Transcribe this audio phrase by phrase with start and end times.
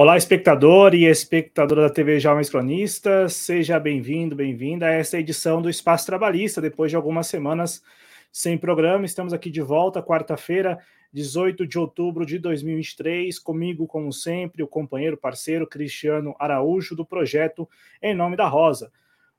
[0.00, 5.68] Olá, espectador e espectadora da TV Jovens Cronistas, seja bem-vindo, bem-vinda a esta edição do
[5.68, 6.60] Espaço Trabalhista.
[6.60, 7.82] Depois de algumas semanas
[8.30, 10.78] sem programa, estamos aqui de volta, quarta-feira,
[11.12, 13.40] 18 de outubro de 2023.
[13.40, 17.68] Comigo, como sempre, o companheiro, parceiro Cristiano Araújo, do projeto
[18.00, 18.92] Em Nome da Rosa.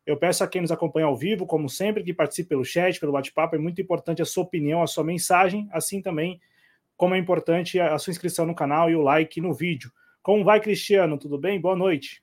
[0.05, 3.13] Eu peço a quem nos acompanha ao vivo, como sempre, que participe pelo chat, pelo
[3.13, 3.55] bate-papo.
[3.55, 6.37] É muito importante a sua opinião, a sua mensagem, assim também
[6.97, 9.89] como é importante a sua inscrição no canal e o like no vídeo.
[10.21, 11.17] Como vai, Cristiano?
[11.17, 11.59] Tudo bem?
[11.59, 12.21] Boa noite.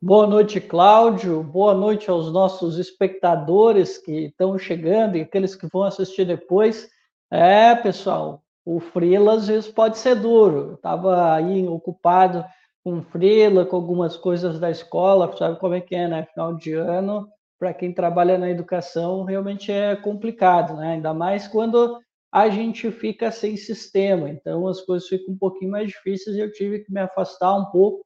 [0.00, 1.42] Boa noite, Cláudio.
[1.42, 6.88] Boa noite aos nossos espectadores que estão chegando e aqueles que vão assistir depois.
[7.30, 10.74] É, pessoal, o Freela às vezes pode ser duro.
[10.74, 12.44] Estava aí ocupado
[12.82, 16.26] com Freela, com algumas coisas da escola, sabe como é que é, né?
[16.32, 20.92] Final de ano, para quem trabalha na educação, realmente é complicado, né?
[20.92, 21.98] Ainda mais quando
[22.36, 26.52] a gente fica sem sistema, então as coisas ficam um pouquinho mais difíceis e eu
[26.52, 28.04] tive que me afastar um pouco,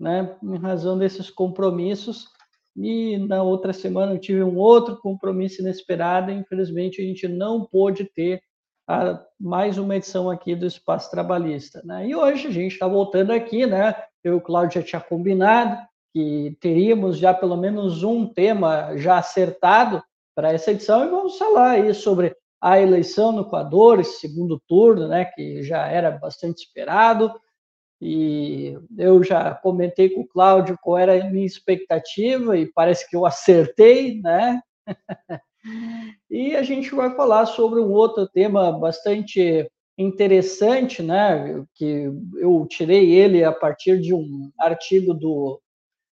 [0.00, 2.26] né, em razão desses compromissos.
[2.76, 8.04] E na outra semana eu tive um outro compromisso inesperado, infelizmente a gente não pôde
[8.04, 8.42] ter
[8.88, 11.80] a, mais uma edição aqui do Espaço Trabalhista.
[11.84, 12.08] Né?
[12.08, 13.94] E hoje a gente está voltando aqui, né?
[14.24, 15.80] Eu e o Cláudio já tinha combinado
[16.12, 20.02] que teríamos já pelo menos um tema já acertado
[20.34, 25.08] para essa edição e vamos falar aí sobre a eleição no Equador, esse segundo turno,
[25.08, 27.32] né, que já era bastante esperado,
[28.00, 33.16] e eu já comentei com o Cláudio qual era a minha expectativa, e parece que
[33.16, 34.60] eu acertei, né?
[36.30, 43.12] e a gente vai falar sobre um outro tema bastante interessante, né, que eu tirei
[43.12, 45.60] ele a partir de um artigo do,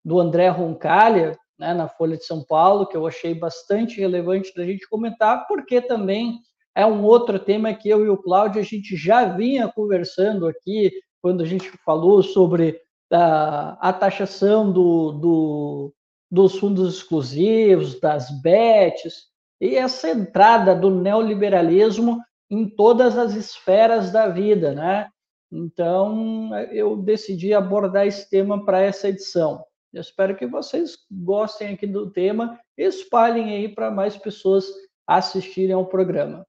[0.06, 4.66] do André Roncalha, né, na Folha de São Paulo, que eu achei bastante relevante da
[4.66, 6.40] gente comentar, porque também
[6.76, 10.92] é um outro tema que eu e o Cláudio a gente já vinha conversando aqui
[11.22, 12.80] quando a gente falou sobre
[13.12, 15.94] a, a taxação do, do,
[16.30, 19.32] dos fundos exclusivos, das BETs,
[19.62, 22.20] e essa entrada do neoliberalismo
[22.50, 25.08] em todas as esferas da vida, né?
[25.52, 29.64] Então, eu decidi abordar esse tema para essa edição.
[29.94, 34.66] Eu espero que vocês gostem aqui do tema e espalhem aí para mais pessoas
[35.06, 36.46] assistirem ao programa.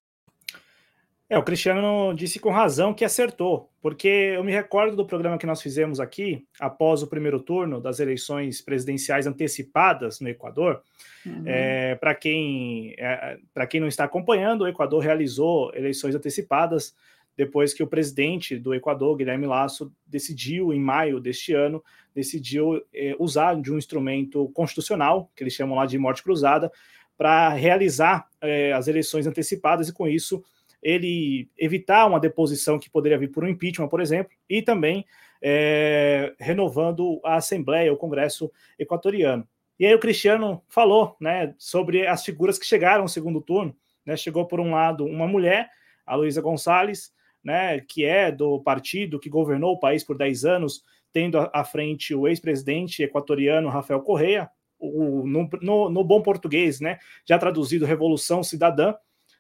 [1.29, 5.47] É, o Cristiano disse com razão que acertou, porque eu me recordo do programa que
[5.47, 10.83] nós fizemos aqui, após o primeiro turno das eleições presidenciais antecipadas no Equador.
[11.25, 11.43] Uhum.
[11.47, 13.39] É, Para quem, é,
[13.69, 16.95] quem não está acompanhando, o Equador realizou eleições antecipadas
[17.37, 21.83] depois que o presidente do Equador, Guilherme Lasso, decidiu, em maio deste ano,
[22.15, 26.71] decidiu é, usar de um instrumento constitucional, que eles chamam lá de morte cruzada,
[27.17, 30.43] para realizar é, as eleições antecipadas e, com isso,
[30.83, 35.07] ele evitar uma deposição que poderia vir por um impeachment, por exemplo, e também
[35.43, 39.49] é, renovando a Assembleia, o Congresso equatoriano.
[39.79, 43.75] E aí o Cristiano falou né, sobre as figuras que chegaram ao segundo turno.
[44.05, 45.71] Né, chegou, por um lado, uma mulher,
[46.07, 47.13] a Luísa Gonçalves,
[47.45, 50.83] né, que é do partido que governou o país por 10 anos,
[51.13, 56.99] tendo à frente o ex-presidente equatoriano Rafael Correa, o, no, no, no, bom português, né,
[57.25, 58.95] já traduzido Revolução Cidadã,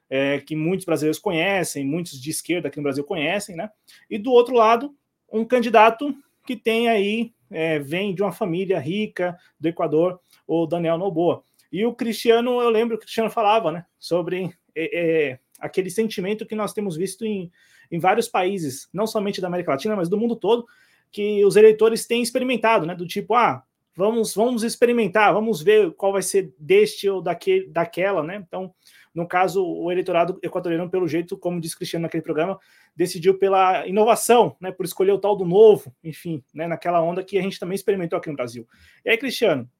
[0.08, 3.70] é, que muitos brasileiros conhecem, muitos de esquerda aqui no Brasil conhecem, né?
[4.08, 4.94] E do outro lado,
[5.32, 6.14] um candidato
[6.46, 11.42] que tem aí, é, vem de uma família rica do Equador, o Daniel Noboa.
[11.72, 16.46] E o Cristiano, eu lembro que o Cristiano falava, né, sobre é, é aquele sentimento
[16.46, 17.50] que nós temos visto em,
[17.94, 20.66] em vários países, não somente da América Latina, mas do mundo todo,
[21.12, 22.94] que os eleitores têm experimentado, né?
[22.94, 23.62] Do tipo, ah,
[23.94, 28.42] vamos, vamos experimentar, vamos ver qual vai ser deste ou daquele, daquela, né?
[28.46, 28.74] Então,
[29.14, 32.58] no caso, o eleitorado equatoriano, pelo jeito, como disse Cristiano naquele programa,
[32.96, 34.72] decidiu pela inovação, né?
[34.72, 36.66] Por escolher o tal do novo, enfim, né?
[36.66, 38.66] Naquela onda que a gente também experimentou aqui no Brasil.
[39.04, 39.70] E aí, Cristiano,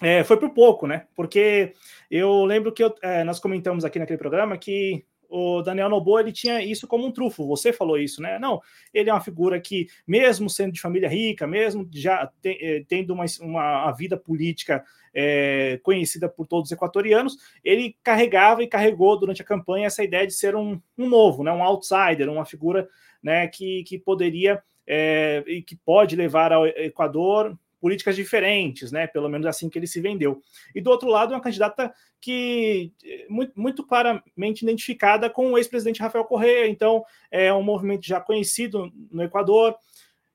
[0.00, 1.06] é, foi por pouco, né?
[1.16, 1.72] Porque
[2.08, 6.32] eu lembro que eu, é, nós comentamos aqui naquele programa que o Daniel Noboa ele
[6.32, 7.46] tinha isso como um trufo.
[7.46, 8.38] Você falou isso, né?
[8.38, 8.60] Não,
[8.92, 13.24] ele é uma figura que, mesmo sendo de família rica, mesmo já eh, tendo uma,
[13.40, 14.84] uma vida política
[15.14, 20.26] é, conhecida por todos os equatorianos, ele carregava e carregou durante a campanha essa ideia
[20.26, 21.52] de ser um, um novo, né?
[21.52, 22.88] Um outsider, uma figura,
[23.22, 23.46] né?
[23.48, 29.06] Que, que poderia é, e que pode levar ao Equador políticas diferentes, né?
[29.06, 30.42] Pelo menos assim que ele se vendeu.
[30.74, 32.92] E do outro lado, uma candidata que
[33.28, 36.68] muito, muito claramente identificada com o ex-presidente Rafael Correa.
[36.68, 39.76] Então, é um movimento já conhecido no Equador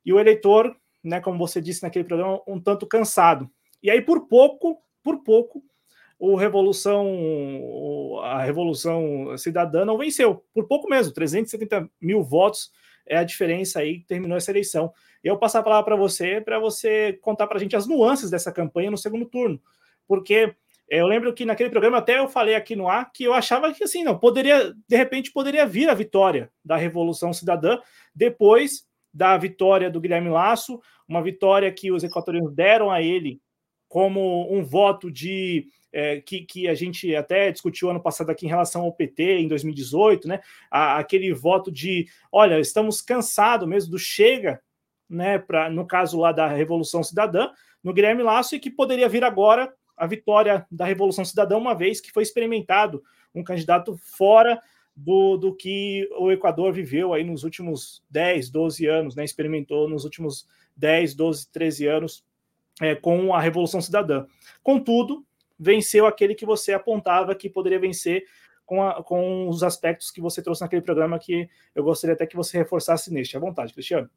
[0.05, 1.19] e o eleitor, né?
[1.19, 3.49] Como você disse naquele programa, um tanto cansado.
[3.81, 5.63] E aí, por pouco, por pouco,
[6.17, 12.71] o revolução, a revolução cidadã não venceu, por pouco mesmo, 370 mil votos
[13.05, 14.91] é a diferença aí que terminou essa eleição.
[15.23, 18.51] Eu passar a palavra para você, para você contar para a gente as nuances dessa
[18.51, 19.61] campanha no segundo turno,
[20.07, 20.53] porque
[20.89, 23.83] eu lembro que naquele programa até eu falei aqui no ar que eu achava que
[23.83, 27.79] assim, não, poderia, de repente poderia vir a vitória da Revolução Cidadã
[28.13, 33.39] depois da vitória do Guilherme Lasso, uma vitória que os equatorianos deram a ele
[33.93, 38.49] como um voto de é, que, que, a gente até discutiu ano passado aqui em
[38.49, 40.39] relação ao PT em 2018, né?
[40.71, 44.59] A, aquele voto de olha, estamos cansados mesmo do chega,
[45.07, 45.37] né?
[45.37, 47.51] Pra, no caso lá da Revolução Cidadã,
[47.83, 52.01] no Guilherme Lasso, e que poderia vir agora a vitória da Revolução Cidadã, uma vez
[52.01, 54.59] que foi experimentado um candidato fora
[54.95, 59.23] do, do que o Equador viveu aí nos últimos 10, 12 anos, né?
[59.23, 62.32] Experimentou nos últimos 10, 12, 13 anos
[62.81, 64.25] é, com a Revolução Cidadã.
[64.61, 65.25] Contudo,
[65.59, 68.23] venceu aquele que você apontava que poderia vencer
[68.65, 72.35] com, a, com os aspectos que você trouxe naquele programa que eu gostaria até que
[72.35, 73.37] você reforçasse neste.
[73.37, 74.09] À vontade, Cristiano.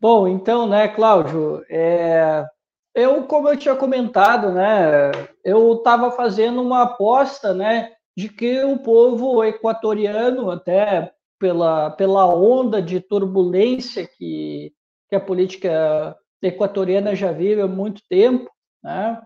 [0.00, 2.46] Bom, então, né, Cláudio, é,
[2.94, 5.10] eu, como eu tinha comentado, né,
[5.44, 12.80] eu estava fazendo uma aposta, né, de que o povo equatoriano, até pela, pela onda
[12.80, 14.72] de turbulência que,
[15.08, 18.50] que a política equatoriana já vive há muito tempo,
[18.82, 19.20] né,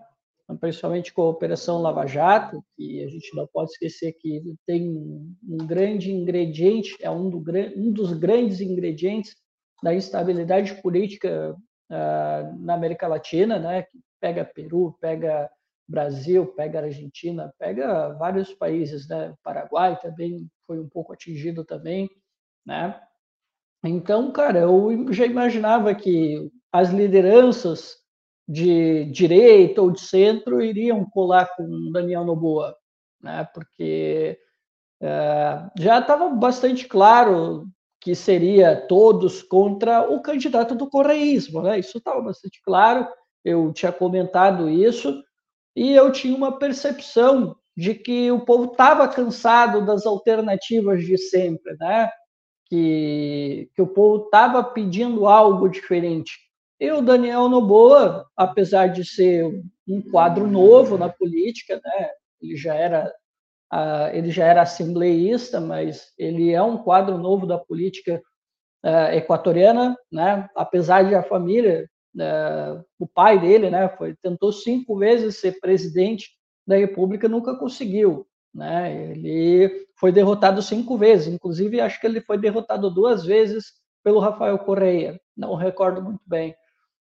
[0.61, 5.57] principalmente com a Operação Lava Jato, que a gente não pode esquecer que tem um
[5.67, 7.43] grande ingrediente, é um, do,
[7.77, 9.35] um dos grandes ingredientes
[9.83, 11.57] da instabilidade política
[11.91, 13.83] uh, na América Latina, né?
[13.83, 15.51] Que pega Peru, pega
[15.89, 19.35] Brasil, pega Argentina, pega vários países, né?
[19.43, 22.09] Paraguai também foi um pouco atingido também,
[22.67, 23.01] né?
[23.85, 27.99] Então, cara, eu já imaginava que as lideranças
[28.49, 32.77] de direita ou de centro iriam colar com Daniel Noboa,
[33.23, 33.49] né?
[33.55, 34.37] Porque
[35.01, 37.69] é, já estava bastante claro
[38.01, 41.79] que seria todos contra o candidato do correísmo, né?
[41.79, 43.07] Isso estava bastante claro.
[43.45, 45.23] Eu tinha comentado isso
[45.77, 51.77] e eu tinha uma percepção de que o povo estava cansado das alternativas de sempre,
[51.79, 52.11] né?
[52.67, 56.44] Que, que o povo estava pedindo algo diferente.
[56.85, 59.59] E o Daniel Noboa, apesar de ser
[59.89, 62.11] um quadro novo na política, né,
[62.43, 63.11] ele já era
[64.13, 68.23] ele já era assembleísta, mas ele é um quadro novo da política
[68.85, 74.97] uh, equatoriana, né, apesar de a família, uh, o pai dele, né, foi tentou cinco
[74.97, 76.29] vezes ser presidente
[76.65, 82.39] da República, nunca conseguiu, né, ele foi derrotado cinco vezes, inclusive acho que ele foi
[82.39, 83.73] derrotado duas vezes
[84.05, 86.55] pelo Rafael Correia, não recordo muito bem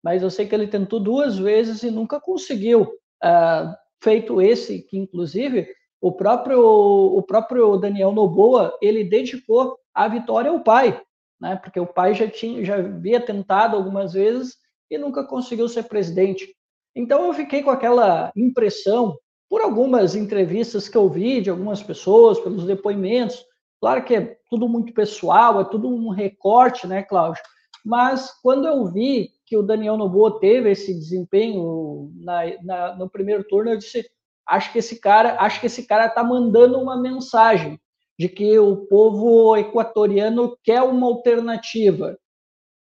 [0.03, 2.81] mas eu sei que ele tentou duas vezes e nunca conseguiu.
[3.23, 5.67] Uh, feito esse, que inclusive
[6.01, 10.99] o próprio, o próprio Daniel Noboa, ele dedicou a vitória ao pai,
[11.39, 11.55] né?
[11.57, 14.57] porque o pai já, tinha, já havia tentado algumas vezes
[14.89, 16.55] e nunca conseguiu ser presidente.
[16.95, 19.15] Então eu fiquei com aquela impressão,
[19.47, 23.45] por algumas entrevistas que eu vi de algumas pessoas, pelos depoimentos,
[23.79, 27.43] claro que é tudo muito pessoal, é tudo um recorte, né, Cláudio?
[27.85, 33.43] Mas quando eu vi que o Daniel Noboa teve esse desempenho na, na, no primeiro
[33.43, 34.09] turno, eu disse,
[34.47, 37.77] acho que esse cara, acho que esse cara está mandando uma mensagem
[38.17, 42.17] de que o povo equatoriano quer uma alternativa,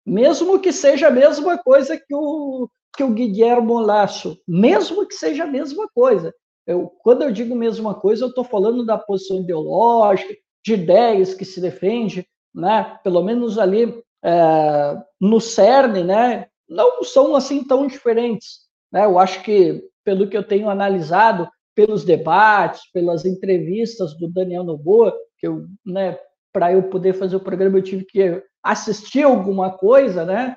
[0.06, 5.46] mesmo que seja a mesma coisa que o que o Guilherme Lasso, mesmo que seja
[5.46, 6.32] a mesma coisa.
[6.68, 11.46] Eu, quando eu digo mesma coisa, eu estou falando da posição ideológica, de ideias que
[11.46, 13.00] se defende, né?
[13.01, 16.50] Pelo menos ali é, no cerne, né?
[16.72, 18.62] Não são assim tão diferentes.
[18.92, 19.04] Né?
[19.04, 25.13] Eu acho que, pelo que eu tenho analisado, pelos debates, pelas entrevistas do Daniel Noboa,
[25.38, 26.18] que eu, né,
[26.54, 30.56] para eu poder fazer o programa, eu tive que assistir alguma coisa, né?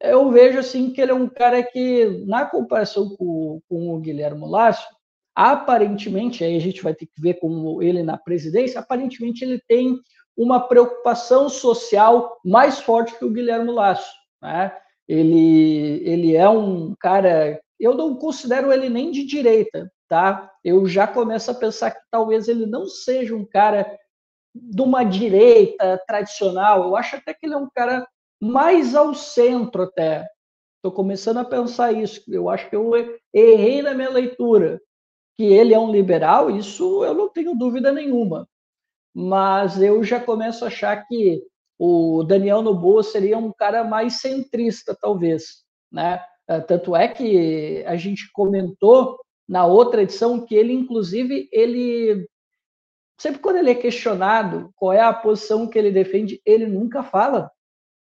[0.00, 4.46] Eu vejo assim que ele é um cara que, na comparação com, com o Guilherme
[4.46, 4.86] Lasso,
[5.34, 9.98] aparentemente, aí a gente vai ter que ver como ele na presidência, aparentemente ele tem
[10.36, 14.10] uma preocupação social mais forte que o Guilherme Lasso,
[14.42, 14.72] né?
[15.10, 20.48] Ele, ele é um cara, eu não considero ele nem de direita, tá?
[20.62, 23.98] Eu já começo a pensar que talvez ele não seja um cara
[24.54, 26.84] de uma direita tradicional.
[26.84, 28.06] Eu acho até que ele é um cara
[28.40, 30.28] mais ao centro até.
[30.76, 32.22] Estou começando a pensar isso.
[32.28, 32.92] Eu acho que eu
[33.34, 34.80] errei na minha leitura.
[35.36, 38.48] Que ele é um liberal, isso eu não tenho dúvida nenhuma.
[39.12, 41.42] Mas eu já começo a achar que
[41.82, 46.22] o Daniel Noboa seria um cara mais centrista, talvez, né?
[46.46, 49.18] É, tanto é que a gente comentou
[49.48, 52.28] na outra edição que ele, inclusive, ele
[53.18, 57.50] sempre quando ele é questionado qual é a posição que ele defende, ele nunca fala.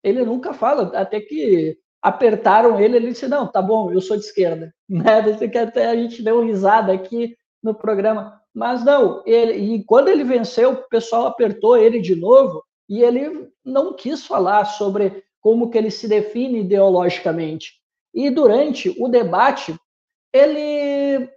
[0.04, 4.26] Ele nunca fala, até que apertaram ele, ele disse, não, tá bom, eu sou de
[4.26, 4.72] esquerda.
[4.88, 5.48] Né?
[5.48, 8.40] Que até a gente deu risada aqui no programa.
[8.54, 13.50] Mas não, ele, e quando ele venceu, o pessoal apertou ele de novo e ele
[13.64, 17.74] não quis falar sobre como que ele se define ideologicamente.
[18.14, 19.76] E durante o debate,
[20.34, 21.30] ele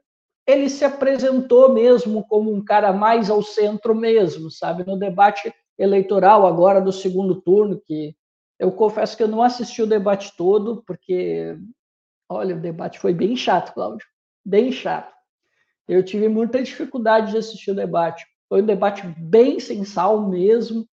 [0.47, 4.83] ele se apresentou mesmo como um cara mais ao centro mesmo, sabe?
[4.87, 8.17] No debate eleitoral agora do segundo turno, que
[8.59, 11.55] eu confesso que eu não assisti o debate todo, porque,
[12.29, 14.07] olha, o debate foi bem chato, Cláudio,
[14.43, 15.13] bem chato.
[15.87, 18.27] Eu tive muita dificuldade de assistir o debate.
[18.49, 20.89] Foi um debate bem sensal mesmo.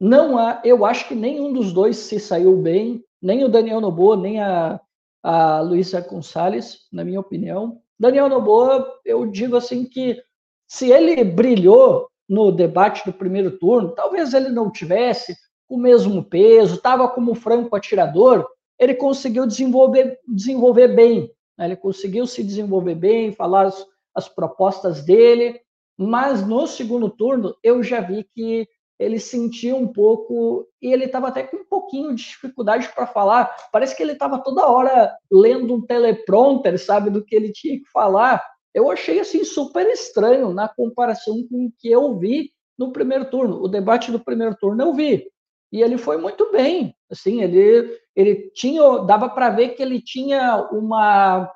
[0.00, 4.16] Não há, eu acho que nenhum dos dois se saiu bem, nem o Daniel Noboa,
[4.16, 4.80] nem a,
[5.22, 7.82] a Luísa Gonçalves, na minha opinião.
[7.98, 10.18] Daniel Noboa, eu digo assim que
[10.66, 15.36] se ele brilhou no debate do primeiro turno, talvez ele não tivesse
[15.68, 21.66] o mesmo peso, estava como franco atirador, ele conseguiu desenvolver, desenvolver bem, né?
[21.66, 25.60] ele conseguiu se desenvolver bem, falar as, as propostas dele,
[25.98, 28.66] mas no segundo turno eu já vi que
[29.00, 33.50] ele sentia um pouco e ele estava até com um pouquinho de dificuldade para falar.
[33.72, 37.88] Parece que ele estava toda hora lendo um teleprompter, sabe, do que ele tinha que
[37.90, 38.44] falar.
[38.74, 43.62] Eu achei assim super estranho na comparação com o que eu vi no primeiro turno.
[43.62, 45.26] O debate do primeiro turno eu vi
[45.72, 46.94] e ele foi muito bem.
[47.10, 51.50] Assim, ele ele tinha, dava para ver que ele tinha uma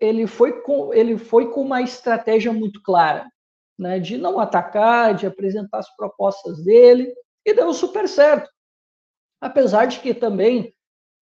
[0.00, 3.28] ele foi com ele foi com uma estratégia muito clara
[3.78, 7.12] né, de não atacar, de apresentar as propostas dele,
[7.44, 8.48] e deu super certo.
[9.40, 10.72] Apesar de que também,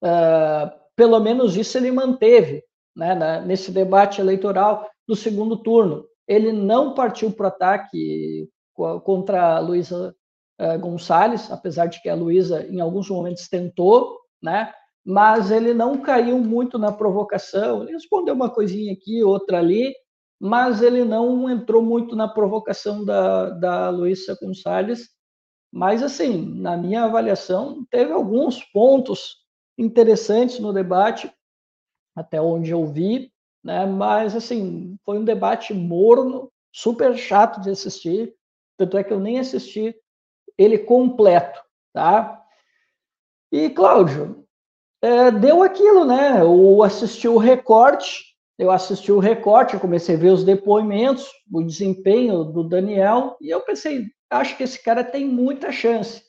[0.05, 2.63] uh, pelo menos isso ele manteve
[2.95, 6.07] né, nesse debate eleitoral do segundo turno.
[6.29, 10.15] Ele não partiu para o ataque contra a Luísa
[10.61, 14.73] uh, Gonçalves, apesar de que a Luísa em alguns momentos tentou, né?
[15.05, 19.93] mas ele não caiu muito na provocação, ele respondeu uma coisinha aqui, outra ali,
[20.43, 25.09] mas ele não entrou muito na provocação da, da Luísa Gonçalves.
[25.73, 29.37] Mas, assim, na minha avaliação, teve alguns pontos
[29.79, 31.33] interessantes no debate,
[32.17, 33.33] até onde eu vi,
[33.63, 33.87] né?
[33.87, 38.35] mas, assim, foi um debate morno, super chato de assistir,
[38.77, 39.95] tanto é que eu nem assisti
[40.59, 42.45] ele completo, tá?
[43.53, 44.45] E, Cláudio,
[45.01, 46.41] é, deu aquilo, né?
[46.41, 51.63] Eu assisti o recorte, eu assisti o recorte, eu comecei a ver os depoimentos, o
[51.63, 56.23] desempenho do Daniel, e eu pensei, acho que esse cara tem muita chance,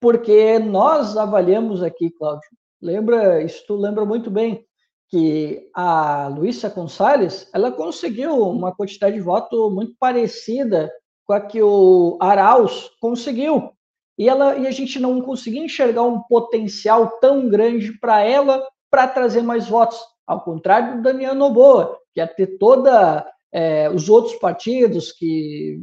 [0.00, 2.48] porque nós avaliamos aqui, Cláudio,
[2.80, 4.64] lembra, isso tu lembra muito bem,
[5.08, 10.90] que a Luísa Gonçalves, ela conseguiu uma quantidade de voto muito parecida
[11.24, 13.70] com a que o Arauz conseguiu.
[14.18, 19.06] E, ela, e a gente não conseguia enxergar um potencial tão grande para ela para
[19.06, 19.98] trazer mais votos.
[20.26, 25.80] Ao contrário do Daniel Noboa, que ia ter toda é, os outros partidos que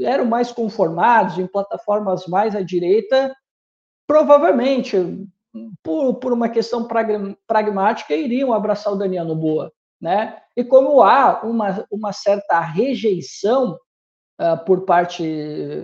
[0.00, 3.34] eram mais conformados em plataformas mais à direita,
[4.06, 4.96] provavelmente,
[5.82, 6.86] por, por uma questão
[7.46, 9.72] pragmática, iriam abraçar o Daniel Noboa.
[10.00, 10.36] Né?
[10.56, 13.78] E como há uma, uma certa rejeição
[14.40, 15.24] uh, por parte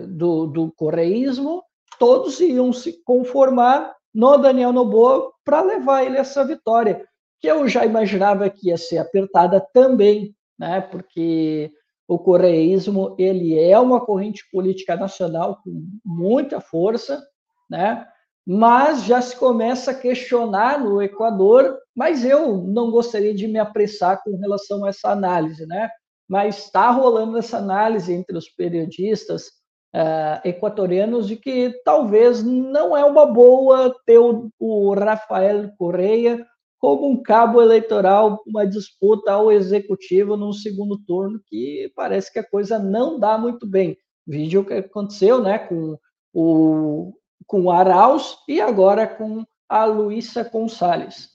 [0.07, 1.63] do, do correísmo,
[1.97, 7.07] todos iam se conformar no Daniel Noboa para levar ele essa vitória
[7.43, 10.79] que eu já imaginava que ia ser apertada também, né?
[10.79, 11.69] Porque
[12.07, 17.21] o correísmo ele é uma corrente política nacional com muita força,
[17.69, 18.07] né?
[18.47, 24.23] Mas já se começa a questionar no Equador, mas eu não gostaria de me apressar
[24.23, 25.89] com relação a essa análise, né?
[26.25, 29.47] Mas está rolando essa análise entre os periodistas
[29.93, 36.47] uh, equatorianos de que talvez não é uma boa ter o, o Rafael Correia
[36.83, 42.43] como um cabo eleitoral, uma disputa ao executivo num segundo turno, que parece que a
[42.43, 43.97] coisa não dá muito bem.
[44.27, 45.97] Vídeo que aconteceu né, com
[46.33, 47.13] o,
[47.47, 51.29] com Arauz e agora com a Luísa Gonçalves.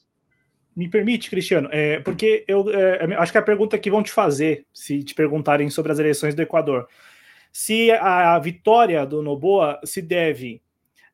[0.76, 4.66] Me permite, Cristiano, é, porque eu é, acho que a pergunta que vão te fazer,
[4.70, 6.86] se te perguntarem sobre as eleições do Equador,
[7.50, 10.60] se a, a vitória do Noboa se deve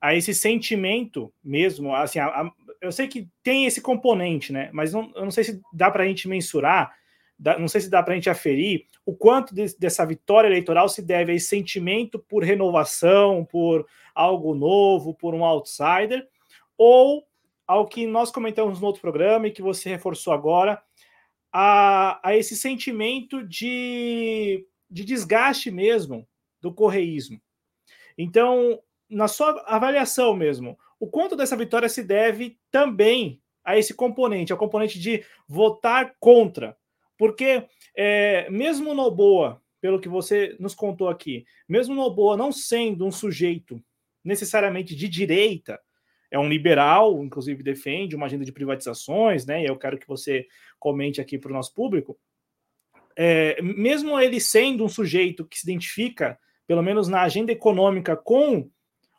[0.00, 2.50] a esse sentimento mesmo, assim, a, a,
[2.84, 4.70] eu sei que tem esse componente, né?
[4.72, 6.94] Mas não, eu não sei se dá para a gente mensurar,
[7.38, 10.88] dá, não sei se dá para a gente aferir o quanto de, dessa vitória eleitoral
[10.88, 16.26] se deve a esse sentimento por renovação, por algo novo, por um outsider,
[16.76, 17.26] ou
[17.66, 20.82] ao que nós comentamos no outro programa e que você reforçou agora,
[21.52, 26.26] a, a esse sentimento de, de desgaste mesmo
[26.60, 27.40] do correísmo.
[28.18, 34.52] Então, na sua avaliação mesmo, o quanto dessa vitória se deve também a esse componente,
[34.52, 36.75] ao componente de votar contra.
[37.18, 43.12] Porque é, mesmo Noboa, pelo que você nos contou aqui, mesmo Noboa não sendo um
[43.12, 43.78] sujeito
[44.25, 45.78] necessariamente de direita,
[46.30, 49.62] é um liberal, inclusive defende uma agenda de privatizações, né?
[49.62, 50.46] E eu quero que você
[50.78, 52.18] comente aqui para o nosso público.
[53.14, 58.70] É, mesmo ele sendo um sujeito que se identifica, pelo menos na agenda econômica, com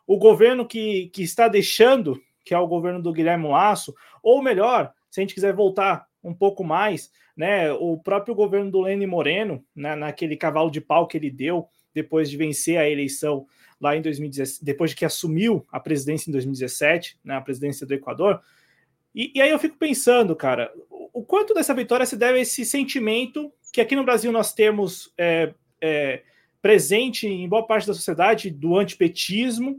[0.06, 4.92] o governo que, que está deixando, que é o governo do Guilherme Lasso, ou melhor,
[5.10, 9.64] se a gente quiser voltar um pouco mais, né, o próprio governo do Lênin Moreno,
[9.74, 13.46] né, naquele cavalo de pau que ele deu depois de vencer a eleição
[13.80, 17.94] lá em 2017, depois de que assumiu a presidência em 2017, né, a presidência do
[17.94, 18.40] Equador.
[19.14, 22.42] E, e aí eu fico pensando, cara, o, o, quanto dessa vitória se deve a
[22.42, 26.22] esse sentimento que aqui no Brasil nós temos é, é,
[26.62, 29.78] presente em boa parte da sociedade do antipetismo,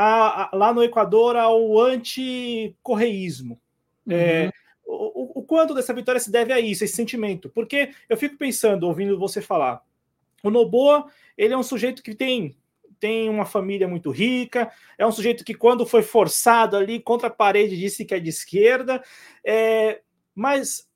[0.00, 3.60] a, a, lá no Equador ao anticorreísmo.
[4.06, 4.12] Uhum.
[4.14, 4.50] É,
[4.86, 7.50] o, o, quanto dessa vitória se deve a isso, esse sentimento?
[7.50, 9.82] Porque eu fico pensando, ouvindo você falar,
[10.44, 12.56] o Noboa, ele é um sujeito que tem
[13.00, 17.30] tem uma família muito rica, é um sujeito que, quando foi forçado ali contra a
[17.30, 19.00] parede, disse que é de esquerda,
[19.44, 20.00] é,
[20.34, 20.88] mas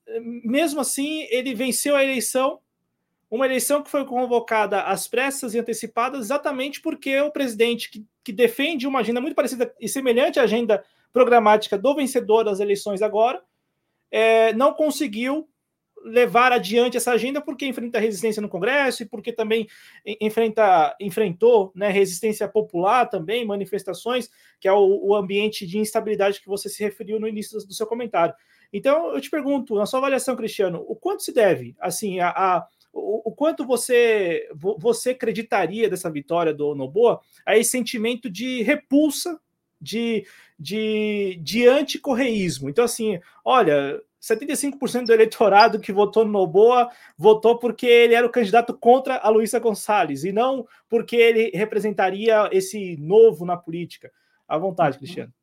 [0.43, 2.59] mesmo assim ele venceu a eleição,
[3.33, 8.31] uma eleição que foi convocada às pressas e antecipadas, exatamente porque o presidente que, que
[8.31, 13.41] defende uma agenda muito parecida e semelhante à agenda programática do vencedor das eleições agora,
[14.11, 15.49] é, não conseguiu
[16.03, 19.67] levar adiante essa agenda porque enfrenta resistência no Congresso e porque também
[20.21, 26.47] enfrenta, enfrentou né, resistência popular também, manifestações, que é o, o, ambiente de instabilidade que
[26.47, 28.35] você se referiu no início do seu comentário.
[28.71, 32.67] Então, eu te pergunto, na sua avaliação, Cristiano, o quanto se deve, assim, a, a
[32.93, 39.39] o, o, quanto você você acreditaria dessa vitória do Noboa a esse sentimento de repulsa,
[39.81, 40.25] de,
[40.57, 42.69] de, de anticorreísmo.
[42.69, 48.31] Então, assim, olha, 75% do eleitorado que votou no Noboa votou porque ele era o
[48.31, 54.11] candidato contra a Luísa Gonçalves e não porque ele representaria esse novo na política.
[54.47, 55.33] À vontade, Cristiano.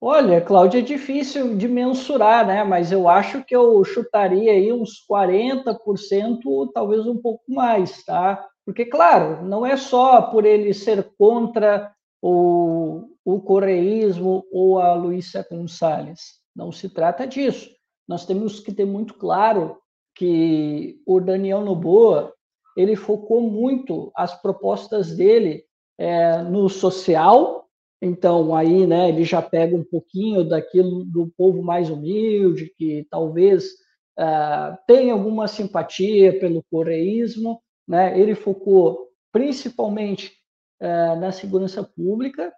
[0.00, 2.64] Olha, Cláudia, é difícil de mensurar, né?
[2.64, 8.46] Mas eu acho que eu chutaria aí uns 40%, talvez um pouco mais, tá?
[8.64, 15.46] Porque, claro, não é só por ele ser contra o, o correísmo ou a Luísa
[15.50, 17.70] Gonçalves não se trata disso.
[18.08, 19.78] Nós temos que ter muito claro
[20.14, 22.32] que o Daniel Noboa
[22.76, 25.64] ele focou muito as propostas dele
[25.98, 27.59] é, no social.
[28.02, 33.72] Então aí, né, ele já pega um pouquinho daquilo do povo mais humilde que talvez
[34.18, 38.18] uh, tenha alguma simpatia pelo coreísmo, né?
[38.18, 40.32] Ele focou principalmente
[40.80, 42.52] uh, na segurança pública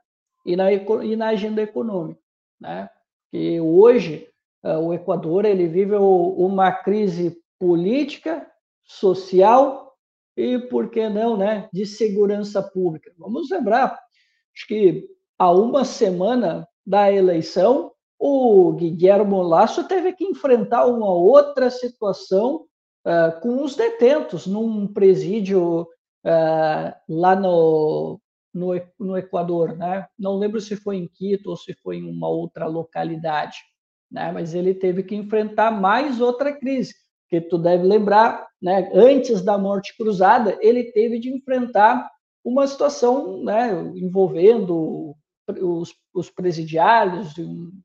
[0.46, 2.20] e na, e na agenda econômica,
[2.61, 2.88] né?
[3.33, 4.28] que hoje
[4.62, 8.46] uh, o Equador ele vive uma crise política,
[8.85, 9.94] social
[10.37, 13.12] e, por que não, né, de segurança pública.
[13.16, 13.98] Vamos lembrar,
[14.55, 15.09] acho que
[15.42, 22.64] há uma semana da eleição, o Guilherme Lasso teve que enfrentar uma outra situação
[23.05, 28.20] uh, com os detentos num presídio uh, lá no,
[28.55, 30.07] no, no Equador, né?
[30.16, 33.59] Não lembro se foi em Quito ou se foi em uma outra localidade,
[34.09, 34.31] né?
[34.31, 36.94] Mas ele teve que enfrentar mais outra crise,
[37.28, 38.88] que tu deve lembrar, né?
[38.94, 42.09] Antes da morte cruzada, ele teve de enfrentar
[42.44, 43.72] uma situação, né?
[43.96, 45.16] Envolvendo
[45.60, 47.34] os, os presidiários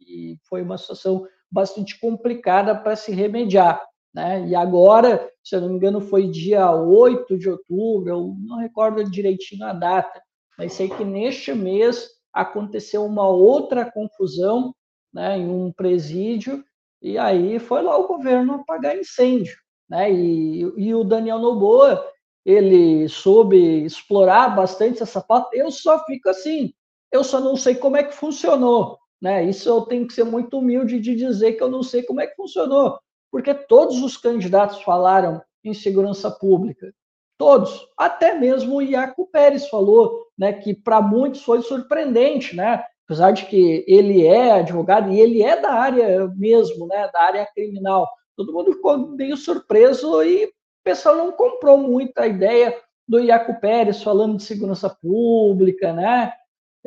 [0.02, 3.82] e foi uma situação bastante complicada para se remediar.
[4.14, 4.48] Né?
[4.48, 9.10] E agora, se eu não me engano, foi dia 8 de outubro, eu não recordo
[9.10, 10.22] direitinho a data,
[10.58, 14.74] mas sei que neste mês aconteceu uma outra confusão
[15.14, 16.64] né, em um presídio,
[17.02, 19.56] e aí foi lá o governo apagar incêndio.
[19.90, 20.12] Né?
[20.12, 22.04] E, e o Daniel Noboa,
[22.46, 25.50] ele soube explorar bastante essa pauta.
[25.54, 26.74] Eu só fico assim,
[27.12, 28.98] eu só não sei como é que funcionou.
[29.22, 29.46] Né?
[29.46, 32.28] Isso eu tenho que ser muito humilde de dizer que eu não sei como é
[32.28, 33.00] que funcionou,
[33.32, 36.94] porque todos os candidatos falaram em segurança pública,
[37.38, 42.84] Todos, até mesmo o Iaco Pérez falou, né, que para muitos foi surpreendente, né?
[43.06, 47.48] Apesar de que ele é advogado e ele é da área mesmo, né, da área
[47.54, 48.08] criminal.
[48.36, 50.50] Todo mundo ficou meio surpreso e o
[50.84, 52.76] pessoal não comprou muito a ideia
[53.08, 56.34] do Iaco Pérez falando de segurança pública, né?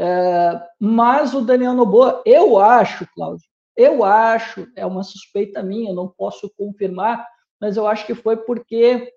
[0.02, 6.08] É, mas o Daniel Noboa, eu acho, Cláudio, eu acho, é uma suspeita minha, não
[6.08, 7.26] posso confirmar,
[7.60, 9.12] mas eu acho que foi porque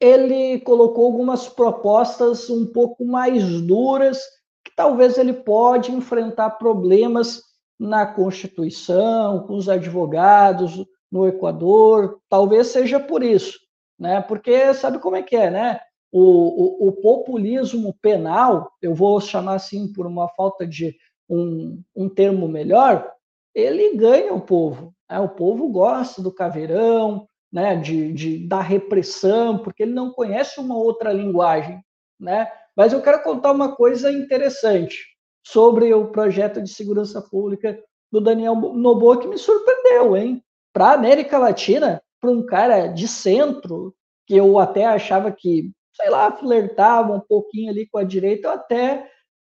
[0.00, 4.18] ele colocou algumas propostas um pouco mais duras,
[4.64, 7.40] que talvez ele pode enfrentar problemas
[7.78, 13.56] na Constituição, com os advogados no Equador, talvez seja por isso,
[13.96, 14.20] né?
[14.20, 15.80] Porque sabe como é que é, né?
[16.16, 20.96] O, o, o populismo penal, eu vou chamar assim por uma falta de
[21.28, 23.10] um, um termo melhor,
[23.52, 24.94] ele ganha o povo.
[25.10, 25.18] Né?
[25.18, 30.76] O povo gosta do caveirão, né, de, de, da repressão, porque ele não conhece uma
[30.76, 31.82] outra linguagem.
[32.20, 32.46] Né?
[32.76, 35.04] Mas eu quero contar uma coisa interessante
[35.44, 37.76] sobre o projeto de segurança pública
[38.12, 40.40] do Daniel Noboa que me surpreendeu, hein?
[40.72, 43.92] Para a América Latina, para um cara de centro,
[44.26, 48.52] que eu até achava que, sei lá, flertava um pouquinho ali com a direita, eu
[48.52, 49.10] até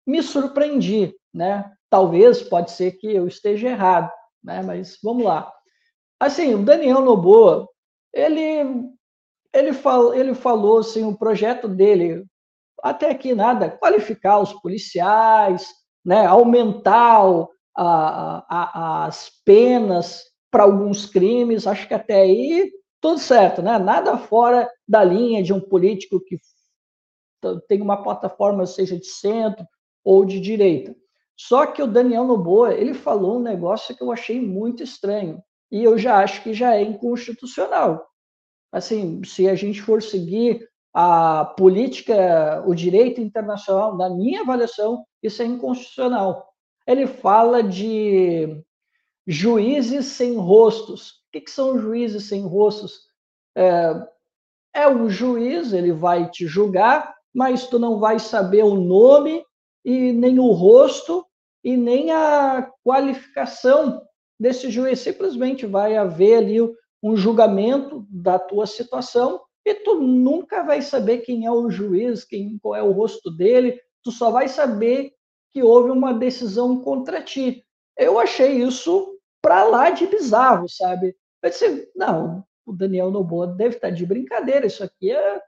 [0.07, 1.71] me surpreendi, né?
[1.91, 4.11] Talvez, pode ser que eu esteja errado,
[4.43, 4.63] né?
[4.63, 5.53] Mas vamos lá.
[6.21, 7.69] Assim, o Daniel Noboa,
[8.13, 8.89] ele
[9.53, 12.25] ele, fal, ele falou assim, o projeto dele,
[12.83, 15.69] até aqui nada, qualificar os policiais,
[16.05, 17.23] né, aumentar
[17.77, 23.79] a, a, as penas para alguns crimes, acho que até aí tudo certo, né?
[23.79, 26.39] Nada fora da linha de um político que
[27.69, 29.65] tem uma plataforma, seja de centro
[30.05, 30.95] ou de direita.
[31.37, 35.85] Só que o Daniel Noboa, ele falou um negócio que eu achei muito estranho e
[35.85, 38.05] eu já acho que já é inconstitucional.
[38.73, 45.41] Assim, se a gente for seguir a política, o direito internacional, na minha avaliação, isso
[45.43, 46.49] é inconstitucional.
[46.87, 48.61] Ele fala de
[49.27, 51.18] juízes sem rostos.
[51.29, 53.03] O que, são juízes sem rostos?
[53.57, 54.07] É,
[54.75, 59.45] é um juiz, ele vai te julgar, mas tu não vai saber o nome
[59.85, 61.27] e nem o rosto
[61.63, 64.03] e nem a qualificação
[64.41, 65.01] desse juiz.
[65.01, 66.59] Simplesmente vai haver ali
[67.03, 72.59] um julgamento da tua situação e tu nunca vai saber quem é o juiz, quem,
[72.59, 75.13] qual é o rosto dele, tu só vai saber
[75.53, 77.65] que houve uma decisão contra ti.
[77.97, 81.15] Eu achei isso para lá de bizarro, sabe?
[81.43, 85.41] Eu disse, não, o Daniel Noboa deve estar de brincadeira, isso aqui é...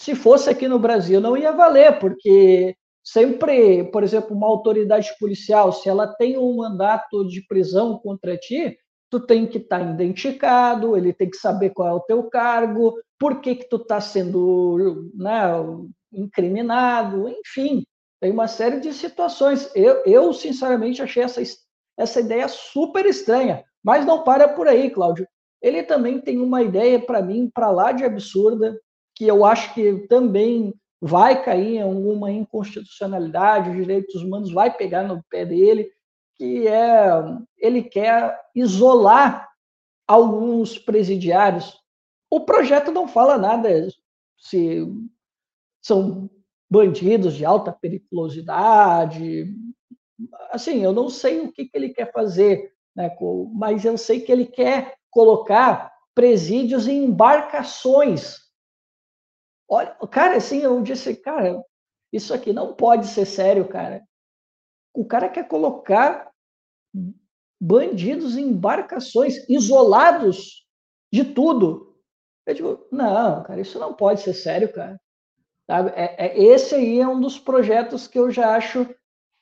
[0.00, 5.72] Se fosse aqui no Brasil, não ia valer, porque sempre, por exemplo, uma autoridade policial,
[5.72, 8.78] se ela tem um mandato de prisão contra ti,
[9.10, 12.94] tu tem que estar tá identificado, ele tem que saber qual é o teu cargo,
[13.18, 15.42] por que que tu está sendo né,
[16.12, 17.84] incriminado, enfim,
[18.20, 19.70] tem uma série de situações.
[19.74, 21.40] Eu, eu sinceramente, achei essa,
[21.98, 25.26] essa ideia super estranha, mas não para por aí, Cláudio.
[25.60, 28.80] Ele também tem uma ideia, para mim, para lá de absurda,
[29.14, 35.02] que eu acho que também vai cair em alguma inconstitucionalidade, os direitos humanos vai pegar
[35.02, 35.90] no pé dele,
[36.36, 37.08] que é
[37.58, 39.48] ele quer isolar
[40.06, 41.76] alguns presidiários.
[42.30, 43.88] O projeto não fala nada
[44.38, 44.86] se
[45.82, 46.30] são
[46.70, 49.52] bandidos de alta periculosidade.
[50.50, 53.14] Assim, eu não sei o que, que ele quer fazer, né,
[53.54, 58.48] mas eu sei que ele quer colocar presídios em embarcações
[59.68, 61.62] Olha, cara, assim, eu disse, cara,
[62.10, 64.02] isso aqui não pode ser sério, cara.
[64.94, 66.32] O cara quer colocar
[67.60, 70.66] bandidos em embarcações isolados
[71.12, 71.94] de tudo.
[72.46, 74.98] Eu digo, não, cara, isso não pode ser sério, cara.
[75.66, 75.90] Sabe?
[75.94, 78.88] É, é, esse aí é um dos projetos que eu já acho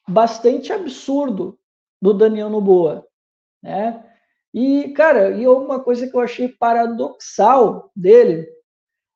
[0.08, 1.58] bastante absurdo
[2.00, 3.06] do Daniel Noboa,
[3.62, 4.02] né?
[4.54, 8.48] E, cara, e uma coisa que eu achei paradoxal dele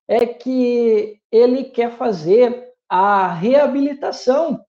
[0.06, 4.62] é que ele quer fazer a reabilitação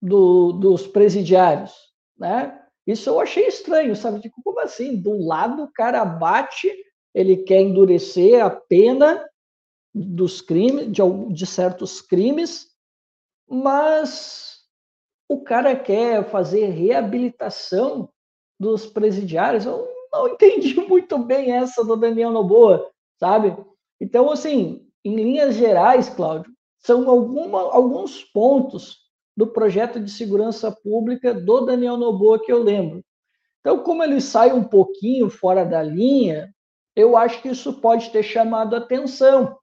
[0.00, 1.72] do, dos presidiários,
[2.18, 2.60] né?
[2.86, 4.20] Isso eu achei estranho, sabe?
[4.20, 5.00] Tipo, como assim?
[5.00, 6.70] Do lado o cara bate,
[7.14, 9.24] ele quer endurecer a pena
[9.94, 12.68] dos crimes, de, de certos crimes,
[13.48, 14.51] mas
[15.32, 18.08] o cara quer fazer reabilitação
[18.58, 19.64] dos presidiários.
[19.64, 23.56] Eu não entendi muito bem essa do Daniel Noboa, sabe?
[24.00, 29.02] Então, assim, em linhas gerais, Cláudio, são alguma, alguns pontos
[29.36, 33.02] do projeto de segurança pública do Daniel Noboa que eu lembro.
[33.60, 36.52] Então, como ele sai um pouquinho fora da linha,
[36.94, 39.56] eu acho que isso pode ter chamado atenção,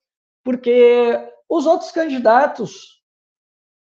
[0.44, 2.99] porque os outros candidatos,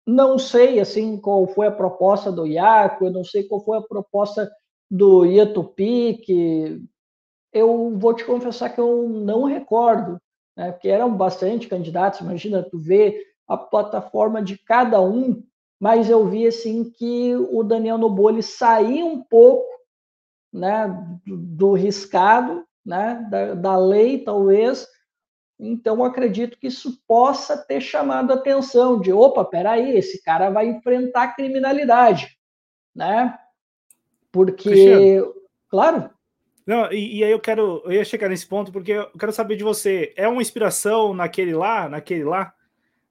[0.05, 3.81] não sei assim qual foi a proposta do Iaco, eu não sei qual foi a
[3.81, 4.51] proposta
[4.89, 6.81] do Ietupi, que
[7.51, 10.19] eu vou te confessar que eu não recordo
[10.55, 10.71] né?
[10.71, 15.43] porque eram bastante candidatos, imagina, tu vê a plataforma de cada um,
[15.79, 19.67] mas eu vi assim que o Daniel Noboli saía um pouco
[20.51, 20.87] né,
[21.25, 24.87] do, do riscado, né, da, da lei, talvez,
[25.59, 30.67] Então, acredito que isso possa ter chamado a atenção de, opa, peraí, esse cara vai
[30.67, 32.37] enfrentar criminalidade,
[32.93, 33.37] né?
[34.31, 35.33] Porque, Cristiano.
[35.69, 36.09] claro.
[36.65, 39.55] Não, e, e, aí eu quero, eu ia chegar nesse ponto porque eu quero saber
[39.55, 42.54] de você, é uma inspiração naquele lá, naquele lá?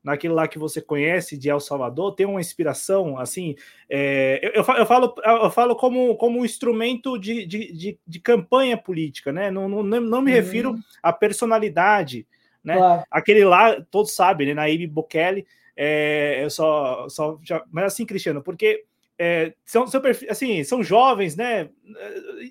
[0.04, 3.56] Naquele lá que você conhece de El Salvador, tem uma inspiração, assim,
[3.88, 8.76] é, eu, eu, falo, eu falo como, como um instrumento de, de, de, de campanha
[8.76, 9.50] política, né?
[9.50, 10.80] Não, não, não me refiro uhum.
[11.02, 12.26] à personalidade,
[12.62, 12.76] né?
[12.76, 13.02] Claro.
[13.10, 14.54] Aquele lá, todos sabem, né?
[14.54, 18.84] Naíbe Bukele, é, eu só, só já, mas assim, Cristiano, porque
[19.18, 21.70] é, são, são, assim, são jovens, né?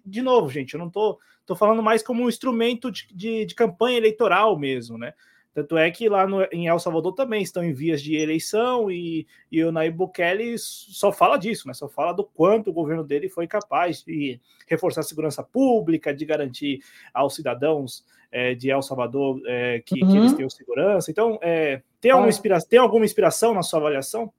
[0.03, 3.53] De novo, gente, eu não tô, tô falando mais como um instrumento de, de, de
[3.53, 5.13] campanha eleitoral mesmo, né?
[5.53, 9.27] Tanto é que lá no, em El Salvador também estão em vias de eleição e,
[9.51, 11.75] e o Nayib Bukele só fala disso, né?
[11.75, 16.25] Só fala do quanto o governo dele foi capaz de reforçar a segurança pública, de
[16.25, 16.79] garantir
[17.13, 20.11] aos cidadãos é, de El Salvador é, que, uhum.
[20.11, 20.37] que, eles uhum.
[20.37, 21.11] tenham segurança.
[21.11, 24.33] Então, é, tem, alguma inspira tem alguma inspiração na sua avaliação?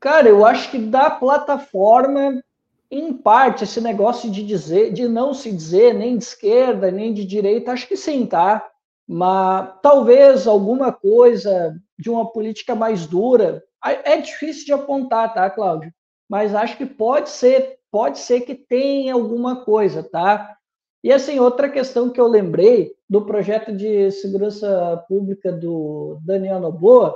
[0.00, 2.42] Cara, eu acho que da plataforma,
[2.90, 7.24] em parte, esse negócio de dizer, de não se dizer nem de esquerda, nem de
[7.24, 8.71] direita, acho que sim, tá?
[9.12, 13.62] Mas talvez alguma coisa de uma política mais dura.
[13.84, 15.92] É difícil de apontar, tá, Cláudio?
[16.26, 20.56] Mas acho que pode ser, pode ser que tenha alguma coisa, tá?
[21.04, 27.14] E assim, outra questão que eu lembrei do projeto de segurança pública do Daniel Noboa,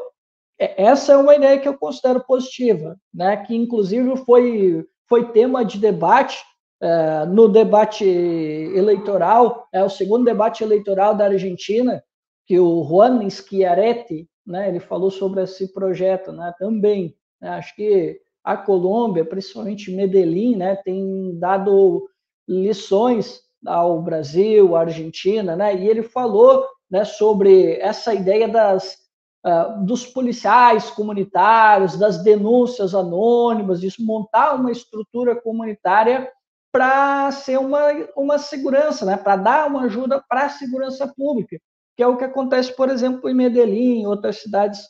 [0.61, 3.39] é, essa é uma ideia que eu considero positiva, né?
[3.39, 6.45] Que inclusive foi foi tema de debate
[6.81, 12.03] é, no debate eleitoral, é o segundo debate eleitoral da Argentina,
[12.47, 17.17] que o Juan Schiaretti, né, ele falou sobre esse projeto, né, também.
[17.41, 22.09] Né, acho que a Colômbia, principalmente Medellín, né, tem dado
[22.47, 28.99] lições ao Brasil, à Argentina, né, e ele falou né, sobre essa ideia das,
[29.45, 36.31] uh, dos policiais comunitários, das denúncias anônimas, isso montar uma estrutura comunitária
[36.77, 37.81] para ser uma,
[38.15, 39.17] uma segurança, né?
[39.17, 41.59] para dar uma ajuda para a segurança pública,
[41.97, 44.81] que é o que acontece, por exemplo, em Medellín, em outras cidades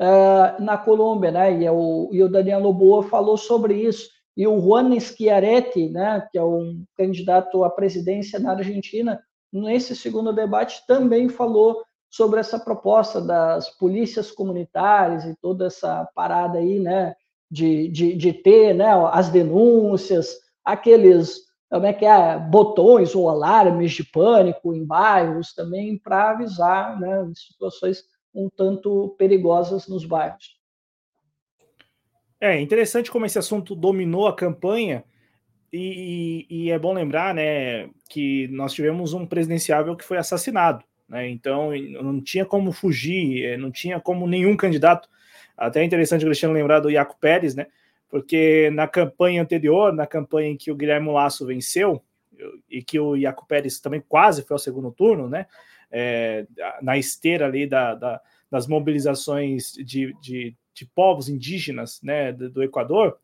[0.00, 1.60] uh, na Colômbia, né?
[1.60, 4.08] E, é o, e o Daniel Loboa falou sobre isso.
[4.34, 9.20] E o Juan Schiaretti, né, que é um candidato à presidência na Argentina,
[9.52, 16.58] nesse segundo debate também falou sobre essa proposta das polícias comunitárias e toda essa parada
[16.58, 17.14] aí, né,
[17.50, 23.92] de, de, de ter né, as denúncias, aqueles como é que é, botões ou alarmes
[23.92, 30.56] de pânico em bairros também para avisar né, situações um tanto perigosas nos bairros.
[32.40, 35.02] É interessante como esse assunto dominou a campanha
[35.72, 41.28] e, e, é bom lembrar, né, que nós tivemos um presidenciável que foi assassinado, né?
[41.28, 45.08] Então não tinha como fugir, é, não tinha como nenhum candidato.
[45.56, 47.66] Até é interessante o Cristiano lembrar do Iaco Pérez, né?
[48.08, 52.02] Porque na campanha anterior, na campanha em que o Guilherme Lasso venceu,
[52.68, 55.46] e que o Iaco Pérez também quase foi ao segundo turno, né?
[55.90, 56.46] É,
[56.82, 62.62] na esteira ali da, da, das mobilizações de, de, de, povos indígenas né, do, do
[62.64, 63.16] Equador,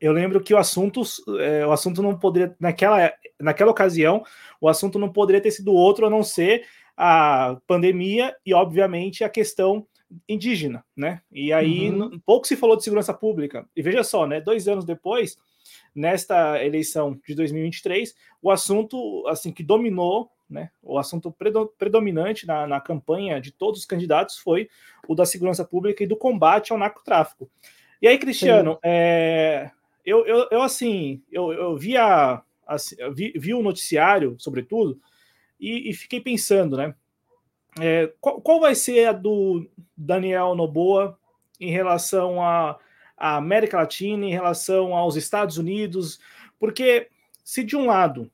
[0.00, 1.02] eu lembro que o assunto,
[1.38, 4.24] é, o assunto não poderia, naquela, naquela ocasião,
[4.60, 9.28] o assunto não poderia ter sido outro a não ser a pandemia e, obviamente, a
[9.28, 9.86] questão
[10.28, 11.20] indígena, né?
[11.30, 12.18] E aí uhum.
[12.24, 13.68] pouco se falou de segurança pública.
[13.74, 14.40] E veja só, né?
[14.40, 15.36] Dois anos depois,
[15.94, 20.70] nesta eleição de 2023, o assunto assim que dominou, né?
[20.82, 21.34] O assunto
[21.78, 24.68] predominante na, na campanha de todos os candidatos foi
[25.08, 27.50] o da segurança pública e do combate ao narcotráfico.
[28.00, 29.70] E aí, Cristiano, é,
[30.04, 35.00] eu, eu, eu, assim, eu, eu vi, a, assim, vi, vi o noticiário, sobretudo,
[35.58, 36.94] e, e fiquei pensando, né?
[37.80, 41.18] É, qual, qual, vai ser a do Daniel Noboa
[41.60, 42.78] em relação à
[43.16, 46.20] América Latina, em relação aos Estados Unidos?
[46.58, 47.08] Porque
[47.42, 48.30] se de um lado,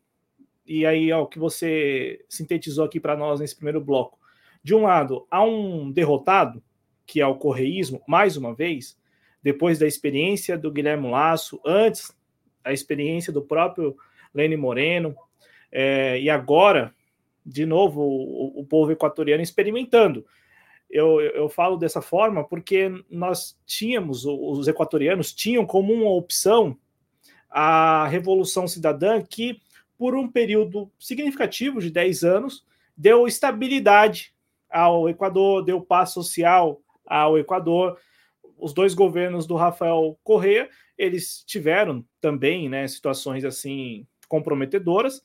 [0.66, 4.18] e aí é o que você sintetizou aqui para nós nesse primeiro bloco,
[4.62, 6.62] de um lado há um derrotado,
[7.07, 8.96] que é o correísmo, mais uma vez,
[9.42, 12.14] depois da experiência do Guilherme Lasso, antes
[12.62, 13.96] a experiência do próprio
[14.35, 15.16] Lene Moreno,
[15.72, 16.94] é, e agora
[17.44, 20.24] de novo, o, o povo equatoriano experimentando.
[20.90, 26.76] Eu, eu, falo dessa forma porque nós tínhamos, os equatorianos tinham como uma opção
[27.50, 29.61] a Revolução Cidadã, que
[29.98, 32.64] por um período significativo de 10 anos
[32.96, 34.33] deu estabilidade
[34.70, 37.98] ao Equador, deu paz social ao Equador.
[38.57, 45.22] Os dois governos do Rafael Correa, eles tiveram também né, situações assim comprometedoras,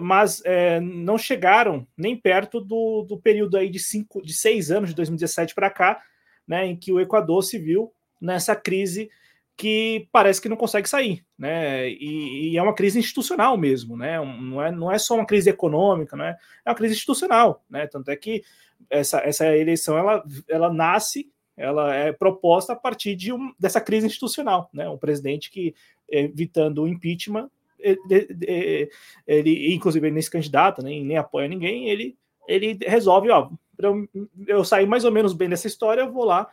[0.00, 4.90] mas é, não chegaram nem perto do, do período aí de, cinco, de seis anos,
[4.90, 6.02] de 2017 para cá,
[6.46, 9.10] né, em que o Equador se viu nessa crise
[9.56, 11.88] que parece que não consegue sair, né?
[11.88, 14.18] E, e, é uma crise institucional mesmo, né?
[14.20, 16.36] Não é, não é só uma crise econômica, né?
[16.62, 17.86] É uma crise institucional, né?
[17.86, 18.44] Tanto é que
[18.90, 24.06] essa, essa eleição ela, ela nasce, ela é proposta a partir de um, dessa crise
[24.06, 24.86] institucional, né?
[24.90, 25.74] Um presidente que
[26.06, 28.90] evitando o impeachment, ele,
[29.26, 32.16] ele inclusive ele nem se candidata, nem, nem apoia ninguém, ele
[32.48, 34.08] ele resolve, ó, eu,
[34.46, 36.48] eu sair mais ou menos bem dessa história, eu vou lá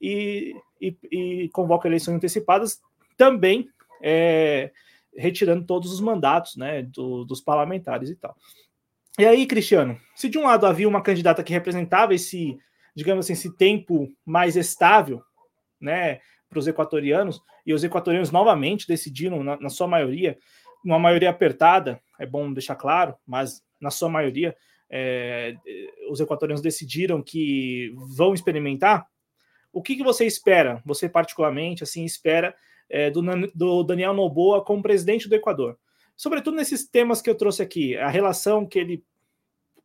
[0.00, 2.80] e, e, e convoca eleições antecipadas,
[3.16, 3.68] também
[4.02, 4.70] é,
[5.16, 8.36] retirando todos os mandatos né, do, dos parlamentares e tal.
[9.18, 12.56] E aí, Cristiano, se de um lado havia uma candidata que representava esse,
[12.94, 15.20] digamos assim, esse tempo mais estável,
[15.80, 20.38] né, para os equatorianos, e os equatorianos novamente decidiram, na, na, sua maioria,
[20.84, 24.56] uma maioria apertada, é bom deixar claro, mas na sua maioria,
[24.90, 25.56] é,
[26.10, 29.06] os equatorianos decidiram que vão experimentar,
[29.72, 32.54] o que, que você espera, você particularmente, assim, espera
[32.88, 33.22] é, do,
[33.54, 35.78] do Daniel Noboa como presidente do Equador?
[36.16, 39.04] Sobretudo nesses temas que eu trouxe aqui, a relação que ele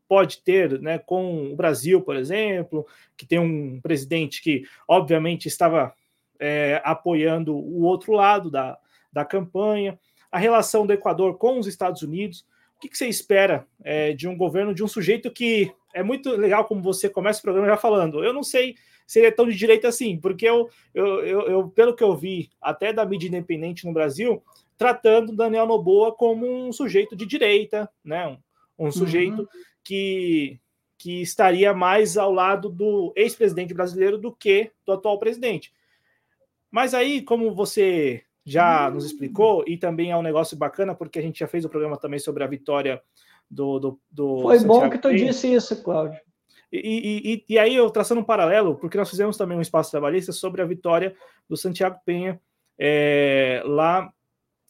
[0.07, 5.93] pode ter né, com o Brasil, por exemplo, que tem um presidente que, obviamente, estava
[6.39, 8.77] é, apoiando o outro lado da,
[9.11, 9.99] da campanha,
[10.33, 12.43] a relação do Equador com os Estados Unidos.
[12.75, 16.31] O que, que você espera é, de um governo, de um sujeito que é muito
[16.31, 18.23] legal como você começa o programa já falando.
[18.23, 21.69] Eu não sei se ele é tão de direita assim, porque eu, eu, eu, eu
[21.69, 24.41] pelo que eu vi, até da mídia independente no Brasil,
[24.75, 28.27] tratando Daniel Noboa como um sujeito de direita, né?
[28.27, 29.47] Um, um sujeito uhum.
[29.83, 30.59] que,
[30.97, 35.71] que estaria mais ao lado do ex-presidente brasileiro do que do atual presidente.
[36.71, 41.21] Mas aí, como você já nos explicou, e também é um negócio bacana, porque a
[41.21, 43.01] gente já fez o programa também sobre a vitória
[43.49, 43.79] do.
[43.79, 46.19] do, do Foi Santiago bom que tu disse isso, Cláudio.
[46.71, 50.31] E, e, e, aí, eu traçando um paralelo, porque nós fizemos também um espaço trabalhista
[50.31, 51.15] sobre a vitória
[51.47, 52.41] do Santiago Penha
[52.79, 54.11] é, lá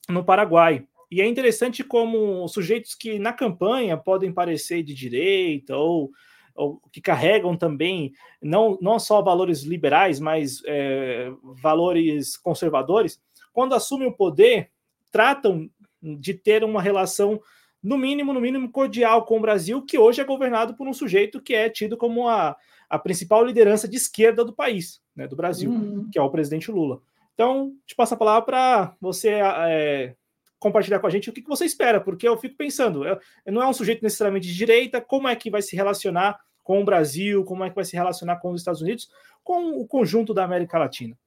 [0.10, 0.86] no Paraguai.
[1.10, 6.12] E é interessante como sujeitos que na campanha podem parecer de direita ou,
[6.56, 11.32] ou que carregam também não, não só valores liberais, mas é,
[11.62, 13.22] valores conservadores,
[13.54, 14.72] quando assumem o poder,
[15.12, 15.70] tratam
[16.02, 17.40] de ter uma relação
[17.82, 21.42] no mínimo, no mínimo, cordial com o Brasil, que hoje é governado por um sujeito
[21.42, 22.56] que é tido como a,
[22.90, 26.10] a principal liderança de esquerda do país, né, do Brasil, uhum.
[26.12, 27.02] que é o presidente Lula.
[27.34, 30.16] Então, te passo a palavra para você é,
[30.60, 33.62] compartilhar com a gente o que, que você espera, porque eu fico pensando, eu, não
[33.62, 37.44] é um sujeito necessariamente de direita, como é que vai se relacionar com o Brasil,
[37.44, 39.10] como é que vai se relacionar com os Estados Unidos,
[39.44, 41.18] com o conjunto da América Latina?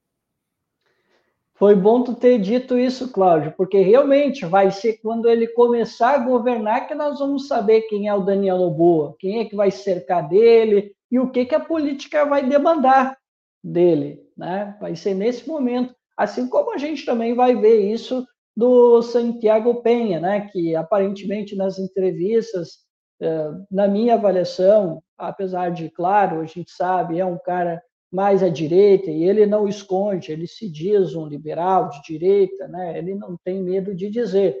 [1.57, 6.19] Foi bom tu ter dito isso, Cláudio, porque realmente vai ser quando ele começar a
[6.19, 10.29] governar que nós vamos saber quem é o Daniel Noboa, quem é que vai cercar
[10.29, 13.17] dele e o que, que a política vai demandar
[13.63, 14.77] dele, né?
[14.79, 18.23] Vai ser nesse momento, assim como a gente também vai ver isso
[18.55, 20.41] do Santiago Penha, né?
[20.51, 22.83] Que aparentemente nas entrevistas,
[23.19, 28.49] eh, na minha avaliação, apesar de, claro, a gente sabe, é um cara mais à
[28.49, 32.97] direita, e ele não esconde, ele se diz um liberal de direita, né?
[32.97, 34.57] ele não tem medo de dizer.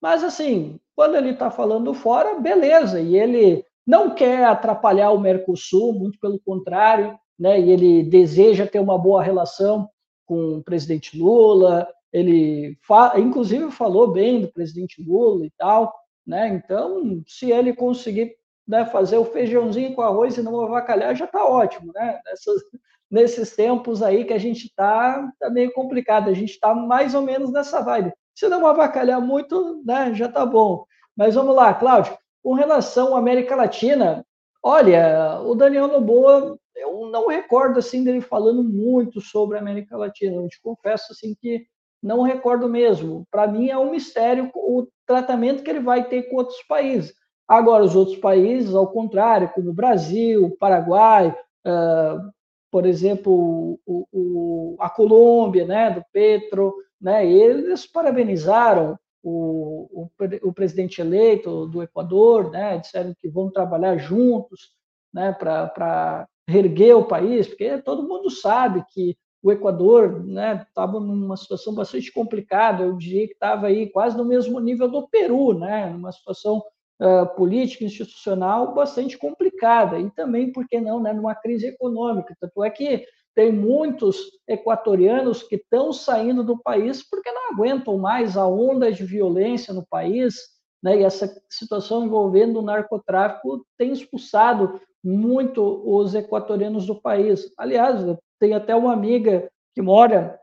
[0.00, 5.92] Mas, assim, quando ele está falando fora, beleza, e ele não quer atrapalhar o Mercosul,
[5.92, 7.60] muito pelo contrário, né?
[7.60, 9.88] e ele deseja ter uma boa relação
[10.24, 15.92] com o presidente Lula, ele fa inclusive falou bem do presidente Lula e tal,
[16.26, 16.48] né?
[16.48, 18.34] Então, se ele conseguir
[18.66, 22.20] né, fazer o feijãozinho com arroz e não avacalhar já está ótimo, né?
[22.24, 22.62] Nessas,
[23.10, 27.22] nesses tempos aí que a gente está tá meio complicado, a gente está mais ou
[27.22, 28.12] menos nessa vibe.
[28.34, 30.84] Se não avacalhar muito, né, já está bom.
[31.16, 34.24] Mas vamos lá, Cláudio, com relação à América Latina,
[34.62, 40.36] olha, o Daniel Noboa, eu não recordo assim dele falando muito sobre a América Latina,
[40.36, 41.66] eu te confesso assim que
[42.02, 43.26] não recordo mesmo.
[43.30, 47.14] Para mim é um mistério o tratamento que ele vai ter com outros países.
[47.48, 51.28] Agora, os outros países, ao contrário, como o Brasil, Paraguai,
[51.66, 52.32] uh,
[52.70, 60.08] por exemplo, o, o, a Colômbia, né, do Petro, né, eles parabenizaram o,
[60.42, 64.70] o, presidente eleito do Equador, né, disseram que vão trabalhar juntos
[65.12, 70.24] né, para reerguer o país, porque todo mundo sabe que o Equador
[70.68, 74.88] estava né, numa situação bastante complicada, eu diria que estava aí quase no mesmo nível
[74.88, 76.62] do Peru, né, numa situação
[77.00, 82.36] uh, política institucional bastante complicada e também, por que não, né, numa crise econômica.
[82.40, 84.16] Tanto é que tem muitos
[84.48, 89.86] equatorianos que estão saindo do país porque não aguentam mais a onda de violência no
[89.86, 90.34] país,
[90.82, 91.00] né?
[91.00, 97.52] E essa situação envolvendo o narcotráfico tem expulsado muito os equatorianos do país.
[97.58, 98.00] Aliás,
[98.40, 100.40] tem até uma amiga que mora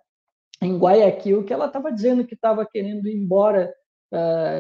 [0.62, 3.74] em Guayaquil que ela estava dizendo que estava querendo ir embora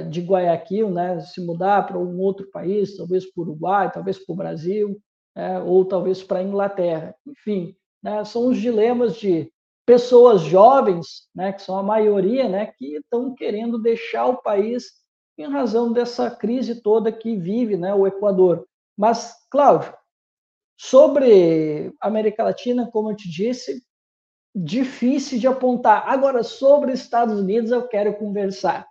[0.09, 1.19] de Guayaquil, né?
[1.19, 4.99] Se mudar para um outro país, talvez para o Uruguai, talvez para o Brasil,
[5.35, 5.59] né?
[5.61, 7.15] ou talvez para a Inglaterra.
[7.27, 8.23] Enfim, né?
[8.25, 9.51] são os dilemas de
[9.85, 14.85] pessoas jovens, né, que são a maioria, né, que estão querendo deixar o país
[15.37, 18.67] em razão dessa crise toda que vive né, o Equador.
[18.97, 19.93] Mas, Cláudio,
[20.77, 23.83] sobre América Latina, como eu te disse,
[24.55, 26.07] difícil de apontar.
[26.07, 28.87] Agora, sobre Estados Unidos, eu quero conversar.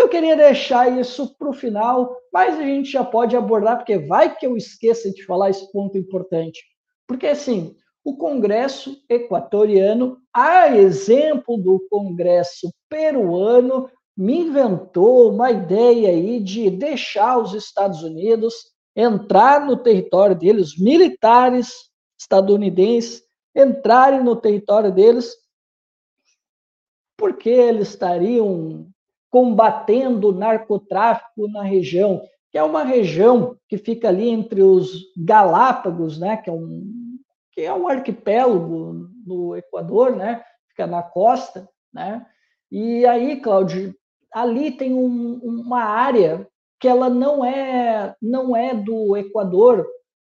[0.00, 4.34] Eu queria deixar isso para o final, mas a gente já pode abordar, porque vai
[4.34, 6.58] que eu esqueça de falar esse ponto importante.
[7.06, 16.40] Porque, assim, o Congresso equatoriano, a exemplo do Congresso peruano, me inventou uma ideia aí
[16.40, 18.54] de deixar os Estados Unidos
[18.96, 21.74] entrar no território deles, militares
[22.18, 23.22] estadunidenses
[23.54, 25.36] entrarem no território deles,
[27.18, 28.89] porque eles estariam
[29.30, 36.18] combatendo o narcotráfico na região, que é uma região que fica ali entre os Galápagos,
[36.18, 37.08] né, que é um
[37.52, 42.24] que é um arquipélago no Equador, né, fica na costa, né?
[42.70, 43.92] E aí, Cláudio,
[44.32, 46.46] ali tem um, uma área
[46.78, 49.86] que ela não é não é do Equador,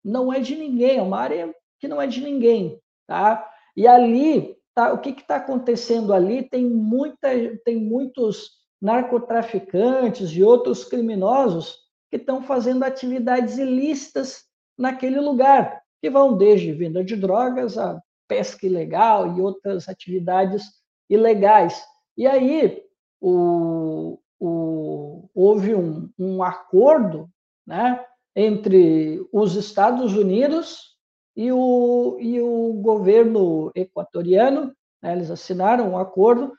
[0.04, 3.48] não é de ninguém, é uma área que não é de ninguém, tá?
[3.76, 6.48] E ali, tá, o que está acontecendo ali?
[6.48, 7.28] Tem muita,
[7.64, 11.78] tem muitos narcotraficantes e outros criminosos
[12.10, 14.44] que estão fazendo atividades ilícitas
[14.76, 20.64] naquele lugar, que vão desde venda de drogas a pesca ilegal e outras atividades
[21.10, 21.82] ilegais.
[22.16, 22.82] E aí
[23.20, 27.28] o, o, houve um, um acordo
[27.66, 28.04] né,
[28.36, 30.96] entre os Estados Unidos
[31.36, 34.72] e o, e o governo equatoriano,
[35.02, 36.52] né, eles assinaram um acordo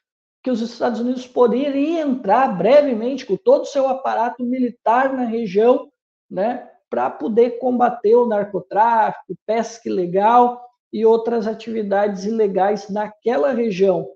[0.50, 5.92] que os Estados Unidos poderiam entrar brevemente com todo o seu aparato militar na região,
[6.30, 10.60] né, para poder combater o narcotráfico, pesca ilegal
[10.92, 14.10] e outras atividades ilegais naquela região.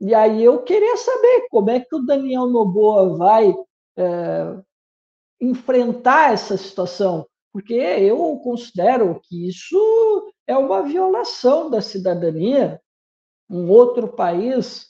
[0.00, 3.54] E aí eu queria saber como é que o Daniel Noboa vai
[3.98, 4.56] é,
[5.38, 12.80] enfrentar essa situação, porque eu considero que isso é uma violação da cidadania.
[13.50, 14.89] Um outro país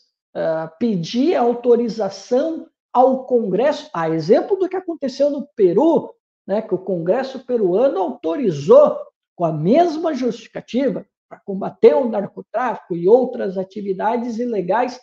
[0.78, 6.14] pedir autorização ao Congresso, a exemplo do que aconteceu no Peru,
[6.46, 8.98] né, que o Congresso peruano autorizou
[9.36, 15.00] com a mesma justificativa para combater o narcotráfico e outras atividades ilegais.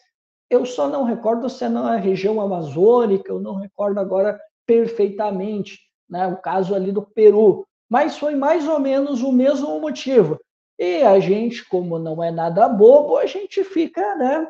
[0.50, 6.28] Eu só não recordo se é na região amazônica, eu não recordo agora perfeitamente, né,
[6.28, 10.38] o caso ali do Peru, mas foi mais ou menos o mesmo motivo.
[10.78, 14.48] E a gente, como não é nada bobo, a gente fica, né,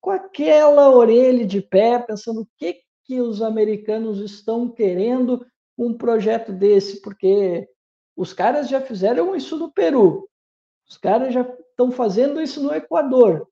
[0.00, 5.44] com aquela orelha de pé, pensando o que que os americanos estão querendo
[5.76, 7.68] um projeto desse, porque
[8.16, 10.28] os caras já fizeram isso no Peru,
[10.88, 13.48] os caras já estão fazendo isso no Equador.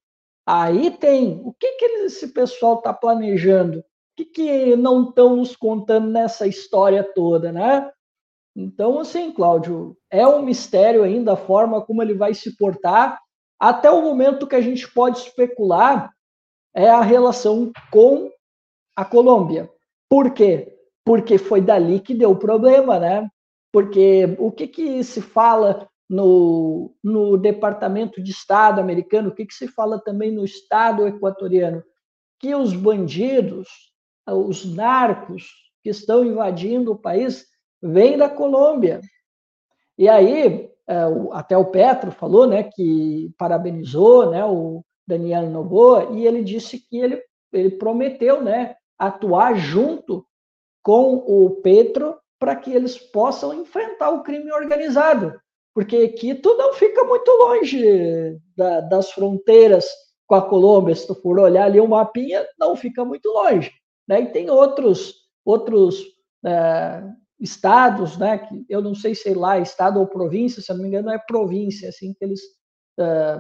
[0.47, 3.85] Aí tem o que, que esse pessoal está planejando, o
[4.17, 7.91] que, que não estão nos contando nessa história toda, né?
[8.55, 13.21] Então, assim, Cláudio, é um mistério ainda a forma como ele vai se portar.
[13.59, 16.13] Até o momento que a gente pode especular
[16.79, 18.31] é a relação com
[18.97, 19.71] a Colômbia.
[20.09, 20.79] Por quê?
[21.09, 23.27] porque foi dali que deu o problema, né?
[23.73, 29.55] Porque o que, que se fala no, no Departamento de Estado americano, o que, que
[29.55, 31.83] se fala também no Estado equatoriano?
[32.39, 33.69] Que os bandidos,
[34.27, 35.47] os narcos
[35.83, 37.47] que estão invadindo o país
[37.83, 39.01] vêm da Colômbia.
[39.97, 40.99] E aí, é,
[41.33, 46.99] até o Petro falou, né, que parabenizou, né, o Daniel Noboa, e ele disse que
[46.99, 50.25] ele, ele prometeu, né, atuar junto
[50.83, 55.33] com o Petro para que eles possam enfrentar o crime organizado,
[55.75, 59.87] porque Quito não fica muito longe da, das fronteiras
[60.27, 60.95] com a Colômbia.
[60.95, 63.73] Se tu for olhar ali o um mapinha, não fica muito longe.
[64.07, 64.23] Né?
[64.23, 66.05] E tem outros outros
[66.45, 67.03] é,
[67.41, 68.39] estados, né?
[68.39, 71.89] Que eu não sei se lá estado ou província, se não me engano é província,
[71.89, 72.41] assim que eles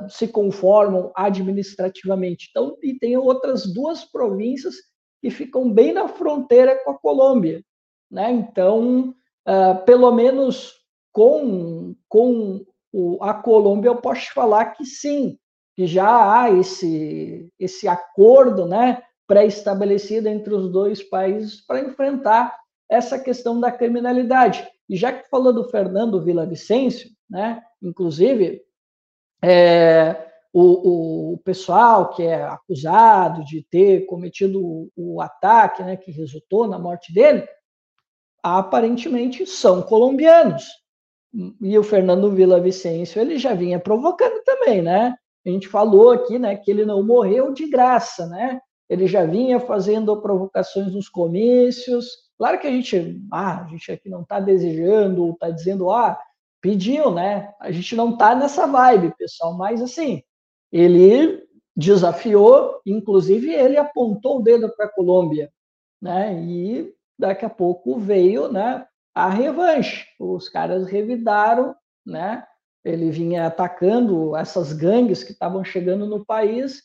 [0.09, 2.49] se conformam administrativamente.
[2.51, 4.77] Então, e tem outras duas províncias
[5.21, 7.63] que ficam bem na fronteira com a Colômbia.
[8.11, 8.31] Né?
[8.31, 9.15] Então,
[9.47, 10.75] uh, pelo menos
[11.13, 15.37] com, com o, a Colômbia, eu posso falar que sim,
[15.77, 22.57] que já há esse, esse acordo né, pré-estabelecida entre os dois países para enfrentar
[22.89, 24.67] essa questão da criminalidade.
[24.89, 28.63] E já que falou do Fernando Vicencio, né, inclusive,
[29.43, 36.11] é, o, o, pessoal que é acusado de ter cometido o, o ataque né, que
[36.11, 37.47] resultou na morte dele,
[38.43, 40.67] aparentemente são colombianos.
[41.61, 42.31] E o Fernando
[42.63, 45.15] Vicencio ele já vinha provocando também, né?
[45.47, 48.61] A gente falou aqui, né, que ele não morreu de graça, né?
[48.89, 52.07] Ele já vinha fazendo provocações nos comícios.
[52.39, 56.19] Claro que a gente, ah, a gente aqui não está desejando, está dizendo, ah,
[56.61, 57.53] pediu, né?
[57.61, 60.23] A gente não está nessa vibe, pessoal, mas assim,
[60.73, 61.43] ele
[61.77, 65.51] desafiou, inclusive ele apontou o dedo para a Colômbia,
[66.03, 66.35] né?
[66.43, 70.07] E daqui a pouco veio, né, a revanche.
[70.19, 71.75] Os caras revidaram,
[72.07, 72.45] né?
[72.85, 76.83] Ele vinha atacando essas gangues que estavam chegando no país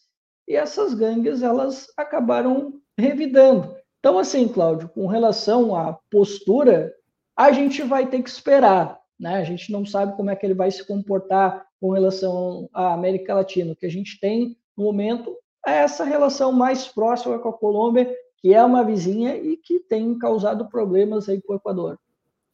[0.47, 3.76] e essas gangues elas acabaram revidando.
[3.99, 6.93] Então, assim, Cláudio, com relação à postura,
[7.38, 8.99] a gente vai ter que esperar.
[9.20, 9.36] Né?
[9.36, 13.34] A gente não sabe como é que ele vai se comportar com relação à América
[13.34, 13.74] Latina.
[13.74, 15.36] O que a gente tem no momento
[15.66, 20.18] é essa relação mais próxima com a Colômbia, que é uma vizinha e que tem
[20.18, 21.97] causado problemas aí com o Equador.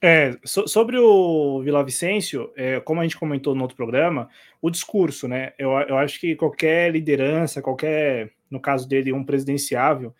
[0.01, 4.29] É, so, sobre o Vila Vicêncio, é, como a gente comentou no outro programa,
[4.61, 5.53] o discurso, né?
[5.57, 10.13] Eu, eu acho que qualquer liderança, qualquer, no caso dele, um presidenciável,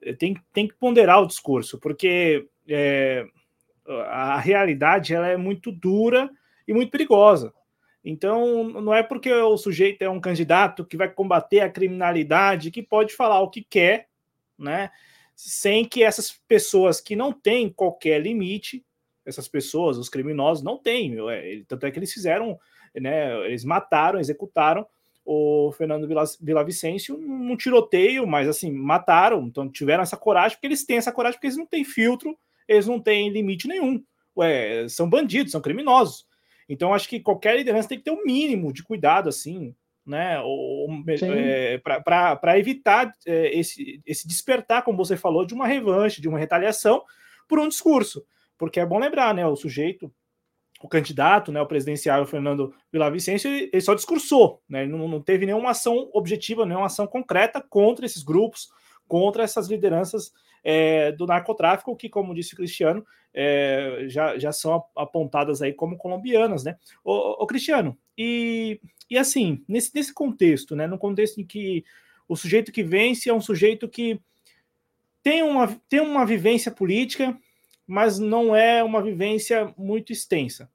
[0.00, 3.26] é, tem, tem que ponderar o discurso, porque é,
[3.88, 6.30] a realidade ela é muito dura
[6.66, 7.52] e muito perigosa.
[8.04, 12.82] Então, não é porque o sujeito é um candidato que vai combater a criminalidade que
[12.82, 14.08] pode falar o que quer,
[14.58, 14.90] né?
[15.34, 18.84] Sem que essas pessoas que não têm qualquer limite
[19.26, 21.16] essas pessoas, os criminosos, não têm.
[21.66, 22.58] Tanto é que eles fizeram,
[22.94, 23.44] né?
[23.46, 24.86] Eles mataram, executaram
[25.24, 26.08] o Fernando
[26.64, 31.36] Vicencio num tiroteio, mas assim, mataram, então tiveram essa coragem, porque eles têm essa coragem,
[31.36, 32.38] porque eles não têm filtro,
[32.68, 34.02] eles não têm limite nenhum.
[34.36, 36.26] Ué, são bandidos, são criminosos.
[36.68, 40.36] Então, acho que qualquer liderança tem que ter o um mínimo de cuidado, assim, né?
[41.34, 46.38] É, para evitar é, esse, esse despertar, como você falou, de uma revanche, de uma
[46.38, 47.02] retaliação
[47.48, 48.26] por um discurso
[48.58, 49.46] porque é bom lembrar, né?
[49.46, 50.12] O sujeito,
[50.80, 52.74] o candidato, né, o presidenciável Fernando
[53.12, 54.82] Vicencio, ele só discursou, né?
[54.82, 58.68] Ele não, não teve nenhuma ação objetiva, nenhuma ação concreta contra esses grupos,
[59.06, 60.32] contra essas lideranças
[60.68, 65.96] é, do narcotráfico, que, como disse o Cristiano, é, já, já são apontadas aí como
[65.96, 66.76] colombianas, né?
[67.04, 70.88] O, o Cristiano, e, e assim, nesse, nesse contexto, né?
[70.88, 71.84] No contexto em que
[72.28, 74.20] o sujeito que vence é um sujeito que
[75.22, 77.38] tem uma, tem uma vivência política,
[77.86, 80.68] mas não é uma vivência muito extensa.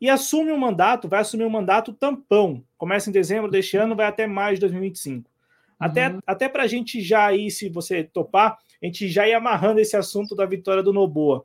[0.00, 2.64] E assume um mandato, vai assumir um mandato tampão.
[2.78, 5.30] Começa em dezembro deste ano, vai até maio de 2025.
[5.78, 6.20] Até, uhum.
[6.26, 9.96] até para a gente já ir, se você topar, a gente já ir amarrando esse
[9.96, 11.44] assunto da vitória do Noboa.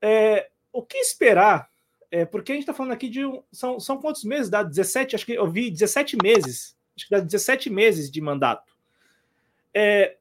[0.00, 1.70] É, o que esperar?
[2.10, 3.22] É, porque a gente está falando aqui de.
[3.50, 4.50] São, são quantos meses?
[4.50, 6.76] Dá 17, acho que eu vi 17 meses.
[6.94, 8.74] Acho que dá 17 meses de mandato.
[9.72, 10.16] É,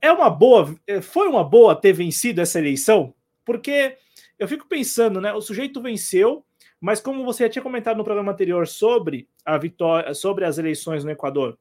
[0.00, 3.12] é uma boa, é, foi uma boa ter vencido essa eleição,
[3.44, 3.96] porque
[4.38, 5.32] eu fico pensando, né?
[5.32, 6.44] O sujeito venceu,
[6.80, 11.04] mas como você já tinha comentado no programa anterior sobre a vitória, sobre as eleições
[11.04, 11.58] no Equador,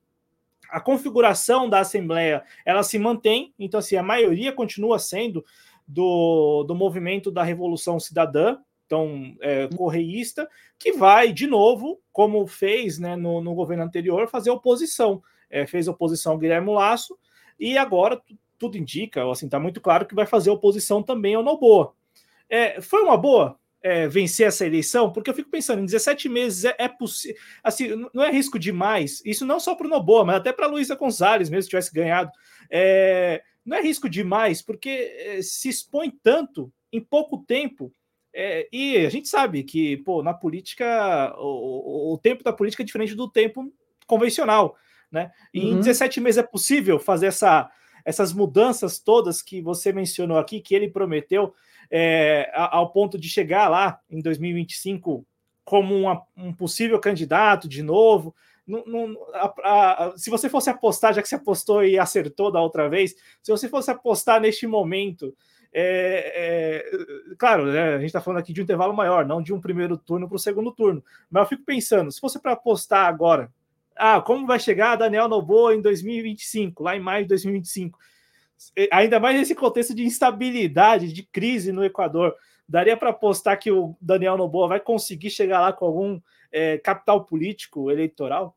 [0.71, 5.43] a configuração da Assembleia ela se mantém, então assim, a maioria continua sendo
[5.87, 12.97] do, do movimento da Revolução Cidadã, então é, correísta, que vai de novo, como fez
[12.97, 15.21] né, no, no governo anterior, fazer oposição.
[15.49, 17.17] É, fez oposição ao Guilherme Lasso,
[17.59, 18.21] e agora
[18.57, 21.93] tudo indica, assim, está muito claro que vai fazer oposição também ao Noboa.
[22.49, 25.11] É, foi uma boa é, vencer essa eleição?
[25.11, 27.39] Porque eu fico pensando, em 17 meses é, é possível.
[27.63, 29.21] Assim, não é risco demais.
[29.25, 31.93] Isso não só para o Noboa, mas até para a Luísa Gonzalez, mesmo se tivesse
[31.93, 32.31] ganhado.
[32.69, 37.93] É, não é risco demais, porque é, se expõe tanto em pouco tempo.
[38.33, 42.85] É, e a gente sabe que, pô, na política, o, o, tempo da política é
[42.85, 43.73] diferente do tempo
[44.05, 44.77] convencional
[45.11, 45.31] né?
[45.53, 45.73] E uhum.
[45.73, 47.69] em 17 meses é possível fazer essa,
[48.05, 51.53] essas mudanças todas que você mencionou aqui, que ele prometeu,
[51.91, 55.25] é, ao ponto de chegar lá em 2025
[55.63, 58.35] como uma, um possível candidato de novo.
[59.33, 63.15] A, a, se você fosse apostar, já que você apostou e acertou da outra vez,
[63.41, 65.35] se você fosse apostar neste momento,
[65.71, 69.53] é, é, claro, né, a gente está falando aqui de um intervalo maior, não de
[69.53, 73.05] um primeiro turno para o segundo turno, mas eu fico pensando, se fosse para apostar
[73.05, 73.51] agora,
[73.95, 77.99] ah, como vai chegar Daniel Noboa em 2025, lá em maio de 2025?
[78.91, 82.35] Ainda mais nesse contexto de instabilidade, de crise no Equador.
[82.67, 86.19] Daria para apostar que o Daniel Noboa vai conseguir chegar lá com algum
[86.51, 88.55] é, capital político eleitoral?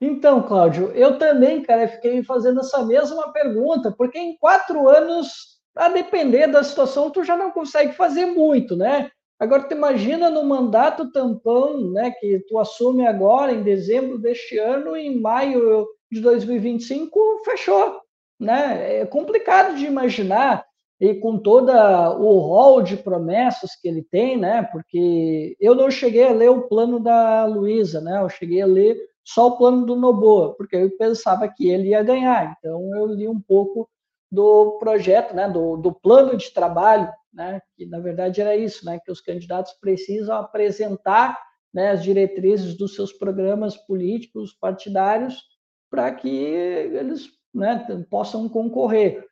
[0.00, 5.88] Então, Cláudio, eu também, cara, fiquei fazendo essa mesma pergunta, porque em quatro anos, a
[5.88, 9.10] depender da situação, tu já não consegue fazer muito, né?
[9.38, 14.96] Agora, tu imagina no mandato tampão, né, que tu assume agora, em dezembro deste ano,
[14.96, 18.00] em maio de 2025, fechou,
[18.38, 19.00] né?
[19.00, 20.64] É complicado de imaginar,
[21.00, 24.62] e com toda o rol de promessas que ele tem, né?
[24.62, 28.20] Porque eu não cheguei a ler o plano da Luísa, né?
[28.20, 32.02] Eu cheguei a ler só o plano do Noboa, porque eu pensava que ele ia
[32.02, 32.56] ganhar.
[32.58, 33.88] Então eu li um pouco
[34.30, 38.98] do projeto, né, do, do plano de trabalho, né, que na verdade era isso, né,
[38.98, 41.40] que os candidatos precisam apresentar
[41.72, 45.40] né, as diretrizes dos seus programas políticos partidários
[45.88, 49.24] para que eles né, possam concorrer.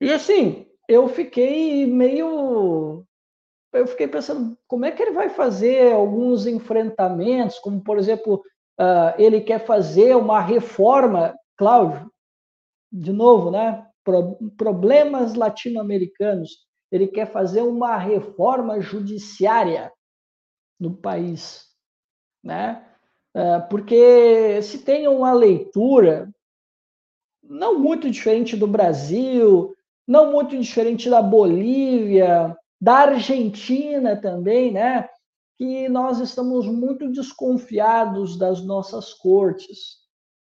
[0.00, 3.04] E assim, eu fiquei meio
[3.72, 8.42] eu fiquei pensando como é que ele vai fazer alguns enfrentamentos, como por exemplo
[8.80, 12.10] uh, ele quer fazer uma reforma, Cláudio,
[12.90, 13.86] de novo, né?
[14.02, 16.66] Pro, problemas latino-americanos.
[16.90, 19.92] Ele quer fazer uma reforma judiciária
[20.80, 21.66] no país,
[22.42, 22.84] né?
[23.36, 26.32] Uh, porque se tem uma leitura
[27.48, 29.74] não muito diferente do Brasil,
[30.06, 35.08] não muito diferente da Bolívia, da Argentina também, né?
[35.58, 39.96] que nós estamos muito desconfiados das nossas cortes,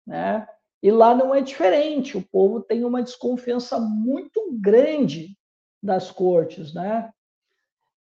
[0.05, 0.44] né?
[0.82, 5.38] E lá não é diferente, o povo tem uma desconfiança muito grande
[5.80, 7.11] das cortes, né?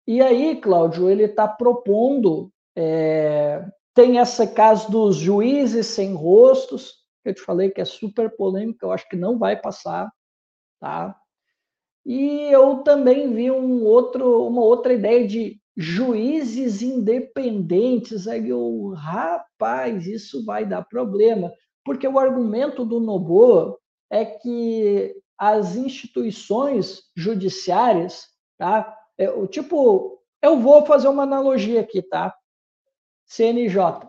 [0.07, 7.31] E aí, Cláudio, ele está propondo, é, tem esse caso dos juízes sem rostos, que
[7.31, 10.11] eu te falei que é super polêmico, eu acho que não vai passar,
[10.81, 11.17] tá?
[12.05, 18.27] E eu também vi um outro, uma outra ideia de juízes independentes.
[18.27, 21.53] Aí eu, rapaz, isso vai dar problema,
[21.85, 23.79] porque o argumento do Noboa
[24.11, 28.97] é que as instituições judiciárias, tá?
[29.17, 32.35] É, o tipo, eu vou fazer uma analogia aqui, tá?
[33.27, 34.09] CNJ,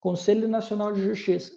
[0.00, 1.52] Conselho Nacional de Justiça,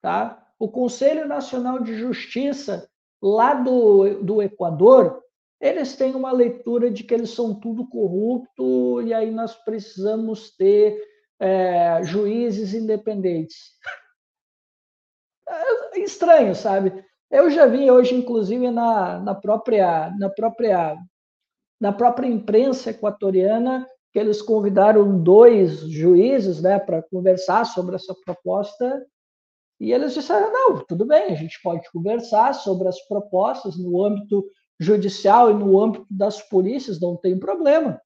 [0.00, 0.46] tá?
[0.58, 2.88] O Conselho Nacional de Justiça
[3.22, 5.22] lá do, do Equador,
[5.60, 11.02] eles têm uma leitura de que eles são tudo corrupto e aí nós precisamos ter
[11.38, 13.72] é, juízes independentes.
[15.92, 17.04] É estranho, sabe?
[17.30, 20.96] Eu já vi hoje, inclusive, na, na, própria, na, própria,
[21.80, 29.06] na própria imprensa equatoriana, que eles convidaram dois juízes né, para conversar sobre essa proposta
[29.80, 34.44] e eles disseram: não, tudo bem, a gente pode conversar sobre as propostas no âmbito
[34.78, 38.00] judicial e no âmbito das polícias, não tem problema.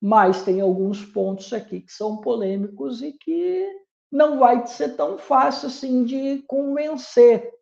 [0.00, 3.66] Mas tem alguns pontos aqui que são polêmicos e que
[4.10, 7.52] não vai ser tão fácil assim de convencer.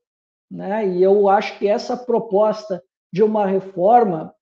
[0.50, 0.88] Né?
[0.88, 4.34] E eu acho que essa proposta de uma reforma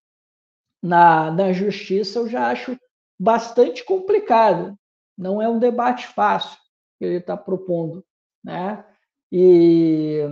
[0.83, 2.77] na, na justiça eu já acho
[3.20, 4.77] bastante complicada.
[5.16, 6.59] Não é um debate fácil
[6.99, 8.05] que ele está propondo.
[8.43, 8.85] Né?
[9.33, 10.28] E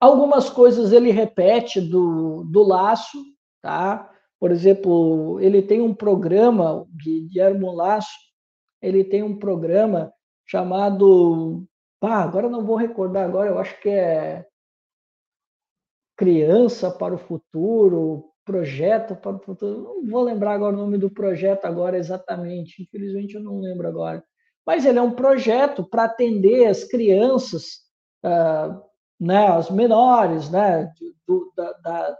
[0.00, 3.18] Algumas coisas ele repete do, do laço,
[3.60, 4.08] tá?
[4.38, 8.16] Por exemplo, ele tem um programa, Guilherme Laço,
[8.80, 10.12] ele tem um programa
[10.46, 11.66] chamado.
[12.00, 14.46] Ah, agora não vou recordar agora, eu acho que é
[16.16, 19.82] Criança para o Futuro, Projeto para o Futuro.
[19.82, 24.22] Não vou lembrar agora o nome do projeto agora exatamente, infelizmente eu não lembro agora.
[24.68, 27.78] Mas ele é um projeto para atender as crianças
[28.22, 28.86] uh,
[29.18, 30.92] né, as menores, né,
[31.26, 32.16] do, da, da,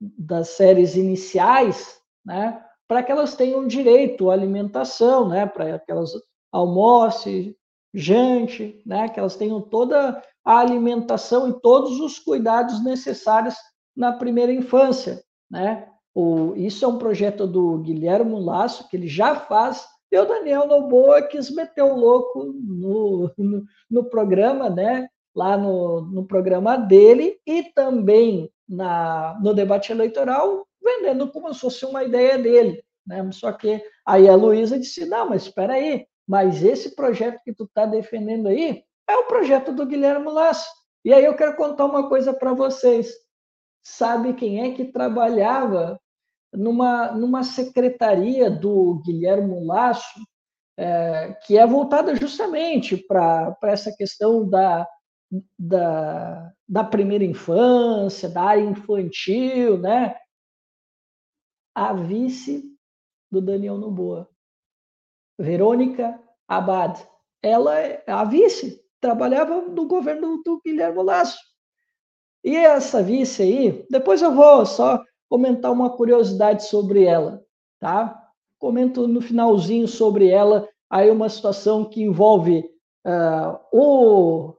[0.00, 6.12] das séries iniciais, né, para que elas tenham direito à alimentação, né, para que elas
[6.52, 7.56] almocem,
[7.92, 13.56] jante, né, que elas tenham toda a alimentação e todos os cuidados necessários
[13.96, 15.88] na primeira infância, né?
[16.14, 20.66] O, isso é um projeto do Guilherme Lasso, que ele já faz, e o Daniel
[20.66, 25.08] Noboa quis meter o louco no, no, no programa, né?
[25.34, 31.84] lá no, no programa dele e também na, no debate eleitoral, vendendo como se fosse
[31.84, 32.82] uma ideia dele.
[33.06, 33.28] Né?
[33.32, 37.64] Só que aí a Luísa disse: não, mas espera aí, mas esse projeto que tu
[37.64, 40.68] está defendendo aí é o projeto do Guilherme Lasso.
[41.04, 43.12] E aí eu quero contar uma coisa para vocês.
[43.82, 45.98] Sabe quem é que trabalhava
[46.52, 50.20] numa, numa secretaria do Guilherme Lasso,
[50.76, 54.86] é, que é voltada justamente para essa questão da
[55.58, 60.16] da, da primeira infância, da área infantil, né?
[61.74, 62.76] A vice
[63.30, 64.28] do Daniel Noboa,
[65.38, 67.00] Verônica Abad.
[67.42, 71.38] Ela é a vice trabalhava no governo do Guilherme Lasso.
[72.44, 77.42] E essa vice aí, depois eu vou só comentar uma curiosidade sobre ela,
[77.78, 78.30] tá?
[78.58, 82.68] Comento no finalzinho sobre ela, aí uma situação que envolve
[83.06, 84.54] uh, o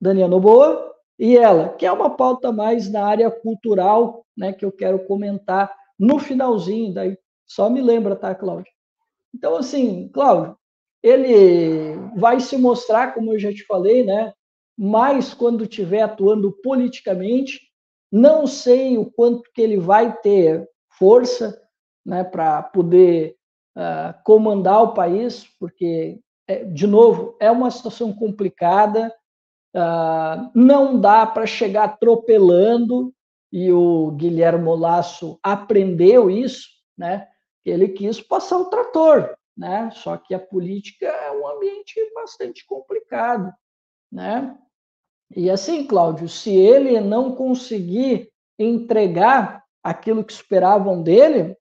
[0.00, 4.72] Daniel Noboa e ela, que é uma pauta mais na área cultural, né, que eu
[4.72, 8.72] quero comentar no finalzinho, daí só me lembra, tá, Cláudio?
[9.34, 10.56] Então, assim, Cláudio,
[11.02, 14.32] ele vai se mostrar, como eu já te falei, né,
[14.76, 17.60] mais quando estiver atuando politicamente.
[18.10, 21.60] Não sei o quanto que ele vai ter força
[22.04, 23.36] né, para poder
[23.76, 29.14] uh, comandar o país, porque, é, de novo, é uma situação complicada,
[29.76, 33.14] uh, não dá para chegar atropelando,
[33.52, 37.26] e o Guilherme Lasso aprendeu isso, né?
[37.64, 39.90] Ele quis passar o trator, né?
[39.92, 43.52] Só que a política é um ambiente bastante complicado,
[44.10, 44.56] né?
[45.36, 51.56] E assim, Cláudio, se ele não conseguir entregar aquilo que esperavam dele,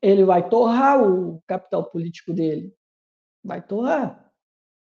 [0.00, 2.74] ele vai torrar o capital político dele,
[3.42, 4.30] vai torrar,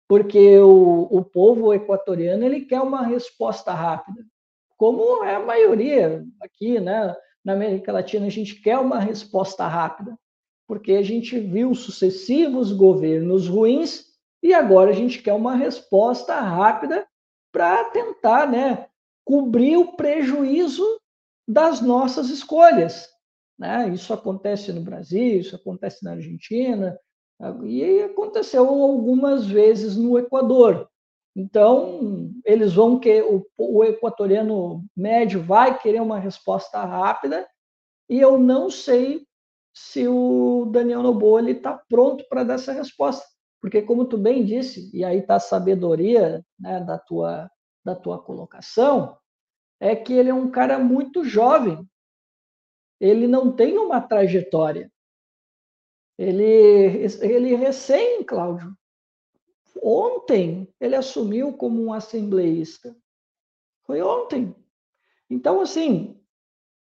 [0.08, 4.24] porque o, o povo equatoriano ele quer uma resposta rápida.
[4.76, 7.16] Como é a maioria aqui, né?
[7.44, 10.18] Na América Latina, a gente quer uma resposta rápida,
[10.66, 14.03] porque a gente viu sucessivos governos ruins
[14.44, 17.06] e agora a gente quer uma resposta rápida
[17.50, 18.86] para tentar, né,
[19.24, 20.84] cobrir o prejuízo
[21.48, 23.08] das nossas escolhas.
[23.58, 23.88] Né?
[23.88, 26.98] Isso acontece no Brasil, isso acontece na Argentina,
[27.64, 30.90] e aconteceu algumas vezes no Equador.
[31.34, 37.48] Então, eles vão que o, o equatoriano médio vai querer uma resposta rápida
[38.10, 39.26] e eu não sei
[39.74, 43.24] se o Daniel Noboa está pronto para dar essa resposta,
[43.64, 47.50] porque como tu bem disse, e aí está a sabedoria né, da tua
[47.82, 49.16] da tua colocação,
[49.80, 51.88] é que ele é um cara muito jovem.
[53.00, 54.92] Ele não tem uma trajetória.
[56.18, 58.76] Ele, ele recém, Cláudio,
[59.82, 62.94] Ontem ele assumiu como um assembleísta.
[63.86, 64.54] Foi ontem.
[65.30, 66.22] Então, assim,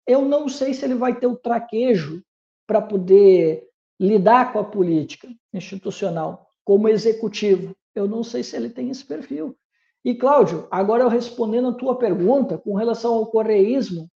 [0.06, 2.24] eu não sei se ele vai ter o traquejo
[2.66, 3.68] para poder
[4.00, 7.74] lidar com a política institucional como executivo.
[7.94, 9.56] Eu não sei se ele tem esse perfil.
[10.04, 14.10] E, Cláudio, agora eu respondendo a tua pergunta com relação ao coreísmo,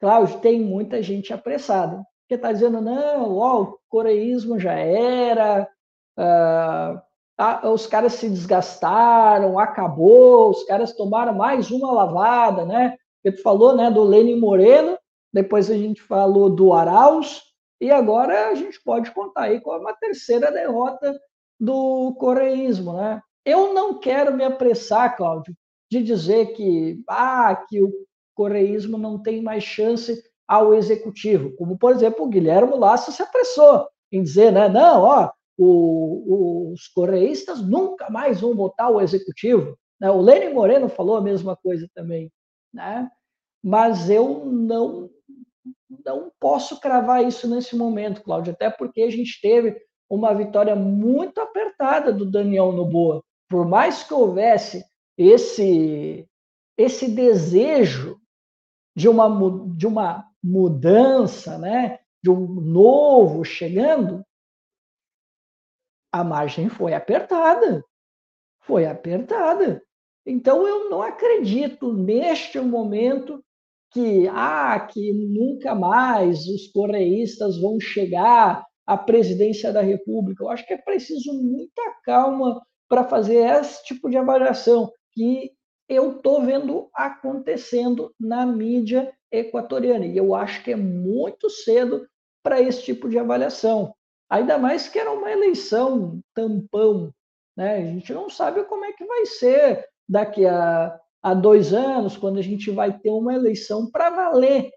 [0.00, 5.68] Cláudio, tem muita gente apressada, que está dizendo, não, ó, o coreísmo já era,
[6.18, 7.00] uh,
[7.38, 7.70] Tá?
[7.70, 12.98] os caras se desgastaram, acabou, os caras tomaram mais uma lavada, né?
[13.22, 14.98] Porque tu falou, né, do Lenin Moreno,
[15.32, 17.42] depois a gente falou do Arauz,
[17.80, 21.16] e agora a gente pode contar aí com uma terceira derrota
[21.58, 23.20] do coreísmo, né?
[23.44, 25.54] Eu não quero me apressar, Cláudio,
[25.90, 27.92] de dizer que, ah, que o
[28.34, 33.86] coreísmo não tem mais chance ao executivo, como, por exemplo, o Guilherme Lasso se apressou
[34.10, 39.76] em dizer, né, não, ó, o, os correístas nunca mais vão votar o executivo.
[40.00, 40.10] Né?
[40.10, 42.30] O Lênin Moreno falou a mesma coisa também.
[42.72, 43.10] Né?
[43.62, 45.10] Mas eu não,
[46.04, 49.76] não posso cravar isso nesse momento, Cláudio, até porque a gente teve
[50.08, 53.22] uma vitória muito apertada do Daniel Noboa.
[53.48, 54.84] Por mais que houvesse
[55.16, 56.26] esse,
[56.76, 58.20] esse desejo
[58.96, 59.28] de uma,
[59.76, 61.98] de uma mudança, né?
[62.22, 64.24] de um novo chegando,
[66.12, 67.84] a margem foi apertada.
[68.62, 69.82] Foi apertada.
[70.26, 73.42] Então eu não acredito neste momento
[73.90, 80.42] que ah, que nunca mais os correístas vão chegar à presidência da República.
[80.42, 82.58] Eu acho que é preciso muita calma
[82.88, 85.52] para fazer esse tipo de avaliação que
[85.86, 90.06] eu estou vendo acontecendo na mídia equatoriana.
[90.06, 92.08] E eu acho que é muito cedo
[92.42, 93.94] para esse tipo de avaliação.
[94.30, 97.12] Ainda mais que era uma eleição tampão,
[97.54, 97.76] né?
[97.76, 102.38] A gente não sabe como é que vai ser daqui a, a dois anos, quando
[102.38, 104.70] a gente vai ter uma eleição para valer,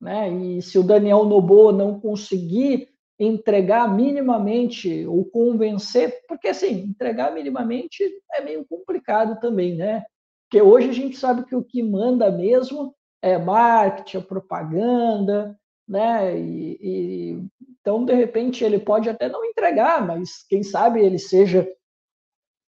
[0.00, 0.30] né?
[0.30, 2.88] E se o Daniel Noboa não conseguir
[3.20, 8.02] entregar minimamente ou convencer, porque assim, entregar minimamente
[8.32, 10.02] é meio complicado também, né?
[10.48, 15.54] Porque hoje a gente sabe que o que manda mesmo é marketing, é propaganda,
[15.86, 16.34] né?
[16.40, 17.44] E, e,
[17.80, 21.70] então, de repente, ele pode até não entregar, mas quem sabe ele seja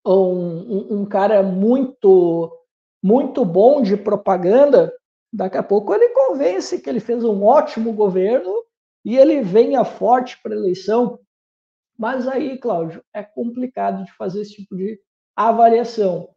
[0.06, 2.52] um, um, um cara muito,
[3.02, 4.92] muito bom de propaganda.
[5.32, 8.62] Daqui a pouco ele convence que ele fez um ótimo governo
[9.04, 11.18] e ele venha forte para a eleição.
[11.96, 14.98] Mas aí, Cláudio, é complicado de fazer esse tipo de
[15.36, 16.28] avaliação.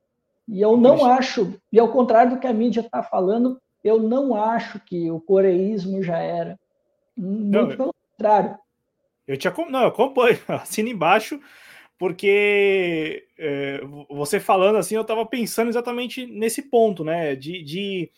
[0.47, 4.35] E eu não acho, e ao contrário do que a mídia está falando, eu não
[4.35, 6.59] acho que o coreísmo já era.
[7.15, 8.57] Muito não, pelo contrário.
[9.27, 11.39] Eu te não, eu acompanho, assino embaixo,
[11.97, 17.35] porque é, você falando assim, eu estava pensando exatamente nesse ponto, né?
[17.35, 18.09] De, de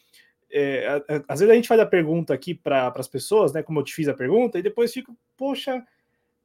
[0.51, 3.63] é, às vezes a gente faz a pergunta aqui para as pessoas, né?
[3.63, 5.85] Como eu te fiz a pergunta, e depois fico, poxa,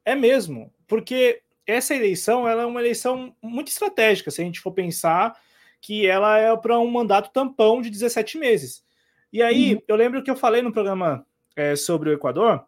[0.04, 4.72] é mesmo, porque essa eleição ela é uma eleição muito estratégica, se a gente for
[4.72, 5.34] pensar
[5.80, 8.84] que ela é para um mandato tampão de 17 meses.
[9.32, 9.82] E aí, uhum.
[9.88, 11.26] eu lembro que eu falei no programa
[11.56, 12.64] é, sobre o Equador,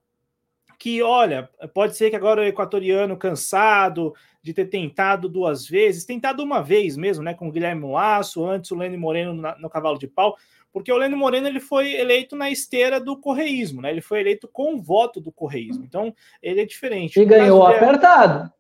[0.79, 6.43] que, olha, pode ser que agora o equatoriano cansado de ter tentado duas vezes, tentado
[6.43, 9.99] uma vez mesmo, né, com o Guilherme Laço, antes o Lênin Moreno na, no cavalo
[9.99, 10.37] de pau,
[10.77, 13.91] porque o Lênin Moreno ele foi eleito na esteira do correísmo, né?
[13.91, 15.83] Ele foi eleito com o voto do correísmo.
[15.83, 17.19] Então, ele é diferente.
[17.19, 18.53] E ganhou apertado.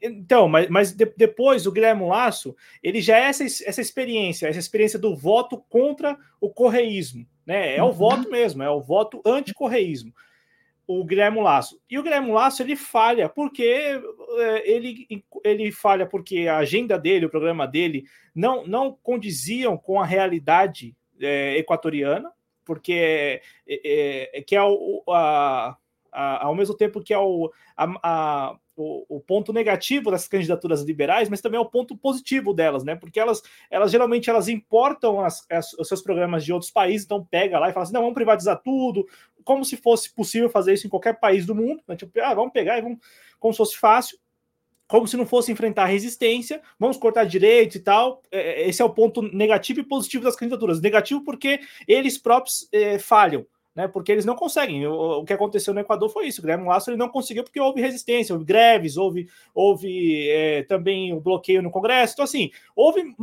[0.00, 4.60] Então, mas, mas de, depois o Guilherme Laço, ele já é essa, essa experiência, essa
[4.60, 7.74] experiência do voto contra o correísmo, né?
[7.74, 7.92] É o uhum.
[7.94, 10.14] voto mesmo, é o voto anti-correísmo
[10.86, 11.78] o Guilherme Lasso.
[11.90, 17.26] E o Guilherme Lasso ele falha porque é, ele, ele falha porque a agenda dele,
[17.26, 22.32] o programa dele, não, não condiziam com a realidade é, equatoriana,
[22.64, 25.76] porque é, é, é que é o, a,
[26.12, 30.82] a, ao mesmo tempo que é o, a, a o, o, ponto negativo das candidaturas
[30.82, 32.94] liberais, mas também é o ponto positivo delas, né?
[32.94, 37.26] Porque elas, elas geralmente elas importam as, as, os seus programas de outros países, então
[37.28, 39.04] pega lá e fala assim, não, vamos privatizar tudo,
[39.42, 41.96] como se fosse possível fazer isso em qualquer país do mundo, né?
[41.96, 42.98] tipo, ah, vamos pegar e vamos,
[43.40, 44.16] como se fosse fácil,
[44.88, 48.22] como se não fosse enfrentar resistência, vamos cortar direitos e tal.
[48.32, 50.80] É, é, esse é o ponto negativo e positivo das candidaturas.
[50.80, 53.46] Negativo porque eles próprios é, falham
[53.78, 53.86] né?
[53.86, 54.84] Porque eles não conseguem.
[54.88, 56.40] O, o, que aconteceu no Equador foi isso.
[56.40, 61.12] O Guilherme Lasso ele não conseguiu porque houve resistência, houve greves, houve, houve é, também
[61.12, 62.14] o bloqueio no Congresso.
[62.14, 63.14] Então, assim, houve,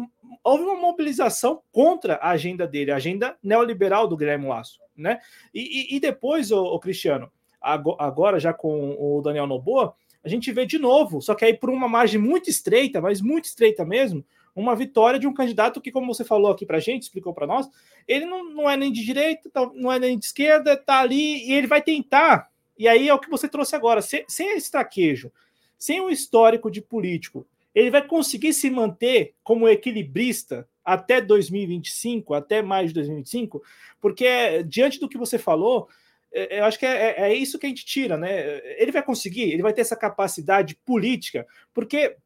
[0.41, 5.19] houve uma mobilização contra a agenda dele, a agenda neoliberal do Guilherme Lasso, né?
[5.53, 9.93] E, e, e depois, o Cristiano, agora já com o Daniel Noboa,
[10.25, 13.45] a gente vê de novo, só que aí por uma margem muito estreita, mas muito
[13.45, 17.03] estreita mesmo, uma vitória de um candidato que, como você falou aqui para a gente,
[17.03, 17.69] explicou para nós,
[18.07, 21.47] ele não, não é nem de direita, tá, não é nem de esquerda, está ali
[21.47, 22.49] e ele vai tentar.
[22.75, 25.31] E aí é o que você trouxe agora, sem, sem esse traquejo,
[25.77, 27.45] sem um histórico de político,
[27.75, 33.61] ele vai conseguir se manter como equilibrista até 2025, até mais de 2025,
[34.01, 35.87] porque diante do que você falou,
[36.35, 38.61] eu acho que é, é, é, isso que a gente tira, né?
[38.77, 42.17] Ele vai conseguir, ele vai ter essa capacidade política, porque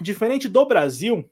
[0.00, 1.28] diferente do Brasil,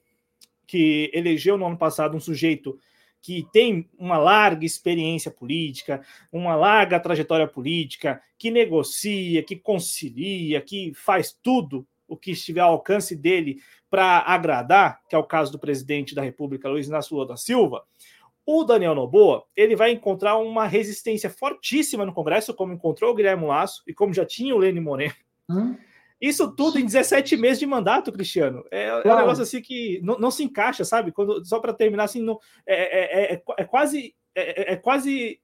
[0.67, 2.79] que elegeu no ano passado um sujeito
[3.21, 10.93] que tem uma larga experiência política, uma larga trajetória política, que negocia, que concilia, que
[10.95, 15.59] faz tudo o que estiver ao alcance dele para agradar, que é o caso do
[15.59, 17.83] presidente da República, Luiz Inácio Lula da Silva,
[18.47, 23.47] o Daniel Noboa ele vai encontrar uma resistência fortíssima no Congresso, como encontrou o Guilherme
[23.47, 25.15] Lasso e como já tinha o Lênin Moreno.
[25.49, 25.77] Hum?
[26.21, 28.65] Isso tudo em 17 meses de mandato, Cristiano.
[28.71, 29.09] É, claro.
[29.09, 31.13] é um negócio assim que não, não, se encaixa, sabe?
[31.13, 35.41] Quando, só para terminar, assim, não, é, é, é, é quase, é, quase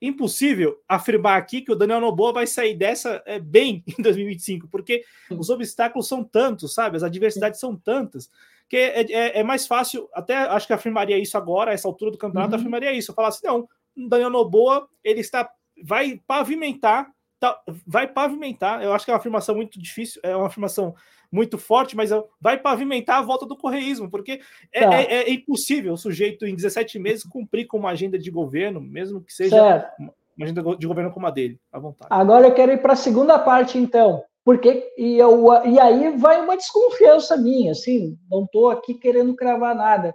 [0.00, 5.50] impossível afirmar aqui que o Daniel Noboa vai sair dessa bem em 2025, porque os
[5.50, 6.96] obstáculos são tantos, sabe?
[6.96, 8.30] As adversidades são tantas
[8.68, 12.54] que é, mais fácil, até acho que afirmaria isso agora, a essa altura do campeonato,
[12.54, 12.60] uhum.
[12.60, 13.10] afirmaria isso.
[13.10, 15.48] Eu falar assim, não, Daniel Noboa, ele está,
[15.82, 18.82] vai pavimentar tá, vai pavimentar.
[18.82, 20.94] Eu acho que é uma afirmação muito difícil, é uma afirmação
[21.30, 22.10] muito forte, mas
[22.40, 24.40] vai pavimentar a volta do correísmo, porque
[24.72, 25.00] é, tá.
[25.00, 29.20] é, é impossível o sujeito, em 17 meses, cumprir com uma agenda de governo, mesmo
[29.20, 29.92] que seja certo.
[29.98, 32.08] uma agenda de governo como a dele, à vontade.
[32.10, 34.24] Agora eu quero ir para a segunda parte, então.
[34.48, 39.74] Porque, e, eu, e aí vai uma desconfiança minha, assim, não estou aqui querendo cravar
[39.74, 40.14] nada.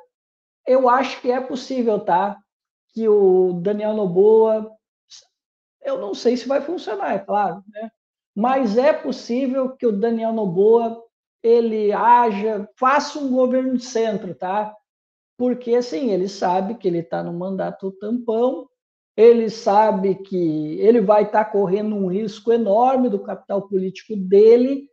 [0.65, 2.36] Eu acho que é possível, tá?
[2.95, 4.75] Que o Daniel Noboa
[5.84, 7.91] eu não sei se vai funcionar, é claro, né?
[8.36, 10.99] mas é possível que o Daniel Noboa
[11.43, 14.75] ele haja, faça um governo de centro, tá?
[15.38, 18.67] Porque assim, ele sabe que ele está no mandato tampão,
[19.16, 24.88] ele sabe que ele vai estar tá correndo um risco enorme do capital político dele,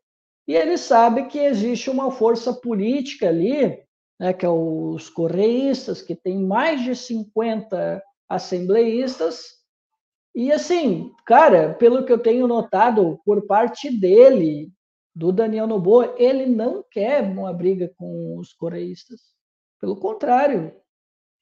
[0.46, 3.78] e ele sabe que existe uma força política ali,
[4.18, 9.60] né, que é os correístas, que tem mais de 50 assembleístas,
[10.34, 14.72] e assim, cara, pelo que eu tenho notado por parte dele,
[15.14, 19.20] do Daniel Noboa, ele não quer uma briga com os coreístas.
[19.80, 20.74] Pelo contrário,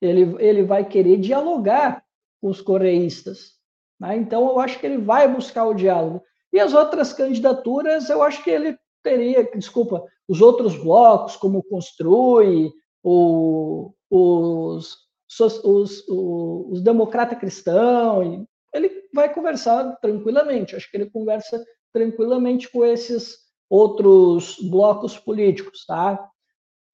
[0.01, 2.03] ele, ele vai querer dialogar
[2.41, 3.53] os coreístas.
[4.01, 4.17] Né?
[4.17, 6.23] Então, eu acho que ele vai buscar o diálogo.
[6.53, 12.71] E as outras candidaturas, eu acho que ele teria, desculpa, os outros blocos, como Construi,
[13.03, 14.97] o, os,
[15.41, 20.77] os, os, os democrata cristão, ele vai conversar tranquilamente.
[20.77, 23.37] Acho que ele conversa tranquilamente com esses
[23.69, 26.29] outros blocos políticos, tá?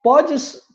[0.03, 0.35] Pode,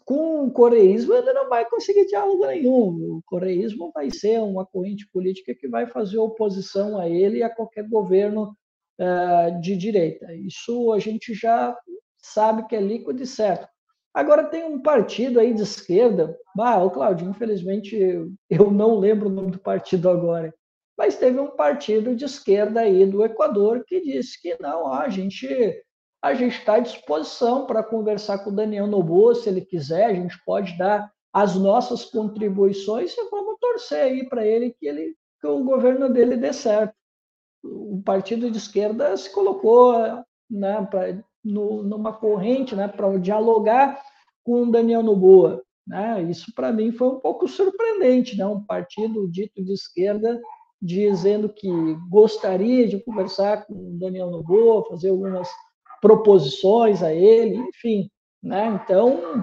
[0.09, 3.17] com o coreísmo, ele não vai conseguir diálogo nenhum.
[3.17, 7.49] O coreísmo vai ser uma corrente política que vai fazer oposição a ele e a
[7.49, 8.57] qualquer governo
[8.99, 10.33] uh, de direita.
[10.33, 11.77] Isso a gente já
[12.17, 13.67] sabe que é líquido e certo.
[14.11, 17.95] Agora tem um partido aí de esquerda, ah, o Claudio, infelizmente
[18.49, 20.51] eu não lembro o nome do partido agora,
[20.97, 25.47] mas teve um partido de esquerda aí do Equador que disse que não, a gente
[26.21, 30.13] a gente está à disposição para conversar com o Daniel Noboa, se ele quiser, a
[30.13, 35.47] gente pode dar as nossas contribuições e vamos torcer aí para ele que ele que
[35.47, 36.93] o governo dele dê certo.
[37.63, 39.93] O partido de esquerda se colocou
[40.49, 44.01] né, pra, no, numa corrente né, para dialogar
[44.43, 45.63] com o Daniel Noboa.
[45.87, 46.23] Né?
[46.23, 48.45] Isso para mim foi um pouco surpreendente, né?
[48.45, 50.41] um partido dito de esquerda
[50.81, 51.69] dizendo que
[52.09, 55.49] gostaria de conversar com o Daniel Noboa, fazer algumas
[56.01, 58.09] proposições a ele, enfim.
[58.41, 58.79] Né?
[58.83, 59.39] Então,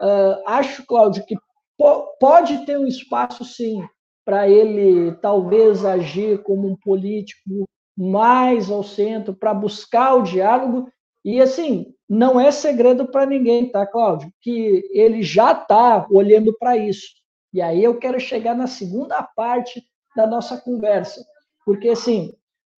[0.00, 1.36] uh, acho, Cláudio, que
[1.76, 3.82] po pode ter um espaço, sim,
[4.24, 10.88] para ele talvez agir como um político mais ao centro, para buscar o diálogo.
[11.24, 14.30] E, assim, não é segredo para ninguém, tá, Cláudio?
[14.40, 17.06] Que ele já está olhando para isso.
[17.52, 19.82] E aí eu quero chegar na segunda parte
[20.14, 21.24] da nossa conversa.
[21.64, 22.32] Porque, assim,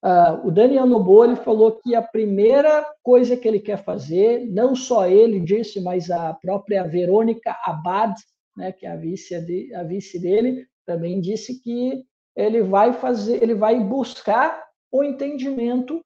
[0.05, 4.75] uh, o Daniel Noboa ele falou que a primeira coisa que ele quer fazer, não
[4.75, 8.15] só ele disse, mas a própria Verônica Abad,
[8.57, 9.35] né, que é a vice,
[9.75, 12.03] a vice dele, também disse que
[12.35, 16.01] ele vai fazer, ele vai buscar o entendimento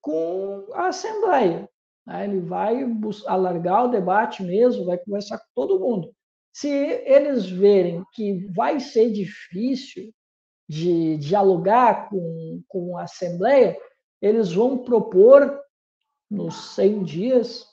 [0.00, 1.68] com a Assembleia.
[2.06, 2.24] Né?
[2.24, 2.84] Ele vai
[3.26, 6.12] alargar o debate mesmo, vai conversar com todo mundo.
[6.52, 10.12] Se eles verem que vai ser difícil
[10.68, 13.78] de dialogar com, com a Assembleia,
[14.20, 15.60] eles vão propor,
[16.30, 17.66] nos 100 dias,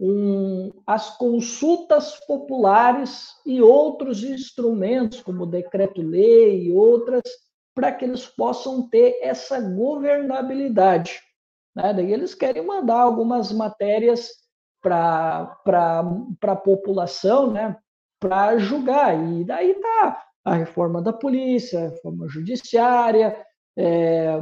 [0.00, 7.22] um, as consultas populares e outros instrumentos, como decreto-lei e outras,
[7.74, 11.20] para que eles possam ter essa governabilidade.
[11.74, 11.92] Né?
[11.94, 14.30] Daí eles querem mandar algumas matérias
[14.82, 15.56] para
[16.42, 17.76] a população, né?
[18.20, 19.14] para julgar.
[19.32, 23.36] E daí tá a reforma da polícia, a reforma judiciária,
[23.76, 24.40] é,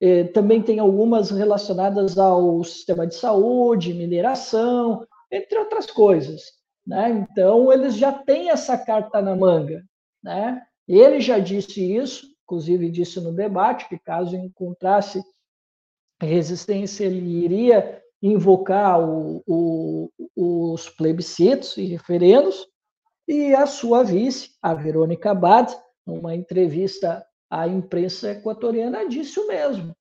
[0.00, 6.52] é, também tem algumas relacionadas ao sistema de saúde, mineração, entre outras coisas.
[6.86, 7.10] Né?
[7.10, 9.82] Então, eles já têm essa carta na manga.
[10.22, 10.60] Né?
[10.86, 15.22] Ele já disse isso, inclusive disse no debate, que caso encontrasse
[16.20, 22.66] resistência, ele iria invocar o, o, os plebiscitos e referendos,
[23.26, 25.74] e a sua vice, a Verônica Abad,
[26.06, 29.96] numa entrevista à imprensa equatoriana, disse o mesmo,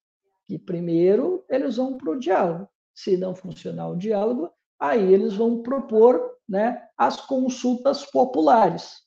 [0.46, 2.68] que primeiro eles vão para o diálogo.
[2.94, 9.02] Se não funcionar o diálogo, aí eles vão propor né, as consultas populares.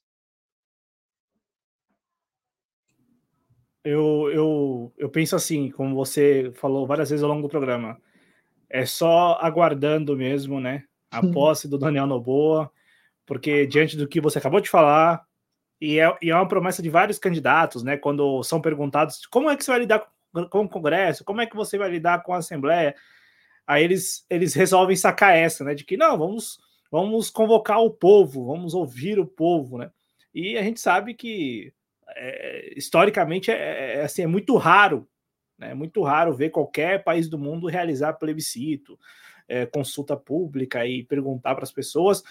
[3.84, 8.00] Eu, eu, eu penso assim, como você falou várias vezes ao longo do programa,
[8.68, 10.84] é só aguardando mesmo, né?
[11.08, 12.72] A posse do Daniel Noboa,
[13.26, 15.26] porque diante do que você acabou de falar,
[15.80, 17.96] e é, e é uma promessa de vários candidatos, né?
[17.96, 20.06] Quando são perguntados como é que você vai lidar
[20.50, 22.94] com, o Congresso, como é que você vai lidar com a Assembleia,
[23.66, 25.74] aí eles, eles resolvem sacar essa, né?
[25.74, 26.58] De que não, vamos,
[26.90, 29.90] vamos convocar o povo, vamos ouvir o povo, né?
[30.34, 31.72] E a gente sabe que
[32.16, 35.06] é, historicamente é, é, assim, é muito raro,
[35.58, 35.72] né?
[35.72, 38.98] É muito raro ver qualquer país do mundo realizar plebiscito,
[39.48, 42.22] é, consulta pública e perguntar para as pessoas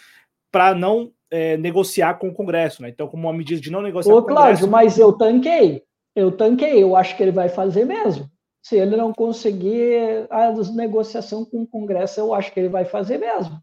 [0.55, 2.87] para não é, negociar com o Congresso, né?
[2.87, 4.65] Então, como uma medida de não negociar Ô, com o Congresso.
[4.65, 5.83] Cláudio, mas eu tanquei.
[6.15, 8.31] Eu tanquei, eu acho que ele vai fazer mesmo.
[8.63, 13.17] Se ele não conseguir a negociação com o Congresso, eu acho que ele vai fazer
[13.17, 13.59] mesmo.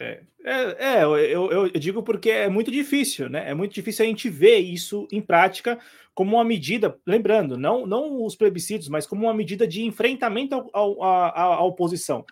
[0.00, 3.48] É, é, é eu, eu, eu, digo porque é muito difícil, né?
[3.48, 5.78] É muito difícil a gente ver isso em prática
[6.12, 10.68] como uma medida, lembrando, não, não os plebiscitos, mas como uma medida de enfrentamento ao,
[10.72, 12.24] ao, à, à oposição.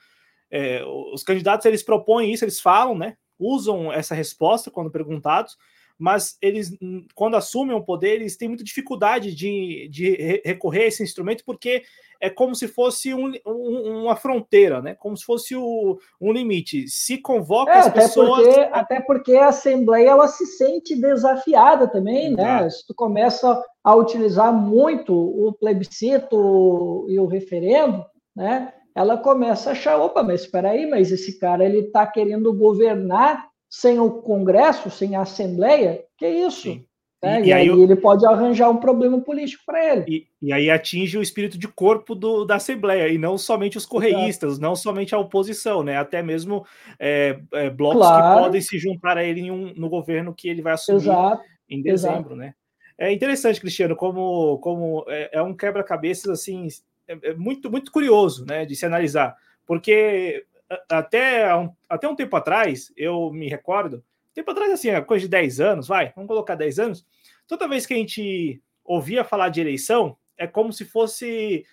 [0.51, 3.17] É, os candidatos eles propõem isso, eles falam, né?
[3.43, 5.57] Usam essa resposta quando perguntados,
[5.99, 6.77] mas eles,
[7.15, 11.85] quando assumem o poder, eles têm muita dificuldade de, de recorrer a esse instrumento, porque
[12.21, 14.95] é como se fosse um, um, uma fronteira, né?
[14.95, 16.89] Como se fosse o, um limite.
[16.89, 18.47] Se convoca é, as até pessoas.
[18.47, 22.71] Porque, até porque a Assembleia ela se sente desafiada também, né?
[22.71, 28.73] Se tu começa a utilizar muito o plebiscito e o referendo, né?
[28.95, 33.49] Ela começa a achar, opa, mas espera aí, mas esse cara ele está querendo governar
[33.69, 36.05] sem o Congresso, sem a Assembleia?
[36.19, 36.63] Que isso?
[36.63, 36.85] Sim.
[37.25, 40.05] É, e, e, aí, ele pode arranjar um problema político para ele.
[40.09, 43.87] E, e, aí atinge o espírito de corpo do, da Assembleia, e não somente os
[43.87, 44.63] correístas, Exato.
[44.63, 45.97] não somente a oposição, né?
[45.97, 46.67] Até mesmo
[46.99, 48.39] é, é, blocos claro.
[48.39, 51.43] que podem se juntar a ele um, no governo que ele vai assumir Exato.
[51.71, 52.35] em dezembro, Exato.
[52.35, 52.55] né?
[52.99, 56.67] É interessante, Cristiano, como, como é, é um quebra-cabeças assim,
[57.13, 59.37] é, é, muito, muito curioso né, de se analisar,
[59.67, 60.47] porque
[60.89, 64.03] até um, até um tempo atrás, eu me recordo,
[64.35, 67.07] tempo atrás, assim, coisa de 10 anos, vai, vamos colocar 10 anos,
[67.47, 71.65] toda vez que a gente ouvia falar de eleição, é como se fosse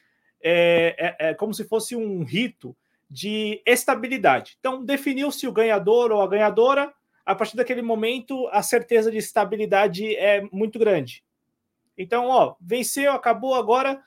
[0.41, 2.75] é, é, é como se fosse um rito
[3.09, 4.55] de estabilidade.
[4.59, 6.93] Então, definiu-se o ganhador ou a ganhadora,
[7.25, 11.23] a partir daquele momento, a certeza de estabilidade é muito grande.
[11.97, 13.99] Então, ó, venceu, acabou, agora é,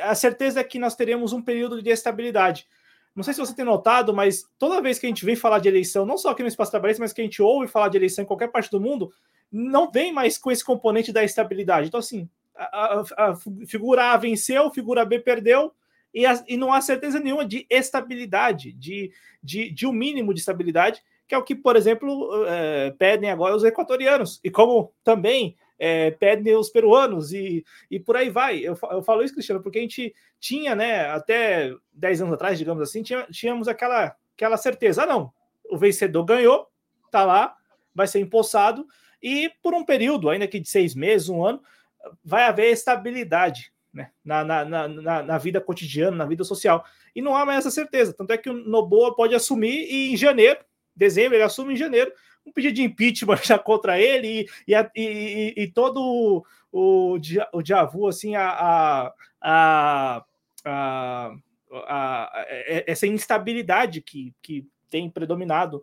[0.00, 2.66] a certeza é que nós teremos um período de estabilidade.
[3.14, 5.68] Não sei se você tem notado, mas toda vez que a gente vem falar de
[5.68, 8.22] eleição, não só aqui no Espaço Trabalhista, mas que a gente ouve falar de eleição
[8.22, 9.10] em qualquer parte do mundo,
[9.50, 11.88] não vem mais com esse componente da estabilidade.
[11.88, 15.72] Então, assim, a, a, a figura A venceu, figura B perdeu,
[16.12, 19.12] e, a, e, não há certeza nenhuma de estabilidade, de,
[19.42, 23.56] de, de um mínimo de estabilidade, que é o que, por exemplo, é, pedem agora
[23.56, 24.40] os equatorianos.
[24.42, 26.16] E como também é,
[26.58, 28.58] os peruanos e, e por aí vai.
[28.58, 32.82] Eu, eu falo isso, Cristiano, porque a gente tinha, né, até 10 anos atrás, digamos
[32.82, 35.32] assim, tinha, tínhamos aquela, aquela certeza, ah, não,
[35.70, 36.68] o vencedor ganhou,
[37.10, 37.56] tá lá,
[37.94, 38.86] vai ser empossado,
[39.22, 41.62] e por um período, ainda que de seis meses, um ano,
[42.24, 46.84] vai haver estabilidade né, na, na, na, na, vida cotidiana, na vida social.
[47.14, 48.12] E não há mais essa certeza.
[48.12, 50.60] Tanto é que o Noboa pode assumir e em janeiro,
[50.94, 52.12] dezembro, ele assume em janeiro,
[52.46, 57.18] um pedido de impeachment já contra ele e, e, e, e todo o,
[57.52, 60.22] o Diavu, assim, a, a, a,
[60.64, 61.32] a,
[61.72, 62.46] a,
[62.86, 65.82] essa instabilidade que, que tem predominado,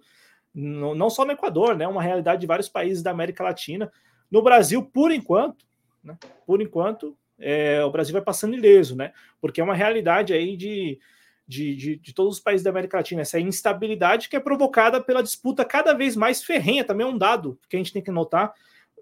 [0.54, 3.92] no, não só no Equador, né, uma realidade de vários países da América Latina.
[4.30, 5.66] No Brasil, por enquanto,
[6.04, 10.56] né, por enquanto, é, o Brasil vai passando ileso, né, porque é uma realidade aí
[10.56, 11.00] de
[11.54, 15.22] de, de, de, todos os países da América Latina, essa instabilidade que é provocada pela
[15.22, 18.54] disputa cada vez mais ferrenha, também é um dado que a gente tem que notar,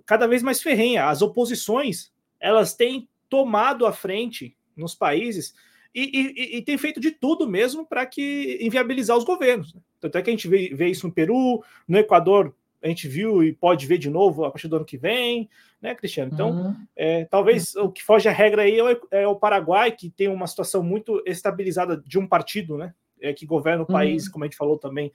[0.06, 1.08] cada vez mais ferrenha.
[1.08, 5.54] As oposições, elas têm tomado a frente nos países
[5.96, 9.74] e, e, e tem feito de tudo mesmo para que inviabilizar os governos.
[9.74, 9.82] Né?
[10.00, 13.44] Tanto é que a gente vê, vê isso no Peru, no Equador, a gente viu
[13.44, 15.50] e pode ver de novo a partir do ano que vem,
[15.82, 16.32] né, Cristiano?
[16.34, 16.76] Então, uhum.
[16.96, 20.28] é, talvez o que foge à regra aí é o, é o, Paraguai, que tem
[20.28, 23.94] uma situação muito estabilizada de um partido, né, é, que governa o uhum.
[23.94, 25.12] país, como a gente falou também,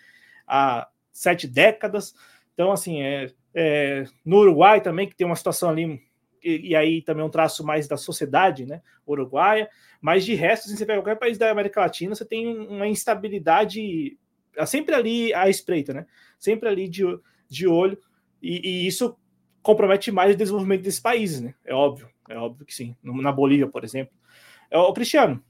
[0.46, 2.14] há sete décadas.
[2.54, 6.00] Então, assim, é, é, no Uruguai também, que tem uma situação ali,
[6.42, 9.68] e, e, aí também um traço mais da sociedade, né, uruguaia,
[10.00, 14.16] mas de resto, assim, você pega qualquer país da América Latina, você tem uma instabilidade
[14.66, 16.06] sempre ali à espreita, né,
[16.38, 17.04] sempre ali de
[17.48, 17.98] de olho,
[18.42, 19.16] e, e isso
[19.62, 21.54] compromete mais o desenvolvimento desses países, né?
[21.64, 22.94] É óbvio, é óbvio que sim.
[23.02, 24.14] Na Bolívia, por exemplo.
[24.72, 25.42] Ô, Cristiano,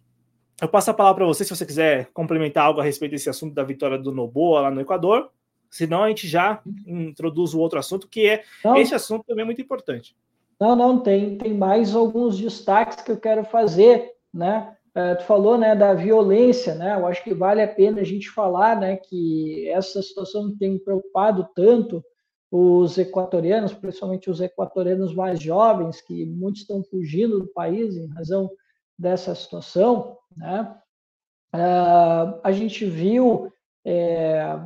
[0.61, 3.55] eu passo a palavra para você se você quiser complementar algo a respeito desse assunto
[3.55, 5.31] da vitória do Noboa lá no Equador.
[5.71, 9.47] Senão a gente já introduz o outro assunto, que é não, esse assunto também é
[9.47, 10.17] muito importante.
[10.59, 14.76] Não, não, tem, tem mais alguns destaques que eu quero fazer, né?
[14.97, 16.95] É, tu falou, né, da violência, né?
[16.95, 21.47] Eu acho que vale a pena a gente falar, né, que essa situação tem preocupado
[21.55, 22.03] tanto
[22.51, 28.51] os equatorianos, principalmente os equatorianos mais jovens, que muitos estão fugindo do país em razão
[28.99, 30.75] dessa situação, né?
[31.55, 31.59] É,
[32.43, 33.53] a gente viu
[33.85, 34.59] é,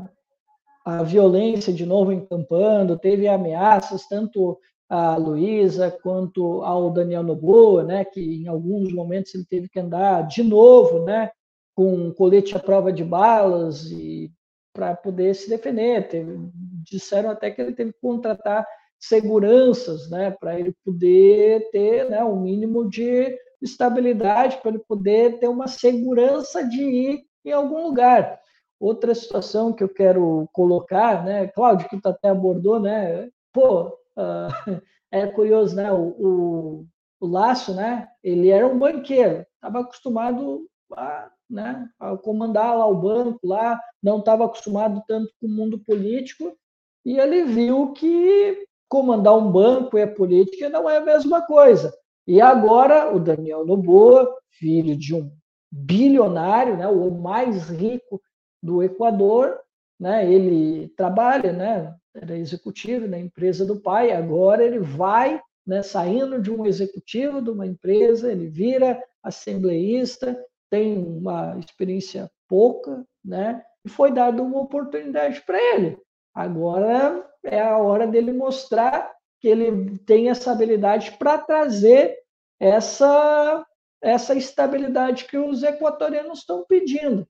[0.85, 4.61] a violência de novo encampando, teve ameaças tanto
[4.91, 10.27] a Luísa quanto ao Daniel Noboa, né, que em alguns momentos ele teve que andar
[10.27, 11.31] de novo, né,
[11.77, 14.33] com colete à prova de balas e
[14.75, 16.09] para poder se defender.
[16.09, 16.37] Teve,
[16.83, 18.67] disseram até que ele teve que contratar
[18.99, 25.47] seguranças, né, para ele poder ter, né, um mínimo de estabilidade, para ele poder ter
[25.47, 28.41] uma segurança de ir em algum lugar.
[28.81, 34.83] Outra situação que eu quero colocar, né, Cláudio, que tu até abordou, né, pô, uh,
[35.11, 35.91] é curioso, né?
[35.93, 36.87] O, o,
[37.21, 38.09] o, Laço, né?
[38.23, 44.19] Ele era um banqueiro, estava acostumado a, né, a comandar lá o banco, lá não
[44.19, 46.57] estava acostumado tanto com o mundo político
[47.05, 51.93] e ele viu que comandar um banco e a política não é a mesma coisa.
[52.27, 55.31] E agora o Daniel Noboa, filho de um
[55.71, 58.21] bilionário, né, o mais rico
[58.63, 59.59] do Equador,
[59.99, 66.41] né, ele trabalha, né, era executivo na empresa do pai, agora ele vai né, saindo
[66.41, 70.37] de um executivo de uma empresa, ele vira assembleísta
[70.70, 73.62] tem uma experiência pouca, né?
[73.85, 75.99] E foi dado uma oportunidade para ele.
[76.32, 82.16] Agora é a hora dele mostrar que ele tem essa habilidade para trazer
[82.59, 83.66] essa
[84.03, 87.28] essa estabilidade que os equatorianos estão pedindo,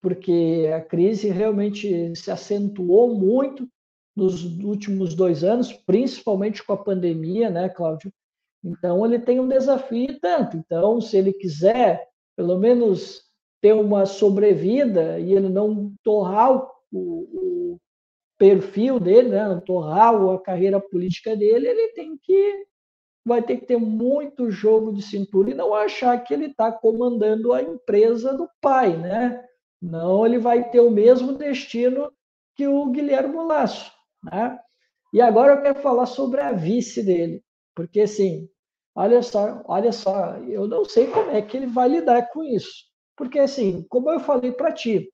[0.00, 3.68] porque a crise realmente se acentuou muito
[4.14, 8.12] nos últimos dois anos, principalmente com a pandemia, né, Cláudio?
[8.62, 10.56] Então ele tem um desafio tanto.
[10.56, 13.22] Então, se ele quiser, pelo menos
[13.60, 17.78] ter uma sobrevida e ele não torrar o, o
[18.38, 22.66] perfil dele, né, não torrar a carreira política dele, ele tem que
[23.24, 27.52] vai ter que ter muito jogo de cintura e não achar que ele está comandando
[27.52, 29.44] a empresa do pai, né?
[29.80, 32.12] Não, ele vai ter o mesmo destino
[32.56, 33.92] que o Guilherme Lasso,
[34.22, 34.58] né?
[35.12, 37.42] E agora eu quero falar sobre a vice dele,
[37.74, 38.48] porque assim,
[38.94, 42.86] olha só, olha só, eu não sei como é que ele vai lidar com isso,
[43.16, 45.12] porque assim, como eu falei para ti,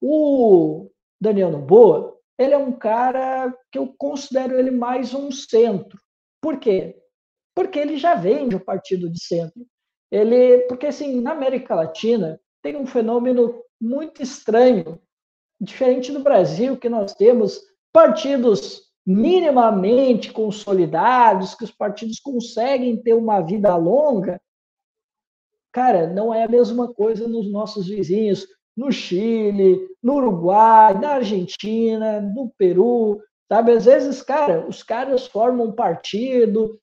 [0.00, 0.90] o
[1.20, 5.98] Daniel Noboa, ele é um cara que eu considero ele mais um centro.
[6.40, 6.96] Por quê?
[7.54, 9.64] Porque ele já vem de um partido de centro.
[10.10, 15.00] Ele, porque assim, na América Latina tem um fenômeno muito estranho,
[15.60, 17.60] diferente do Brasil, que nós temos
[17.94, 24.40] partidos minimamente consolidados, que os partidos conseguem ter uma vida longa.
[25.72, 32.20] Cara, não é a mesma coisa nos nossos vizinhos no Chile, no Uruguai, na Argentina,
[32.20, 33.70] no Peru, sabe?
[33.70, 36.80] Às vezes, cara, os caras formam um partido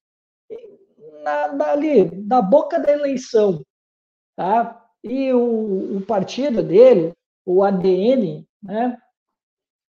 [1.23, 3.65] na, na, ali, na boca da eleição,
[4.37, 4.81] tá?
[5.03, 7.11] E o, o partido dele,
[7.45, 8.97] o ADN, né?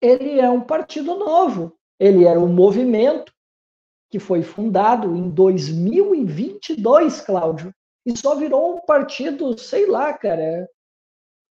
[0.02, 1.78] Ele é um partido novo.
[1.98, 3.32] Ele era um movimento
[4.10, 7.72] que foi fundado em 2022, Cláudio,
[8.04, 10.68] e só virou um partido, sei lá, cara,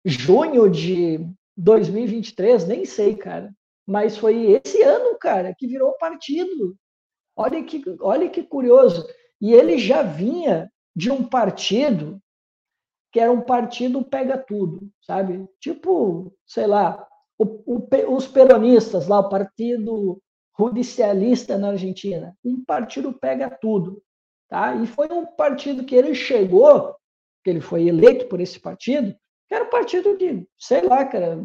[0.06, 1.26] junho de
[1.56, 3.52] 2023, nem sei, cara.
[3.88, 6.76] Mas foi esse ano, cara, que virou partido.
[7.36, 9.08] Olha que, olha que curioso.
[9.42, 12.22] E ele já vinha de um partido
[13.12, 15.48] que era um partido pega tudo, sabe?
[15.60, 17.08] Tipo, sei lá,
[17.38, 20.22] o, o, os peronistas lá, o partido
[20.58, 24.02] judicialista na Argentina, um partido pega tudo,
[24.48, 24.76] tá?
[24.76, 26.96] E foi um partido que ele chegou,
[27.44, 29.16] que ele foi eleito por esse partido,
[29.50, 31.44] era um partido de, sei lá, cara,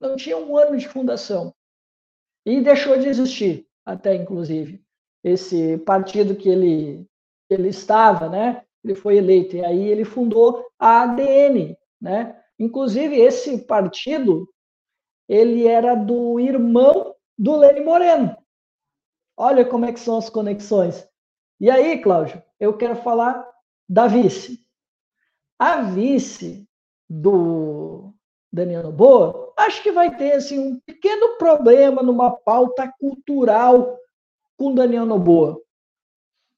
[0.00, 1.54] não tinha um ano de fundação.
[2.44, 4.82] E deixou de existir, até inclusive.
[5.22, 7.06] Esse partido que ele,
[7.48, 8.62] ele estava, né?
[8.82, 9.56] Ele foi eleito.
[9.56, 12.38] E aí ele fundou a ADN, né?
[12.58, 14.48] Inclusive, esse partido,
[15.30, 18.36] ele era do irmão do Lênin Moreno.
[19.36, 21.08] Olha como é que são as conexões.
[21.60, 23.48] E aí, Cláudio, eu quero falar
[23.88, 24.66] da vice.
[25.56, 26.68] A vice,
[27.08, 28.12] do
[28.52, 33.96] Daniel Noboa, acho que vai ter assim, um pequeno problema numa pauta cultural
[34.56, 35.60] com Daniel Noboa.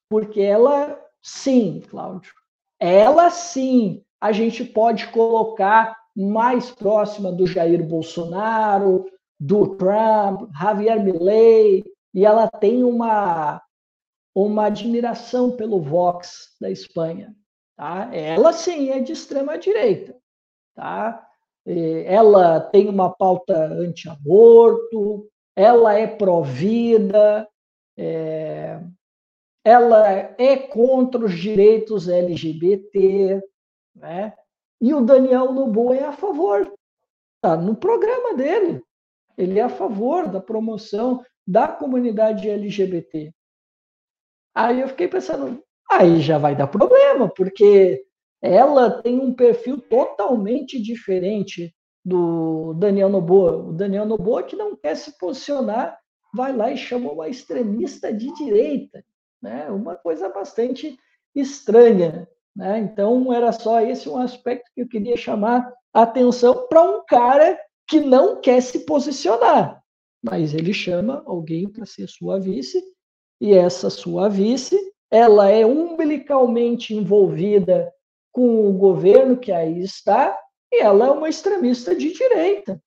[0.09, 2.33] Porque ela, sim, Cláudio,
[2.81, 9.07] ela sim, a gente pode colocar mais próxima do Jair Bolsonaro,
[9.39, 11.85] do Trump, Javier Milei,
[12.15, 13.63] e ela tem uma,
[14.35, 17.35] uma admiração pelo Vox da Espanha.
[17.77, 18.11] Tá?
[18.13, 20.15] Ela sim é de extrema direita
[20.75, 21.27] tá?
[21.65, 27.49] Ela tem uma pauta anti-aborto, ela é pró-vida,
[27.97, 28.81] é...
[29.65, 30.09] ela
[30.39, 33.41] é contra os direitos LGBT,
[33.95, 34.35] né?
[34.83, 36.75] E o Daniel Noboa é a favor,
[37.41, 38.83] tá no programa dele.
[39.39, 43.33] Ele é a favor da promoção da comunidade LGBT.
[44.53, 48.05] Aí eu fiquei pensando, aí já vai dar problema, porque
[48.43, 51.73] ela tem um perfil totalmente diferente
[52.05, 53.57] do Daniel Noboa.
[53.57, 55.97] O Daniel Noboa, que não quer se posicionar,
[56.35, 59.05] vai lá e chama uma extremista de direita.
[59.41, 59.71] Né?
[59.71, 60.99] Uma coisa bastante
[61.35, 62.29] estranha.
[62.55, 62.81] Né?
[62.81, 67.59] Então, era só esse um aspecto que eu queria chamar atenção para um cara
[67.89, 69.83] que não quer se posicionar,
[70.23, 72.83] mas ele chama alguém para ser sua vice,
[73.41, 74.79] e essa sua vice,
[75.11, 77.93] ela é umbilicalmente envolvida
[78.31, 80.39] com o governo que aí está,
[80.73, 82.81] e ela é uma extremista de direita.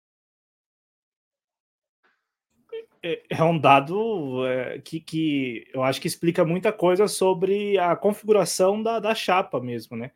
[3.07, 7.95] É, é um dado é, que, que eu acho que explica muita coisa sobre a
[7.95, 10.11] configuração da, da chapa mesmo, né?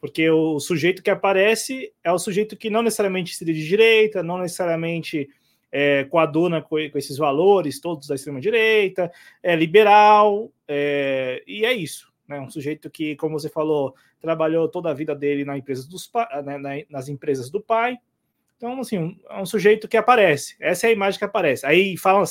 [0.00, 4.38] Porque o sujeito que aparece é o sujeito que não necessariamente seria de direita, não
[4.38, 5.28] necessariamente
[5.70, 12.12] é, coaduna com, com esses valores todos da extrema-direita, é liberal, é, e é isso
[12.32, 12.40] né?
[12.40, 16.10] Um sujeito que, como você falou, trabalhou toda a vida dele na empresa dos,
[16.44, 17.98] né, nas empresas do pai.
[18.62, 20.54] Então, assim, é um sujeito que aparece.
[20.60, 21.66] Essa é a imagem que aparece.
[21.66, 22.22] Aí falam,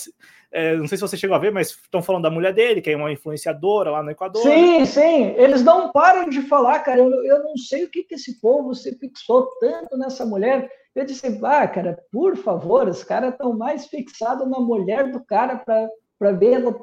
[0.49, 2.89] é, não sei se você chegou a ver, mas estão falando da mulher dele, que
[2.89, 4.41] é uma influenciadora lá no Equador.
[4.41, 4.85] Sim, né?
[4.85, 5.33] sim.
[5.35, 6.99] Eles não param de falar, cara.
[6.99, 10.71] Eu, eu não sei o que, que esse povo se fixou tanto nessa mulher.
[10.95, 15.57] Eu disse, ah, cara, por favor, os caras estão mais fixados na mulher do cara
[15.57, 16.73] para ver ela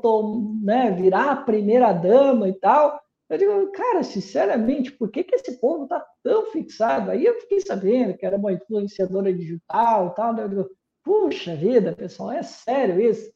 [0.62, 3.00] né, virar a primeira dama e tal.
[3.28, 7.10] Eu digo, cara, sinceramente, por que, que esse povo está tão fixado?
[7.10, 10.32] Aí eu fiquei sabendo que era uma influenciadora digital tal.
[10.32, 10.44] Né?
[10.44, 10.70] Eu digo,
[11.04, 13.30] puxa vida, pessoal, é sério isso?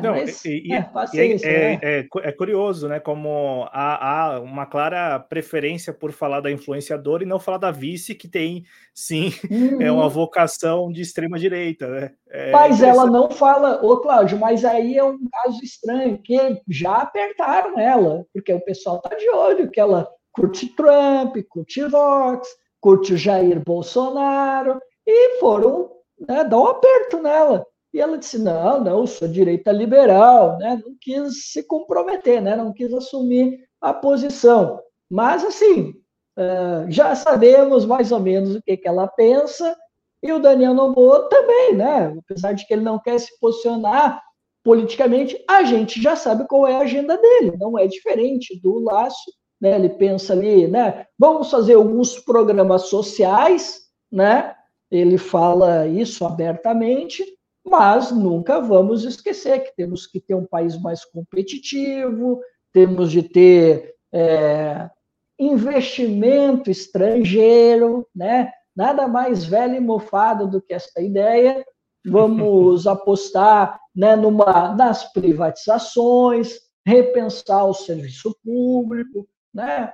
[0.00, 2.98] Não, mas, e, é, é, é, é, é, curioso, né?
[2.98, 8.14] Como há, há, uma clara preferência por falar da influenciadora e não falar da vice,
[8.14, 8.64] que tem
[8.94, 9.80] sim uhum.
[9.82, 10.08] é uma uhum.
[10.08, 12.10] vocação de extrema direita, né?
[12.50, 16.38] Mas ela não fala, ô Cláudio, mas aí é um caso estranho, que
[16.68, 22.48] já apertaram ela, porque o pessoal tá de olho, que ela curte Trump, curte Vox,
[22.80, 25.90] curte o Jair Bolsonaro, e foram
[26.26, 27.66] né, dar um aperto nela.
[27.92, 30.80] E ela disse: não, não, sou direita liberal, né?
[30.84, 32.56] não quis se comprometer, né?
[32.56, 34.80] não quis assumir a posição.
[35.10, 35.90] Mas, assim,
[36.38, 39.76] uh, já sabemos mais ou menos o que, que ela pensa,
[40.22, 42.16] e o Daniel Noboa também, né?
[42.18, 44.22] apesar de que ele não quer se posicionar
[44.64, 49.30] politicamente, a gente já sabe qual é a agenda dele, não é diferente do Laço.
[49.60, 49.74] Né?
[49.74, 51.04] Ele pensa ali, né?
[51.18, 54.54] vamos fazer alguns programas sociais, né?
[54.90, 57.24] ele fala isso abertamente
[57.64, 62.40] mas nunca vamos esquecer que temos que ter um país mais competitivo,
[62.72, 64.90] temos de ter é,
[65.38, 68.52] investimento estrangeiro, né?
[68.74, 71.64] Nada mais velho e mofado do que essa ideia.
[72.04, 79.92] Vamos apostar né, numa, nas privatizações, repensar o serviço público, né?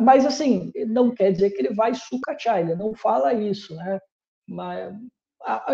[0.00, 4.00] Mas, assim, não quer dizer que ele vai sucatear, ele não fala isso, né?
[4.48, 4.92] Mas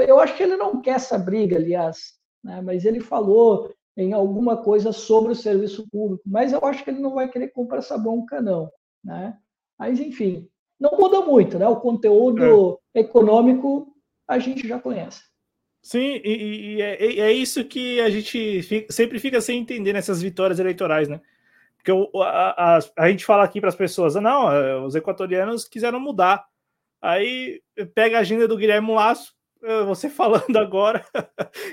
[0.06, 2.60] eu acho que ele não quer essa briga, aliás, né?
[2.60, 7.00] mas ele falou em alguma coisa sobre o serviço público, mas eu acho que ele
[7.00, 8.70] não vai querer comprar essa bronca, não.
[9.02, 9.36] Né?
[9.78, 11.66] Mas, enfim, não muda muito, né?
[11.68, 13.00] O conteúdo é.
[13.00, 13.94] econômico
[14.26, 15.22] a gente já conhece.
[15.82, 20.22] Sim, e, e é, é, isso que a gente fica, sempre fica sem entender nessas
[20.22, 21.20] vitórias eleitorais, né?
[21.76, 25.68] Porque o, a, a, a, gente fala aqui para as pessoas, não, é, os equatorianos
[25.68, 26.46] quiseram mudar.
[27.02, 27.60] Aí
[27.94, 29.34] pega a agenda do Guilherme Lasso,
[29.86, 31.04] você falando agora,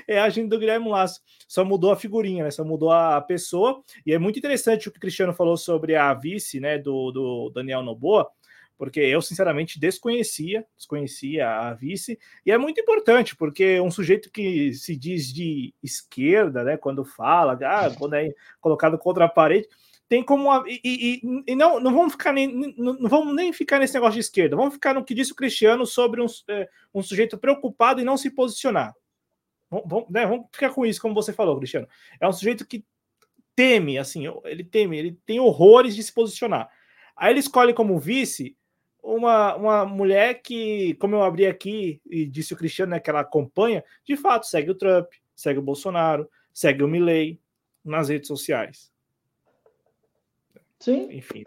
[0.08, 1.20] é a agenda do Guilherme Lasso.
[1.46, 2.50] Só mudou a figurinha, né?
[2.50, 3.82] Só mudou a pessoa.
[4.06, 7.50] E é muito interessante o que o Cristiano falou sobre a vice, né, do, do
[7.50, 8.30] Daniel Noboa,
[8.78, 12.18] porque eu, sinceramente, desconhecia, desconhecia a vice.
[12.44, 17.58] E é muito importante, porque um sujeito que se diz de esquerda, né, quando fala,
[17.62, 19.68] ah, quando é colocado contra a parede,
[20.12, 20.50] tem como.
[20.66, 22.74] E, e, e, não, não vamos ficar nem.
[22.76, 24.54] Não, vamos nem ficar nesse negócio de esquerda.
[24.54, 28.18] Vamos ficar no que disse o Cristiano sobre um, é, um sujeito preocupado em não
[28.18, 28.94] se posicionar.
[29.70, 31.88] Vamos, né, vamos ficar com isso, como você falou, Cristiano.
[32.20, 32.84] É um sujeito que
[33.56, 36.68] teme, assim, ele teme, ele tem horrores de se posicionar.
[37.16, 38.54] Aí ele escolhe como vice
[39.02, 43.20] uma, uma mulher que, como eu abri aqui e disse o Cristiano, né, que ela
[43.20, 47.40] acompanha, de fato, segue o Trump, segue o Bolsonaro, segue o Milley
[47.82, 48.92] nas redes sociais.
[50.82, 51.08] Sim.
[51.12, 51.44] Enfim.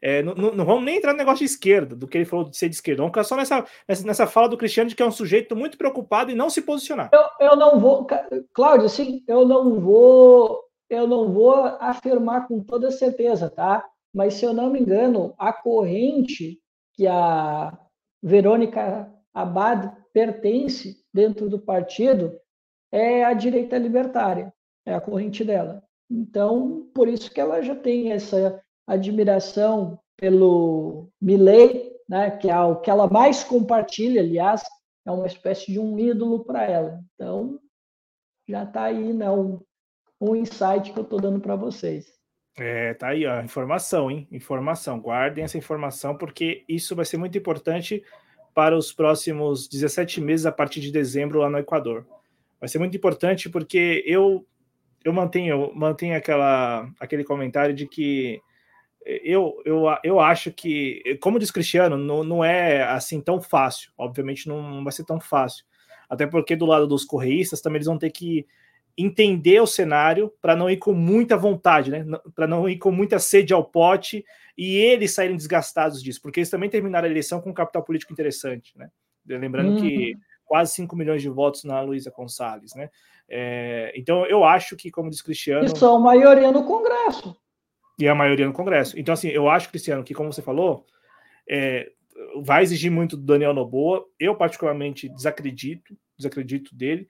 [0.00, 2.56] É, não, não, vamos nem entrar no negócio de esquerda, do que ele falou de
[2.56, 3.02] ser de esquerda.
[3.02, 5.78] Vamos ficar só nessa, nessa, nessa fala do Cristiano de que é um sujeito muito
[5.78, 7.08] preocupado em não se posicionar.
[7.12, 8.04] Eu, eu não vou,
[8.52, 13.84] Cláudio, assim, eu não vou, eu não vou afirmar com toda certeza, tá?
[14.12, 16.58] Mas se eu não me engano, a corrente
[16.94, 17.72] que a
[18.20, 22.36] Verônica Abad pertence dentro do partido
[22.90, 24.52] é a direita libertária,
[24.84, 25.82] é a corrente dela.
[26.10, 32.76] Então, por isso que ela já tem essa admiração pelo Milley, né, que é o
[32.76, 34.62] que ela mais compartilha, aliás,
[35.04, 37.00] é uma espécie de um ídolo para ela.
[37.14, 37.58] Então,
[38.48, 39.60] já está aí né, um,
[40.20, 42.06] um insight que eu estou dando para vocês.
[42.58, 44.28] É, tá aí, ó, informação, hein?
[44.30, 45.00] Informação.
[45.00, 48.04] Guardem essa informação, porque isso vai ser muito importante
[48.54, 52.06] para os próximos 17 meses a partir de dezembro lá no Equador.
[52.60, 54.46] Vai ser muito importante porque eu
[55.04, 58.40] eu mantenho, mantenho aquela, aquele comentário de que
[59.04, 63.92] eu, eu, eu acho que, como diz Cristiano, não, não é assim tão fácil.
[63.96, 65.64] Obviamente não vai ser tão fácil.
[66.08, 68.46] Até porque do lado dos correístas também eles vão ter que
[68.96, 72.04] entender o cenário para não ir com muita vontade, né?
[72.34, 74.24] Para não ir com muita sede ao pote
[74.56, 78.12] e eles saírem desgastados disso, porque eles também terminaram a eleição com um capital político
[78.12, 78.90] interessante, né?
[79.26, 79.80] Lembrando uhum.
[79.80, 80.14] que
[80.44, 82.90] quase 5 milhões de votos na Luísa Gonçalves, né?
[83.28, 85.64] É, então eu acho que, como diz Cristiano.
[85.64, 87.34] E são maioria no Congresso.
[87.98, 88.98] E a maioria no Congresso.
[88.98, 90.86] Então, assim, eu acho, Cristiano, que, como você falou,
[91.48, 91.90] é,
[92.42, 94.04] vai exigir muito do Daniel Noboa.
[94.18, 97.06] Eu, particularmente, desacredito, desacredito dele,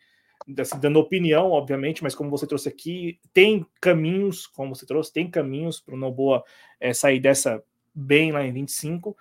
[0.58, 5.30] assim, dando opinião, obviamente, mas como você trouxe aqui, tem caminhos, como você trouxe, tem
[5.30, 6.42] caminhos para o Noboa
[6.80, 7.62] é, sair dessa
[7.94, 9.16] bem lá em 25.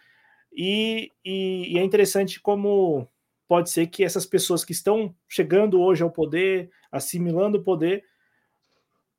[0.53, 3.07] E, e, e é interessante como
[3.47, 8.03] pode ser que essas pessoas que estão chegando hoje ao poder, assimilando o poder,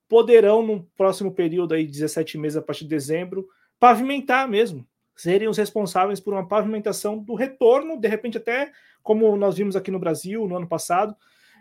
[0.08, 3.48] poderão, no próximo período aí, 17 meses a partir de dezembro,
[3.78, 8.72] pavimentar mesmo, serem os responsáveis por uma pavimentação do retorno, de repente até
[9.02, 11.16] como nós vimos aqui no Brasil no ano passado,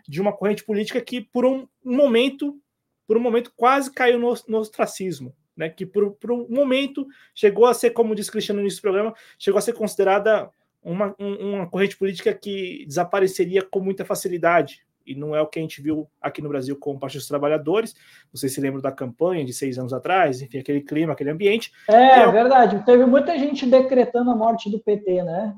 [0.06, 2.60] de uma corrente política que por um momento,
[3.06, 5.68] por um momento quase caiu no, no ostracismo, né?
[5.68, 9.14] Que por, por um momento chegou a ser, como disse Cristiano no início do programa,
[9.38, 10.50] chegou a ser considerada
[10.82, 15.62] uma, uma corrente política que desapareceria com muita facilidade, e não é o que a
[15.62, 17.94] gente viu aqui no Brasil com o Partido dos Trabalhadores.
[18.32, 21.72] Vocês se lembram da campanha de seis anos atrás, enfim, aquele clima, aquele ambiente.
[21.88, 22.84] É, é verdade.
[22.84, 25.54] Teve muita gente decretando a morte do PT, né?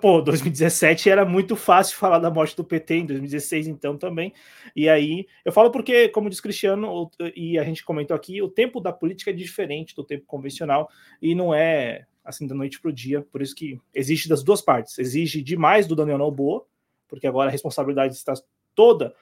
[0.00, 4.32] Pô, 2017 era muito fácil falar da morte do PT, em 2016 então também.
[4.76, 8.80] E aí, eu falo porque, como diz Cristiano, e a gente comentou aqui, o tempo
[8.80, 10.88] da política é diferente do tempo convencional
[11.20, 13.22] e não é assim da noite para o dia.
[13.22, 14.96] Por isso que existe das duas partes.
[15.00, 16.64] Exige demais do Daniel Noboa,
[17.08, 18.34] porque agora a responsabilidade está
[18.74, 19.14] toda,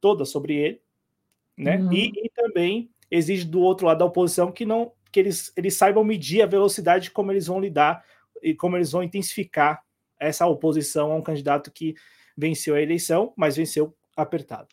[0.00, 0.80] toda sobre ele,
[1.56, 1.76] né?
[1.78, 1.92] Uhum.
[1.92, 6.04] E, e, também exige do outro lado da oposição que não que eles, eles saibam
[6.04, 8.04] medir a velocidade como eles vão lidar
[8.42, 9.82] e como eles vão intensificar
[10.20, 11.94] essa oposição a um candidato que
[12.36, 14.68] venceu a eleição, mas venceu apertado.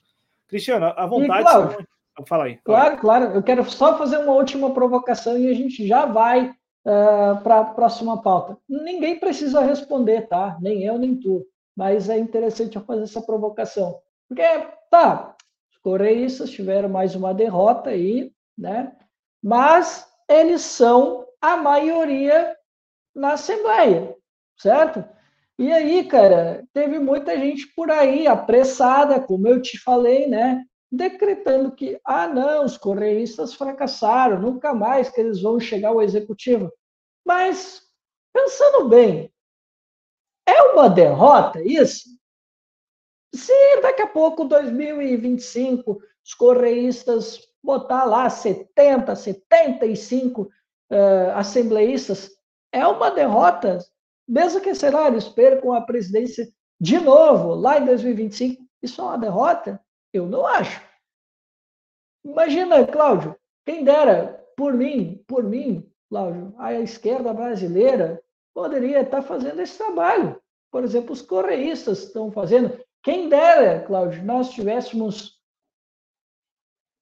[0.47, 1.41] Cristiano, à vontade.
[1.41, 1.85] E, claro,
[2.27, 2.59] fala aí.
[2.63, 3.25] Claro, claro.
[3.33, 6.53] Eu quero só fazer uma última provocação e a gente já vai uh,
[6.85, 8.57] ah, para a próxima pauta.
[8.67, 10.57] Ninguém precisa responder, tá?
[10.61, 11.45] Nem eu, nem tu.
[11.75, 13.99] Mas é interessante eu fazer essa provocação.
[14.27, 14.43] Porque,
[14.89, 15.35] tá,
[15.71, 18.95] os coreístas tiveram mais uma derrota aí, né?
[19.43, 22.55] Mas eles são a maioria
[23.15, 24.15] na Assembleia,
[24.57, 25.03] certo?
[25.57, 30.65] E aí, cara, teve muita gente por aí apressada, como eu te falei, né?
[30.91, 36.71] Decretando que, ah, não, os correístas fracassaram, nunca mais que eles vão chegar ao executivo.
[37.25, 37.81] Mas,
[38.33, 39.31] pensando bem,
[40.47, 42.14] é uma derrota isso?
[43.35, 50.47] Se daqui a pouco, 2025, os correístas botar lá 70, 75 uh,
[51.35, 52.31] assembleístas,
[52.71, 53.79] é uma derrota
[54.27, 59.79] mesmo que eles percam a presidência de novo, lá em 2025, isso é uma derrota?
[60.11, 60.81] Eu não acho.
[62.23, 63.35] Imagina, Cláudio,
[63.65, 68.21] quem dera, por mim, por mim, Cláudio, a esquerda brasileira
[68.53, 70.41] poderia estar fazendo esse trabalho.
[70.71, 72.77] Por exemplo, os correístas estão fazendo.
[73.05, 75.39] Quem dera, Cláudio, nós tivéssemos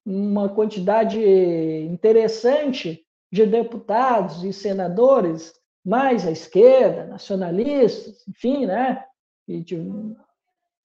[0.06, 5.54] uma quantidade interessante de deputados e senadores
[5.84, 9.02] mais à esquerda, nacionalistas, enfim, né?
[9.48, 9.78] De,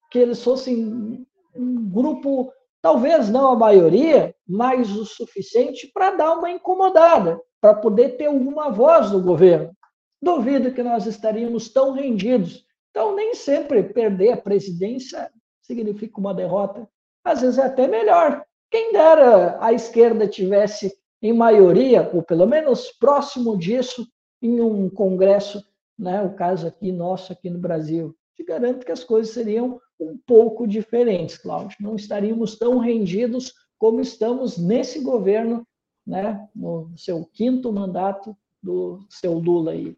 [0.09, 6.53] que eles fossem um grupo, talvez não a maioria, mas o suficiente para dar uma
[6.53, 9.77] incomodada, para poder ter alguma voz do governo.
[10.23, 12.68] Duvido que nós estaríamos tão rendidos.
[12.91, 15.31] Então, nem sempre perder a presidência
[15.63, 16.89] significa uma derrota.
[17.25, 18.45] Às vezes é até melhor.
[18.71, 24.07] Quem dera a esquerda tivesse em maioria, ou pelo menos próximo disso,
[24.41, 25.63] em um congresso,
[25.99, 28.15] né, o caso aqui nosso aqui no Brasil.
[28.37, 31.77] Te garanto que as coisas seriam um pouco diferentes, Cláudio.
[31.81, 35.67] Não estaríamos tão rendidos como estamos nesse governo,
[36.07, 39.97] né, no seu quinto mandato do seu Lula aí.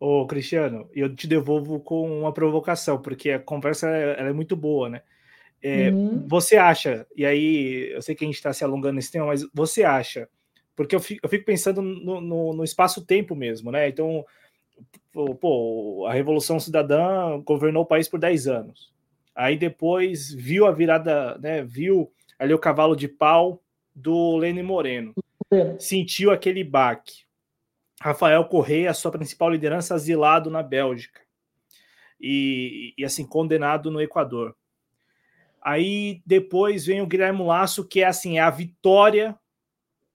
[0.00, 5.02] Ô, Cristiano, eu te devolvo com uma provocação, porque a conversa é muito boa, né?
[5.60, 6.24] É, uhum.
[6.28, 9.44] Você acha, e aí eu sei que a gente está se alongando nesse tema, mas
[9.52, 10.28] você acha
[10.78, 13.88] porque eu fico, eu fico pensando no, no, no espaço-tempo mesmo, né?
[13.88, 14.24] Então,
[15.12, 18.92] pô, a Revolução Cidadã governou o país por 10 anos.
[19.34, 21.64] Aí depois viu a virada, né?
[21.64, 23.60] Viu ali o cavalo de pau
[23.92, 25.14] do Lênin Moreno.
[25.80, 27.24] Sentiu aquele baque.
[28.00, 31.20] Rafael Correia, sua principal liderança, asilado na Bélgica.
[32.20, 34.56] E, e assim, condenado no Equador.
[35.60, 39.38] Aí depois vem o Guilherme Lasso, que é assim, é a vitória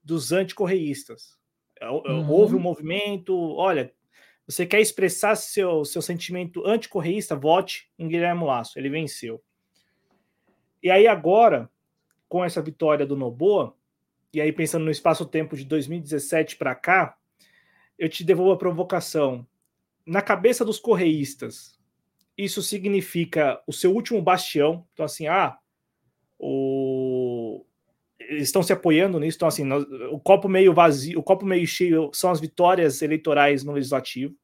[0.03, 1.37] dos anticorreístas.
[1.79, 2.29] É, é, uhum.
[2.29, 3.93] Houve um movimento, olha,
[4.47, 9.41] você quer expressar seu, seu sentimento anticorreísta, vote em Guilherme Lasso, ele venceu.
[10.81, 11.69] E aí agora,
[12.27, 13.75] com essa vitória do Noboa,
[14.33, 17.17] e aí pensando no espaço-tempo de 2017 para cá,
[17.97, 19.45] eu te devolvo a provocação.
[20.05, 21.79] Na cabeça dos correístas,
[22.37, 24.85] isso significa o seu último bastião.
[24.93, 25.57] Então, assim, ah,
[26.37, 27.65] o,
[28.19, 31.65] eles estão se apoiando nisso, então assim, nós, o copo meio vazio, o copo meio
[31.65, 34.35] cheio são as vitórias eleitorais no legislativo.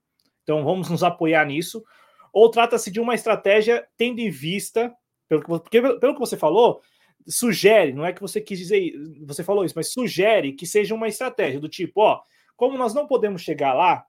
[0.44, 1.84] Então vamos nos apoiar nisso.
[2.32, 4.94] Ou trata-se de uma estratégia tendo em vista,
[5.28, 6.82] pelo que, porque, pelo que você falou,
[7.28, 8.94] sugere, não é que você quis dizer,
[9.26, 12.22] você falou isso, mas sugere que seja uma estratégia do tipo, ó,
[12.60, 14.06] como nós não podemos chegar lá,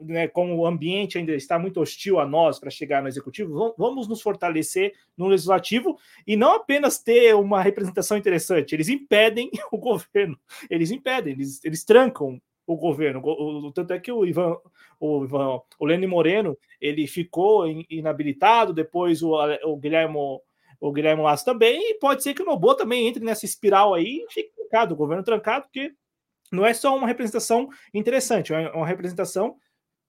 [0.00, 4.08] né, como o ambiente ainda está muito hostil a nós para chegar no executivo, vamos
[4.08, 10.38] nos fortalecer no legislativo e não apenas ter uma representação interessante, eles impedem o governo,
[10.70, 13.20] eles impedem, eles, eles trancam o governo.
[13.22, 14.56] O, o, tanto é que o Ivan,
[14.98, 19.34] o, Ivan, o Lênin Moreno, ele ficou inabilitado, depois o,
[19.64, 20.16] o Guilherme
[20.80, 24.24] o Guilherme Lasso também, e pode ser que o Nobo também entre nessa espiral aí
[24.26, 25.92] e fique trancado, o governo trancado, porque
[26.54, 29.56] não é só uma representação interessante, é uma representação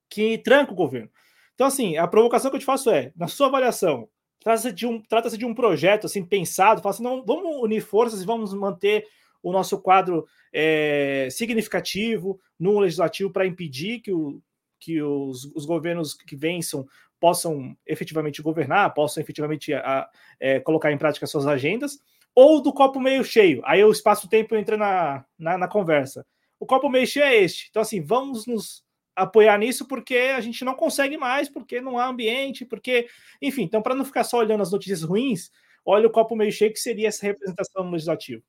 [0.09, 1.09] que tranca o governo.
[1.53, 4.09] Então, assim, a provocação que eu te faço é, na sua avaliação,
[4.41, 8.21] trata-se de um, trata de um projeto assim pensado, fala assim, não, vamos unir forças
[8.21, 9.07] e vamos manter
[9.41, 14.41] o nosso quadro é, significativo no legislativo para impedir que, o,
[14.79, 16.85] que os, os, governos que vençam
[17.19, 20.09] possam efetivamente governar, possam efetivamente a,
[20.39, 21.97] é, colocar em prática suas agendas,
[22.33, 23.61] ou do copo meio cheio.
[23.65, 26.25] Aí o espaço-tempo entra na, na, na conversa.
[26.59, 27.67] O copo meio cheio é este.
[27.69, 32.07] Então, assim, vamos nos apoiar nisso porque a gente não consegue mais, porque não há
[32.07, 33.07] ambiente, porque,
[33.41, 35.49] enfim, então para não ficar só olhando as notícias ruins,
[35.85, 38.43] olha o copo meio cheio que seria essa representação no legislativo.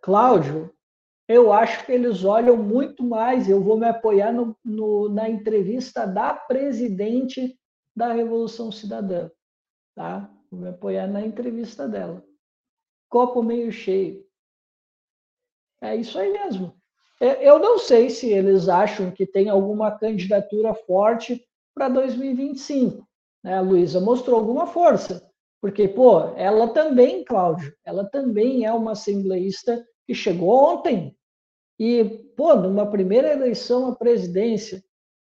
[0.00, 0.72] Cláudio,
[1.28, 3.48] eu acho que eles olham muito mais.
[3.48, 7.58] Eu vou me apoiar no, no, na entrevista da presidente
[7.94, 9.30] da Revolução Cidadã,
[9.94, 10.30] tá?
[10.50, 12.24] Vou me apoiar na entrevista dela.
[13.08, 14.25] Copo meio cheio.
[15.80, 16.74] É isso aí mesmo.
[17.20, 21.42] É, eu não sei se eles acham que tem alguma candidatura forte
[21.74, 23.06] para 2025.
[23.42, 23.54] Né?
[23.54, 25.30] A Luísa mostrou alguma força,
[25.60, 31.16] porque, pô, ela também, Cláudio, ela também é uma assembleísta que chegou ontem.
[31.78, 32.04] E,
[32.36, 34.82] pô, numa primeira eleição à presidência,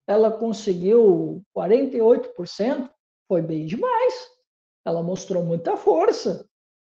[0.07, 2.89] ela conseguiu 48%,
[3.27, 4.27] foi bem demais.
[4.85, 6.47] Ela mostrou muita força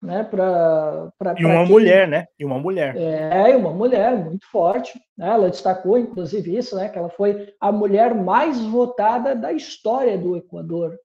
[0.02, 0.24] né?
[0.24, 1.68] Para e uma quem...
[1.68, 2.27] mulher, né?
[2.39, 2.97] E uma mulher.
[2.97, 4.98] É, uma mulher muito forte.
[5.16, 5.28] Né?
[5.28, 6.89] Ela destacou, inclusive, isso, né?
[6.89, 10.97] Que ela foi a mulher mais votada da história do Equador.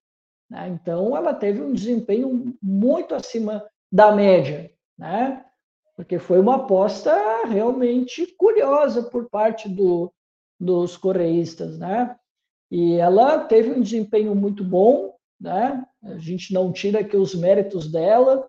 [0.49, 0.67] Né?
[0.69, 5.43] Então, ela teve um desempenho muito acima da média, né?
[5.95, 7.13] Porque foi uma aposta
[7.47, 10.11] realmente curiosa por parte do,
[10.59, 12.15] dos coreístas, né?
[12.69, 15.83] E ela teve um desempenho muito bom, né?
[16.03, 18.47] A gente não tira aqui os méritos dela,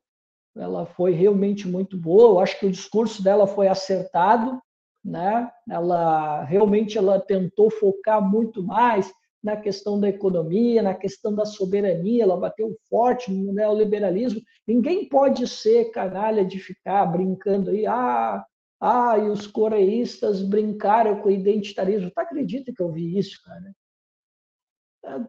[0.57, 2.31] ela foi realmente muito boa.
[2.31, 4.61] Eu acho que o discurso dela foi acertado,
[5.05, 5.51] né?
[5.69, 9.13] Ela realmente ela tentou focar muito mais
[9.43, 14.41] na questão da economia, na questão da soberania, ela bateu forte no neoliberalismo.
[14.67, 18.45] Ninguém pode ser canalha de ficar brincando aí, ah,
[18.81, 22.11] ah, e os coreístas brincaram com o identitarismo.
[22.11, 23.75] Tu acredita que eu vi isso, cara?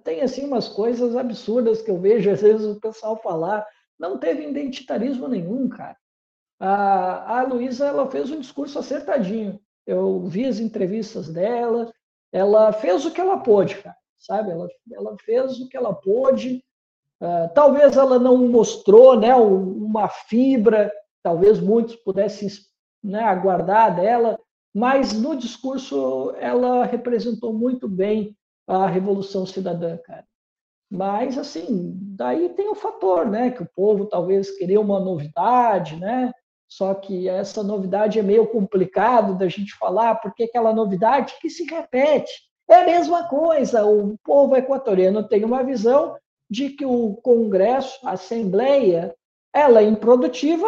[0.03, 3.65] Tem assim umas coisas absurdas que eu vejo às vezes o pessoal falar
[4.03, 5.95] não teve identitarismo nenhum, cara.
[6.59, 9.57] A, a Luísa ela fez um discurso acertadinho.
[9.87, 11.89] Eu vi as entrevistas dela,
[12.31, 14.51] ela fez o que ela pôde, cara, sabe?
[14.51, 16.63] Ela, ela fez o que ela pôde.
[17.21, 22.49] Uh, talvez ela não mostrou né, uma fibra, talvez muitos pudessem
[23.01, 24.37] né, aguardar dela,
[24.73, 28.35] mas no discurso ela representou muito bem
[28.67, 30.25] a Revolução Cidadã, cara.
[30.93, 33.49] Mas, assim, daí tem o fator, né?
[33.49, 36.31] Que o povo talvez queria uma novidade, né?
[36.69, 41.63] Só que essa novidade é meio complicado da gente falar, porque aquela novidade que se
[41.63, 42.31] repete.
[42.69, 46.15] É a mesma coisa, o povo equatoriano tem uma visão
[46.47, 49.15] de que o Congresso, a Assembleia,
[49.51, 50.67] ela é improdutiva,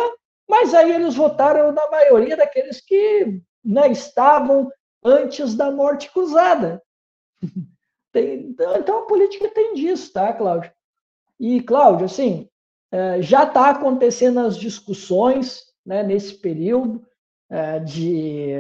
[0.50, 4.72] mas aí eles votaram na maioria daqueles que né, estavam
[5.04, 6.82] antes da morte cruzada.
[8.16, 10.72] Tem, então, a política tem disso, tá, Cláudio?
[11.38, 12.48] E, Cláudio, assim,
[12.90, 17.06] é, já está acontecendo as discussões né, nesse período
[17.52, 18.54] é, de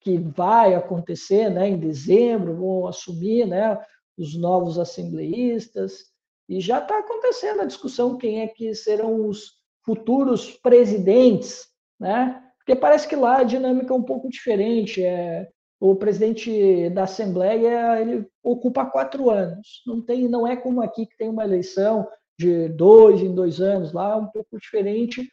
[0.00, 3.78] que vai acontecer né, em dezembro, vão assumir né,
[4.16, 6.06] os novos assembleístas,
[6.48, 9.52] e já está acontecendo a discussão quem é que serão os
[9.84, 11.66] futuros presidentes,
[12.00, 12.42] né?
[12.56, 15.04] Porque parece que lá a dinâmica é um pouco diferente.
[15.04, 15.46] É,
[15.82, 19.82] o presidente da Assembleia ele ocupa quatro anos.
[19.84, 22.06] Não tem, não é como aqui que tem uma eleição
[22.38, 23.92] de dois em dois anos.
[23.92, 25.28] Lá é um pouco diferente.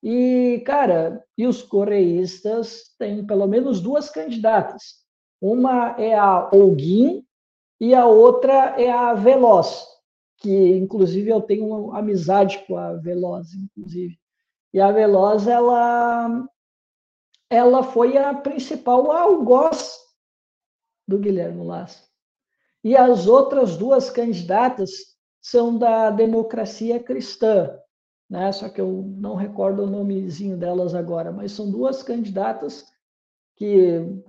[0.00, 5.02] E cara, e os coreístas têm pelo menos duas candidatas.
[5.40, 7.24] Uma é a Olguin
[7.80, 9.84] e a outra é a Veloz,
[10.36, 14.16] que inclusive eu tenho amizade com a Veloz, inclusive.
[14.72, 16.46] E a Veloz, ela,
[17.50, 19.98] ela foi a principal algoz
[21.06, 22.06] do Guilherme Lasso.
[22.84, 24.90] E as outras duas candidatas
[25.40, 27.78] são da democracia cristã,
[28.28, 28.52] né?
[28.52, 32.86] Só que eu não recordo o nomezinho delas agora, mas são duas candidatas
[33.56, 34.22] que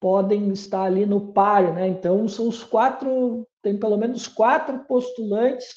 [0.00, 1.88] podem estar ali no páreo, né?
[1.88, 5.74] Então são os quatro, tem pelo menos quatro postulantes,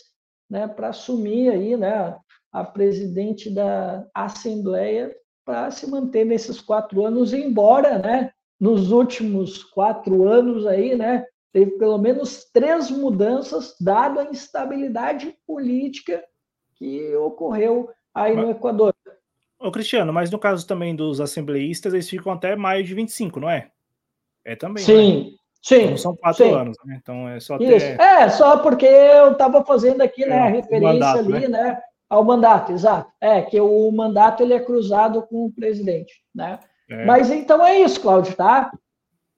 [0.49, 2.17] né, para assumir aí, né,
[2.51, 10.27] a presidente da Assembleia para se manter nesses quatro anos, embora, né, nos últimos quatro
[10.27, 16.23] anos aí, né, teve pelo menos três mudanças, dado a instabilidade política
[16.75, 18.93] que ocorreu aí no Equador.
[19.59, 23.49] Ô, Cristiano, mas no caso também dos assembleístas, eles ficam até mais de 25, não
[23.49, 23.69] é?
[24.43, 24.83] É também.
[24.83, 25.37] Sim, né?
[25.61, 25.89] sim.
[25.91, 26.51] Não são quatro sim.
[26.51, 26.97] anos, né?
[26.99, 27.85] Então é só Isso.
[27.85, 31.47] É, só porque eu estava fazendo aqui, né, é, a referência mandato, ali, né?
[31.47, 31.81] né?
[32.11, 33.09] Ao mandato, exato.
[33.21, 36.59] É, que o mandato ele é cruzado com o presidente, né?
[36.89, 37.05] É.
[37.05, 38.69] Mas então é isso, Cláudio, tá?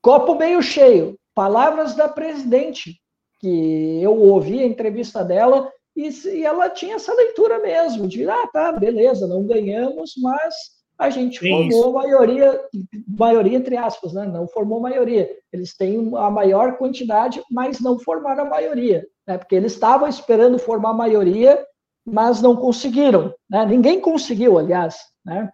[0.02, 1.16] Copo meio cheio.
[1.36, 3.00] Palavras da presidente,
[3.40, 8.48] que eu ouvi a entrevista dela e, e ela tinha essa leitura mesmo, de, ah,
[8.52, 10.56] tá, beleza, não ganhamos, mas
[10.98, 11.94] a gente Tem formou isso.
[11.94, 12.62] maioria,
[13.08, 14.26] maioria entre aspas, né?
[14.26, 15.30] Não formou maioria.
[15.52, 19.38] Eles têm a maior quantidade, mas não formaram a maioria, né?
[19.38, 21.64] Porque eles estavam esperando formar a maioria,
[22.06, 23.66] mas não conseguiram, né?
[23.66, 25.52] Ninguém conseguiu, aliás, né?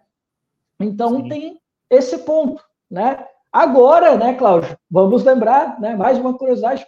[0.80, 1.28] Então Sim.
[1.28, 3.26] tem esse ponto, né?
[3.52, 4.78] Agora, né, Cláudio?
[4.90, 5.96] Vamos lembrar, né?
[5.96, 6.86] Mais uma curiosidade: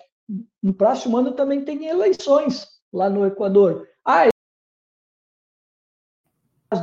[0.62, 3.88] no próximo ano também tem eleições lá no Equador.
[4.04, 4.28] Ah,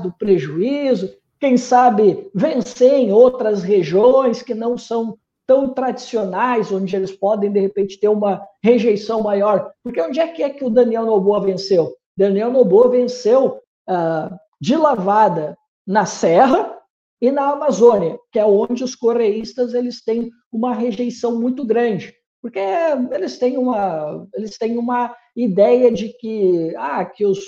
[0.04, 7.12] do prejuízo, quem sabe vencer em outras regiões que não são tão tradicionais, onde eles
[7.12, 9.72] podem, de repente, ter uma rejeição maior.
[9.84, 11.96] Porque onde é que é que o Daniel Noboa venceu?
[12.20, 16.78] Daniel Noboa venceu ah, de lavada na Serra
[17.22, 22.60] e na Amazônia, que é onde os correístas eles têm uma rejeição muito grande, porque
[23.12, 27.40] eles têm uma, eles têm uma ideia de que, ah, que os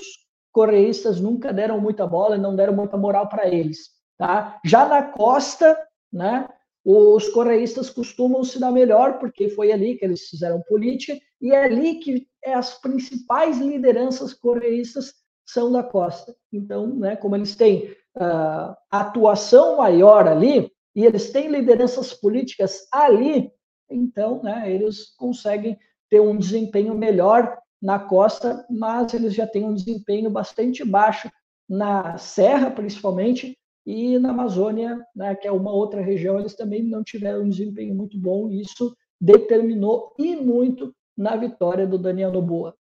[0.54, 3.90] correístas nunca deram muita bola e não deram muita moral para eles.
[4.18, 4.58] Tá?
[4.66, 5.78] Já na costa,
[6.12, 6.48] né,
[6.86, 11.64] os correístas costumam se dar melhor, porque foi ali que eles fizeram política, e é
[11.64, 15.14] ali que as principais lideranças correístas
[15.46, 16.36] são da costa.
[16.52, 23.50] Então, né, como eles têm uh, atuação maior ali, e eles têm lideranças políticas ali,
[23.90, 25.78] então né, eles conseguem
[26.10, 31.32] ter um desempenho melhor na costa, mas eles já têm um desempenho bastante baixo
[31.68, 37.04] na serra, principalmente, e na Amazônia, né, que é uma outra região, eles também não
[37.04, 42.76] tiveram um desempenho muito bom, e isso determinou e muito na vitória do Daniel Noboa.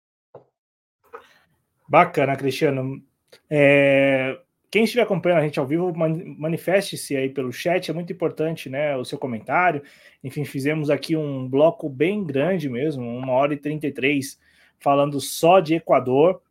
[1.88, 3.02] Bacana, Cristiano.
[3.48, 4.38] É,
[4.70, 8.94] quem estiver acompanhando a gente ao vivo, manifeste-se aí pelo chat, é muito importante, né?
[8.94, 9.82] O seu comentário.
[10.22, 14.38] Enfim, fizemos aqui um bloco bem grande mesmo, uma hora e 33,
[14.78, 16.42] falando só de Equador.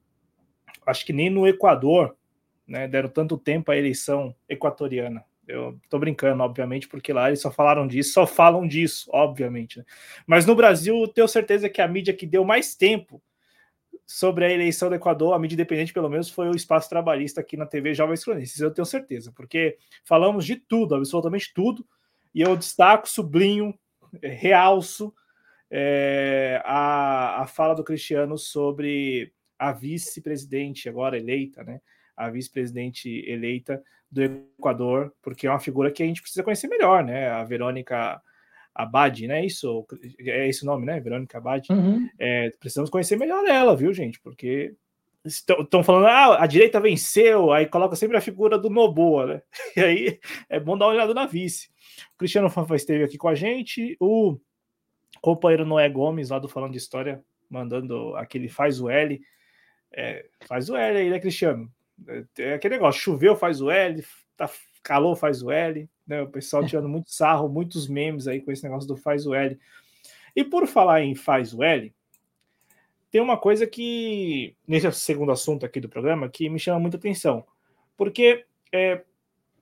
[0.87, 2.15] Acho que nem no Equador
[2.67, 5.23] né, deram tanto tempo à eleição equatoriana.
[5.47, 9.79] Eu tô brincando, obviamente, porque lá eles só falaram disso, só falam disso, obviamente.
[9.79, 9.85] Né?
[10.25, 13.21] Mas no Brasil, tenho certeza que a mídia que deu mais tempo
[14.05, 17.57] sobre a eleição do Equador, a mídia independente, pelo menos, foi o espaço trabalhista aqui
[17.57, 18.59] na TV Jovens Cronistas.
[18.59, 21.85] Eu tenho certeza, porque falamos de tudo, absolutamente tudo,
[22.33, 23.77] e eu destaco, sublinho,
[24.21, 25.13] realço
[25.69, 31.81] é, a, a fala do Cristiano sobre a vice-presidente agora eleita, né?
[32.15, 37.03] A vice-presidente eleita do Equador, porque é uma figura que a gente precisa conhecer melhor,
[37.03, 37.29] né?
[37.29, 38.21] A Verônica
[38.73, 39.45] Abad, né?
[39.45, 39.85] Isso
[40.19, 40.99] é esse o nome, né?
[40.99, 41.67] Verônica Abad.
[41.69, 42.09] Uhum.
[42.19, 44.19] É, precisamos conhecer melhor ela, viu, gente?
[44.21, 44.75] Porque
[45.25, 49.41] estão falando, ah, a direita venceu, aí coloca sempre a figura do Noboa, né?
[49.75, 50.19] E aí
[50.49, 51.69] é bom dar uma olhada na vice.
[52.13, 54.37] O Cristiano Fanfa esteve aqui com a gente, o
[55.21, 59.19] companheiro Noé Gomes, lá do Falando de História, mandando aquele faz o L.
[59.91, 61.71] É, faz o L aí, né, Cristiano?
[62.37, 64.03] É aquele negócio, choveu, faz o L,
[64.35, 64.49] tá
[64.83, 66.21] calor, faz o L, né?
[66.21, 69.57] O pessoal tirando muito sarro, muitos memes aí com esse negócio do faz o L.
[70.35, 71.93] E por falar em faz o L,
[73.09, 77.45] tem uma coisa que, nesse segundo assunto aqui do programa, que me chama muita atenção.
[77.95, 79.01] Porque é,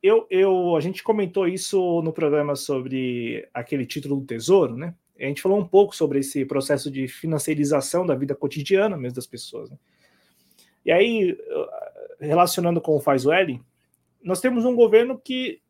[0.01, 4.95] eu, eu, a gente comentou isso no programa sobre aquele título do Tesouro, né?
[5.19, 9.27] A gente falou um pouco sobre esse processo de financiarização da vida cotidiana mesmo das
[9.27, 9.69] pessoas.
[9.69, 9.77] Né?
[10.85, 11.37] E aí,
[12.25, 13.61] relacionando com o Faz L,
[14.23, 15.61] nós temos um governo que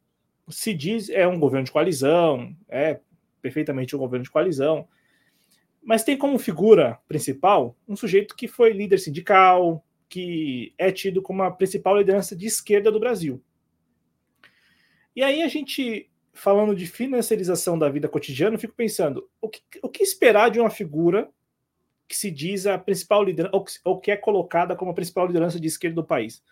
[0.49, 2.99] se diz é um governo de coalizão, é
[3.41, 4.87] perfeitamente um governo de coalizão,
[5.81, 11.43] mas tem como figura principal um sujeito que foi líder sindical, que é tido como
[11.43, 13.41] a principal liderança de esquerda do Brasil.
[15.15, 19.61] E aí a gente, falando de financiarização da vida cotidiana, eu fico pensando, o que,
[19.81, 21.29] o que esperar de uma figura
[22.07, 25.59] que se diz a principal liderança, ou, ou que é colocada como a principal liderança
[25.59, 26.43] de esquerda do país?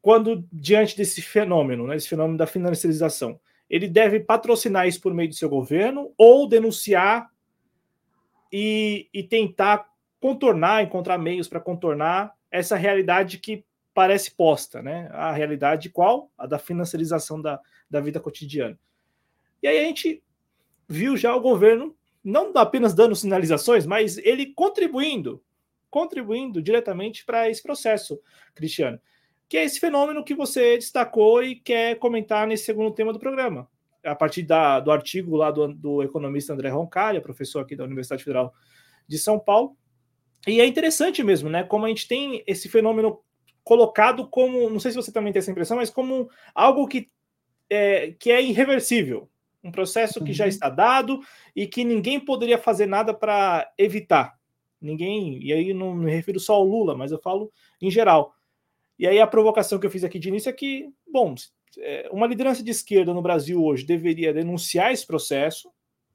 [0.00, 5.28] Quando, diante desse fenômeno, né, esse fenômeno da financiarização, ele deve patrocinar isso por meio
[5.28, 7.28] do seu governo ou denunciar
[8.52, 9.88] e, e tentar
[10.20, 15.08] contornar, encontrar meios para contornar essa realidade que parece posta, né?
[15.12, 16.30] A realidade qual?
[16.36, 17.60] A da financiarização da,
[17.90, 18.78] da vida cotidiana.
[19.62, 20.22] E aí a gente
[20.88, 25.40] viu já o governo não apenas dando sinalizações, mas ele contribuindo,
[25.88, 28.20] contribuindo diretamente para esse processo,
[28.52, 29.00] Cristiano,
[29.48, 33.70] que é esse fenômeno que você destacou e quer comentar nesse segundo tema do programa,
[34.04, 38.24] a partir da, do artigo lá do, do economista André Roncalha, professor aqui da Universidade
[38.24, 38.52] Federal
[39.06, 39.76] de São Paulo.
[40.48, 41.62] E é interessante mesmo, né?
[41.62, 43.20] Como a gente tem esse fenômeno
[43.62, 47.08] colocado como, não sei se você também tem essa impressão, mas como algo que
[47.70, 49.30] é, que é irreversível,
[49.66, 50.36] um processo que uhum.
[50.36, 51.20] já está dado
[51.54, 54.38] e que ninguém poderia fazer nada para evitar.
[54.80, 58.34] Ninguém, e aí não me refiro só ao Lula, mas eu falo em geral.
[58.98, 61.34] E aí a provocação que eu fiz aqui de início é que, bom,
[61.78, 65.70] é, uma liderança de esquerda no Brasil hoje deveria denunciar esse processo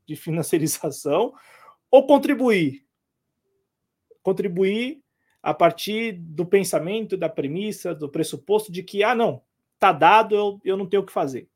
[0.07, 1.34] de financiarização
[1.91, 2.86] ou contribuir.
[4.23, 5.02] Contribuir
[5.44, 9.41] a partir do pensamento, da premissa, do pressuposto de que, ah, não,
[9.80, 11.49] tá dado, eu, eu não tenho o que fazer.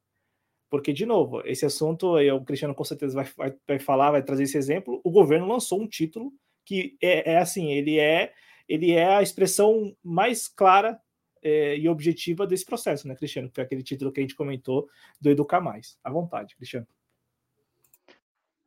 [0.76, 4.22] Porque, de novo, esse assunto, aí o Cristiano com certeza vai, vai, vai falar, vai
[4.22, 5.00] trazer esse exemplo.
[5.06, 6.34] O governo lançou um título
[6.66, 8.34] que é, é assim, ele é,
[8.68, 11.00] ele é a expressão mais clara
[11.42, 13.48] é, e objetiva desse processo, né, Cristiano?
[13.48, 14.90] Que foi aquele título que a gente comentou
[15.22, 15.98] do Educar Mais.
[16.04, 16.86] À vontade, Cristiano.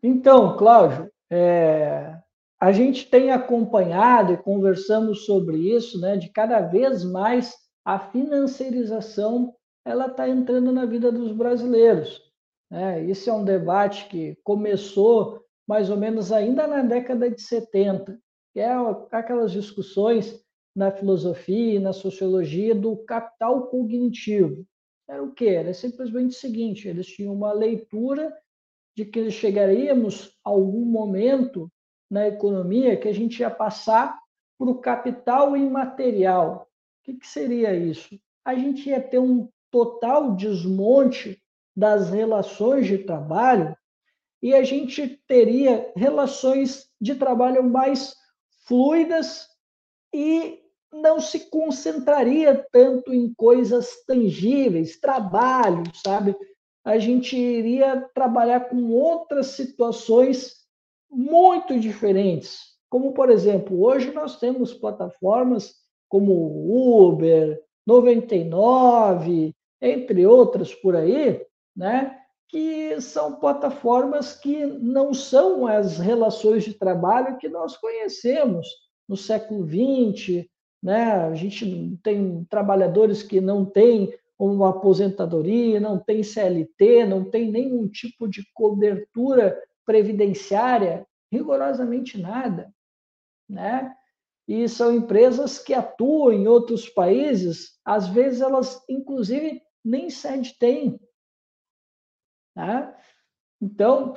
[0.03, 2.17] Então, Cláudio, é,
[2.59, 7.55] a gente tem acompanhado e conversamos sobre isso, né, de cada vez mais
[7.85, 9.55] a financiarização
[9.89, 12.21] ela está entrando na vida dos brasileiros.
[12.71, 13.05] Né?
[13.07, 18.21] Isso é um debate que começou mais ou menos ainda na década de 70,
[18.53, 18.71] que é
[19.11, 20.45] aquelas discussões
[20.77, 24.63] na filosofia e na sociologia do capital cognitivo.
[25.09, 25.47] Era o quê?
[25.47, 28.31] Era simplesmente o seguinte: eles tinham uma leitura
[28.95, 31.71] de que chegaríamos a algum momento
[32.11, 34.19] na economia que a gente ia passar
[34.59, 36.69] para o capital imaterial.
[37.01, 38.19] O que, que seria isso?
[38.45, 41.41] A gente ia ter um total desmonte
[41.77, 43.77] das relações de trabalho
[44.43, 48.15] e a gente teria relações de trabalho mais
[48.67, 49.49] fluidas
[50.13, 50.61] e
[50.93, 56.37] não se concentraria tanto em coisas tangíveis, trabalho, sabe?
[56.85, 60.55] A gente iria trabalhar com outras situações
[61.11, 62.79] muito diferentes.
[62.89, 65.75] Como, por exemplo, hoje nós temos plataformas
[66.09, 71.41] como Uber, 99, entre outras por aí,
[71.77, 72.19] né?
[72.49, 78.67] que são plataformas que não são as relações de trabalho que nós conhecemos
[79.07, 80.47] no século XX.
[80.83, 81.13] Né?
[81.13, 87.87] A gente tem trabalhadores que não têm uma aposentadoria, não tem CLT, não tem nenhum
[87.87, 92.73] tipo de cobertura previdenciária, rigorosamente nada.
[93.49, 93.93] Né?
[94.47, 101.01] E são empresas que atuam em outros países, às vezes elas, inclusive, nem sede têm.
[102.55, 102.95] Né?
[103.61, 104.17] Então,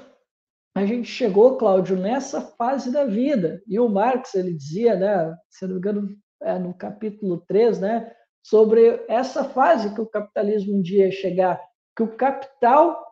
[0.75, 3.61] a gente chegou, Cláudio, nessa fase da vida.
[3.67, 8.15] E o Marx, ele dizia, né, se não me engano, é no capítulo 3, né,
[8.43, 11.61] sobre essa fase que o capitalismo um dia ia chegar,
[11.95, 13.05] que o capital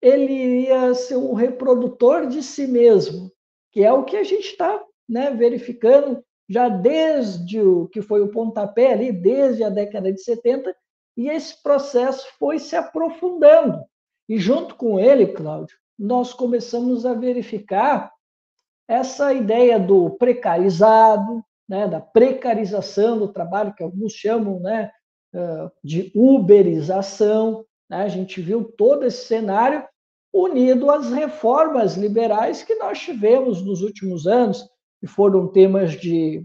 [0.00, 3.30] ele iria ser um reprodutor de si mesmo,
[3.72, 8.30] que é o que a gente está né, verificando já desde o que foi o
[8.30, 10.74] pontapé ali, desde a década de 70,
[11.16, 13.82] e esse processo foi se aprofundando.
[14.28, 18.12] E junto com ele, Cláudio, nós começamos a verificar
[18.88, 24.90] essa ideia do precarizado, né, da precarização do trabalho, que alguns chamam né,
[25.84, 27.64] de uberização.
[27.88, 27.98] Né?
[27.98, 29.86] A gente viu todo esse cenário
[30.32, 34.68] unido às reformas liberais que nós tivemos nos últimos anos,
[35.00, 36.44] que foram temas de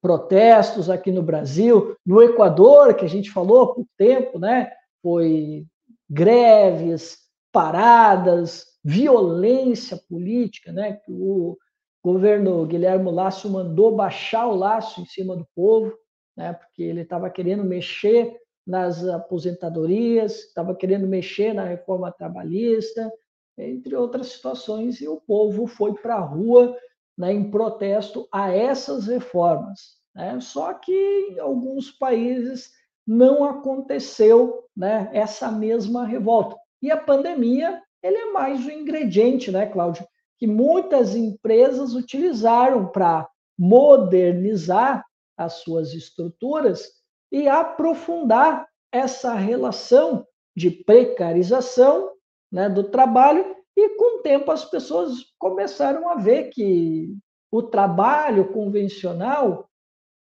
[0.00, 4.72] protestos aqui no Brasil, no Equador, que a gente falou há pouco tempo, né?
[5.02, 5.66] Foi
[6.08, 7.18] greves,
[7.52, 10.94] paradas, violência política, né?
[10.94, 11.56] Que o
[12.02, 15.92] governo Guilherme Lasso mandou baixar o laço em cima do povo,
[16.36, 16.54] né?
[16.54, 18.36] Porque ele estava querendo mexer
[18.66, 23.12] nas aposentadorias, estava querendo mexer na reforma trabalhista,
[23.58, 26.74] entre outras situações, e o povo foi para a rua
[27.20, 29.98] né, em protesto a essas reformas.
[30.14, 30.40] Né?
[30.40, 32.70] Só que em alguns países
[33.06, 36.56] não aconteceu né, essa mesma revolta.
[36.80, 43.28] E a pandemia ele é mais um ingrediente, né, Cláudio, que muitas empresas utilizaram para
[43.58, 45.04] modernizar
[45.36, 46.88] as suas estruturas
[47.30, 50.26] e aprofundar essa relação
[50.56, 52.12] de precarização
[52.50, 57.16] né, do trabalho, e com o tempo as pessoas começaram a ver que
[57.50, 59.68] o trabalho convencional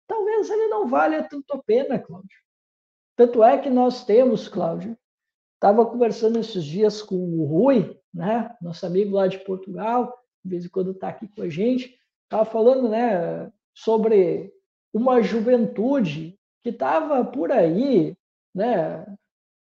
[0.07, 2.37] talvez ele não valha tanto a pena, Cláudio.
[3.15, 4.97] Tanto é que nós temos, Cláudio,
[5.55, 10.65] estava conversando esses dias com o Rui, né, nosso amigo lá de Portugal, de vez
[10.65, 14.51] em quando está aqui com a gente, estava falando né, sobre
[14.93, 18.17] uma juventude que estava por aí,
[18.55, 19.05] né,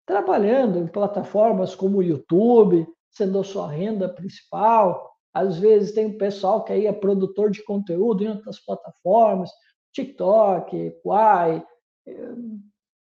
[0.06, 5.12] trabalhando em plataformas como o YouTube, sendo a sua renda principal.
[5.34, 9.50] Às vezes tem um pessoal que aí é produtor de conteúdo em outras plataformas,
[9.94, 11.66] TikTok, Quai.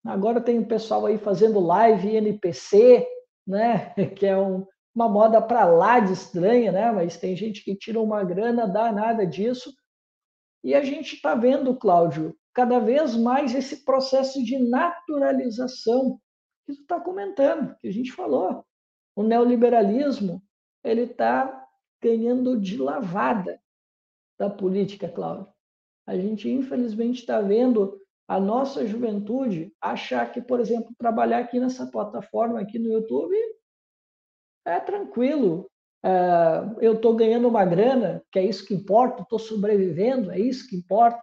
[0.04, 3.06] Agora tem um pessoal aí fazendo live NPC,
[3.46, 3.94] né?
[4.16, 6.90] Que é um, uma moda para lá de estranha, né?
[6.90, 9.72] Mas tem gente que tira uma grana danada disso.
[10.64, 16.18] E a gente está vendo, Cláudio, cada vez mais esse processo de naturalização
[16.66, 18.64] que tu está comentando, que a gente falou.
[19.14, 20.42] O neoliberalismo
[20.82, 21.66] ele está
[22.02, 23.60] ganhando de lavada
[24.38, 25.46] da política, Cláudio.
[26.06, 31.86] A gente, infelizmente, está vendo a nossa juventude achar que, por exemplo, trabalhar aqui nessa
[31.86, 33.36] plataforma, aqui no YouTube,
[34.64, 35.70] é tranquilo.
[36.04, 36.10] É,
[36.80, 40.76] eu estou ganhando uma grana, que é isso que importa, estou sobrevivendo, é isso que
[40.76, 41.22] importa.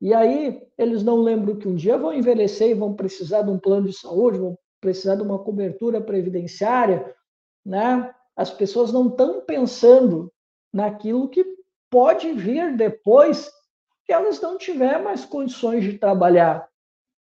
[0.00, 3.58] E aí eles não lembram que um dia vão envelhecer e vão precisar de um
[3.58, 7.14] plano de saúde, vão precisar de uma cobertura previdenciária,
[7.64, 8.14] né?
[8.36, 10.32] As pessoas não estão pensando
[10.72, 11.44] naquilo que
[11.90, 13.50] pode vir depois
[14.04, 16.68] que elas não tiver mais condições de trabalhar.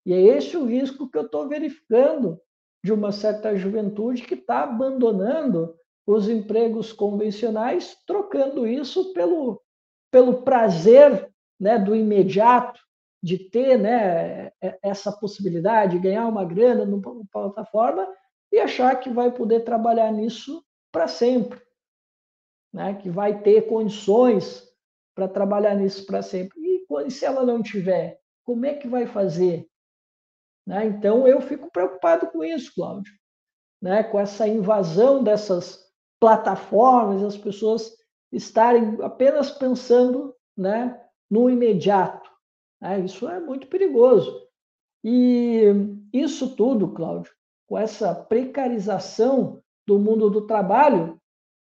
[0.04, 2.40] E é esse o risco que eu estou verificando
[2.82, 5.74] de uma certa juventude que está abandonando
[6.06, 9.62] os empregos convencionais, trocando isso pelo,
[10.10, 12.80] pelo prazer né, do imediato,
[13.22, 14.50] de ter né,
[14.82, 18.06] essa possibilidade de ganhar uma grana numa plataforma
[18.54, 21.60] e achar que vai poder trabalhar nisso para sempre,
[22.72, 24.62] né, que vai ter condições
[25.12, 26.56] para trabalhar nisso para sempre.
[26.60, 29.68] E, e se ela não tiver, como é que vai fazer?
[30.64, 30.86] Né?
[30.86, 33.12] Então, eu fico preocupado com isso, Cláudio,
[33.82, 34.04] né?
[34.04, 35.84] com essa invasão dessas
[36.20, 37.92] plataformas, as pessoas
[38.30, 40.96] estarem apenas pensando né,
[41.28, 42.30] no imediato.
[42.80, 43.00] Né?
[43.00, 44.46] Isso é muito perigoso.
[45.02, 45.72] E
[46.12, 47.32] isso tudo, Cláudio,
[47.66, 51.18] com essa precarização do mundo do trabalho,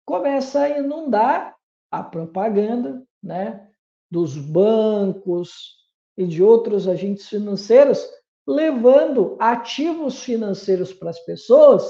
[0.06, 1.56] começa a inundar
[1.92, 3.68] a propaganda né,
[4.10, 5.78] dos bancos
[6.18, 8.04] e de outros agentes financeiros,
[8.48, 11.90] levando ativos financeiros para as pessoas,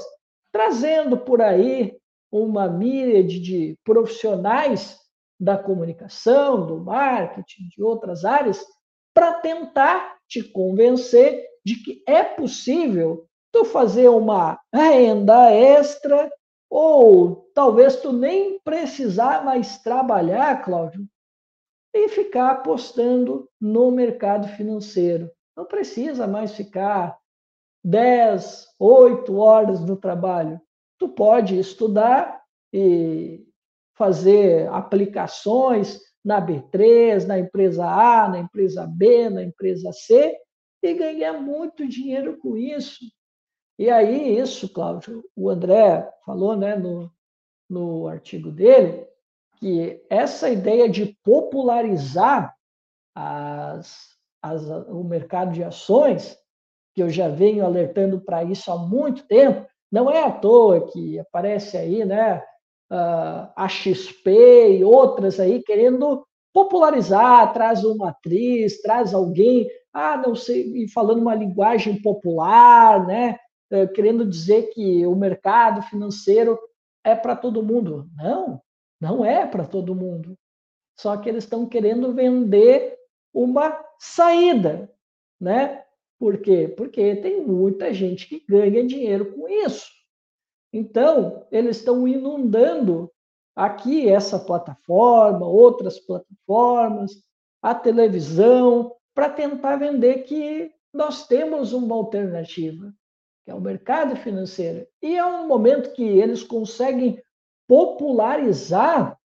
[0.52, 1.98] trazendo por aí
[2.30, 4.98] uma míriade de profissionais
[5.38, 8.62] da comunicação, do marketing, de outras áreas,
[9.14, 16.30] para tentar te convencer de que é possível tu fazer uma renda extra
[16.68, 21.06] ou talvez tu nem precisar mais trabalhar, Cláudio,
[21.92, 25.30] e ficar apostando no mercado financeiro.
[25.56, 27.18] Não precisa mais ficar
[27.84, 30.60] 10, 8 horas no trabalho.
[30.98, 32.40] Tu pode estudar
[32.72, 33.44] e
[33.96, 40.36] fazer aplicações na B3, na empresa A, na empresa B, na empresa C
[40.82, 43.04] e ganhar muito dinheiro com isso.
[43.80, 47.10] E aí, isso, Cláudio, o André falou né, no,
[47.66, 49.06] no artigo dele,
[49.58, 52.54] que essa ideia de popularizar
[53.14, 56.36] as, as, o mercado de ações,
[56.94, 61.18] que eu já venho alertando para isso há muito tempo, não é à toa que
[61.18, 62.44] aparece aí, né,
[62.90, 70.86] a XP e outras aí querendo popularizar, traz uma atriz, traz alguém, ah, não sei,
[70.88, 73.38] falando uma linguagem popular, né,
[73.94, 76.58] querendo dizer que o mercado financeiro
[77.04, 78.08] é para todo mundo.
[78.16, 78.60] Não,
[79.00, 80.36] não é para todo mundo.
[80.98, 82.98] Só que eles estão querendo vender
[83.32, 84.90] uma saída,
[85.40, 85.84] né?
[86.18, 86.68] Por quê?
[86.76, 89.88] Porque tem muita gente que ganha dinheiro com isso.
[90.72, 93.10] Então, eles estão inundando
[93.56, 97.12] aqui essa plataforma, outras plataformas,
[97.62, 102.92] a televisão, para tentar vender que nós temos uma alternativa,
[103.44, 104.86] que é o mercado financeiro.
[105.02, 107.22] E é um momento que eles conseguem
[107.68, 109.18] popularizar,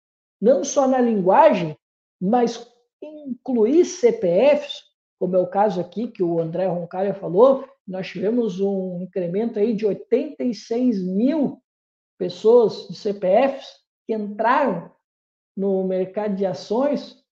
[0.42, 1.78] não só na linguagem,
[2.20, 2.68] mas
[3.02, 9.00] incluir CPFs como é o caso aqui que o André Roncalha falou, nós tivemos um
[9.02, 11.64] incremento aí de 86 mil
[12.18, 13.66] pessoas de CPFs
[14.06, 14.92] que entraram
[15.56, 17.24] no mercado de ações,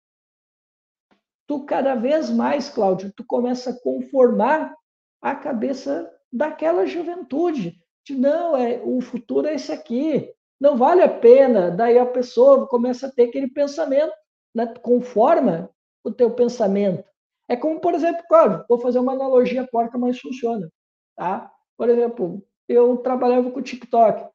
[1.45, 4.73] tu cada vez mais, Cláudio, tu começa a conformar
[5.21, 7.75] a cabeça daquela juventude.
[8.05, 10.31] De não, é, o futuro é esse aqui.
[10.59, 11.71] Não vale a pena.
[11.71, 14.13] Daí a pessoa começa a ter aquele pensamento,
[14.53, 14.73] né?
[14.81, 15.69] conforma
[16.03, 17.03] o teu pensamento.
[17.47, 20.71] É como, por exemplo, Cláudio, vou fazer uma analogia porca, mas funciona.
[21.15, 21.51] Tá?
[21.77, 24.29] Por exemplo, eu trabalhava com o TikTok.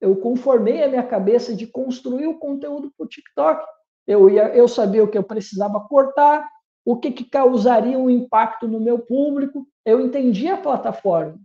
[0.00, 3.64] Eu conformei a minha cabeça de construir o conteúdo para o TikTok.
[4.06, 6.46] Eu, ia, eu sabia o que eu precisava cortar,
[6.84, 9.66] o que, que causaria um impacto no meu público.
[9.84, 11.40] Eu entendia a plataforma,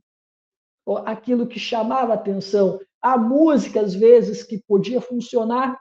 [1.05, 5.79] aquilo que chamava atenção, a música, às vezes, que podia funcionar.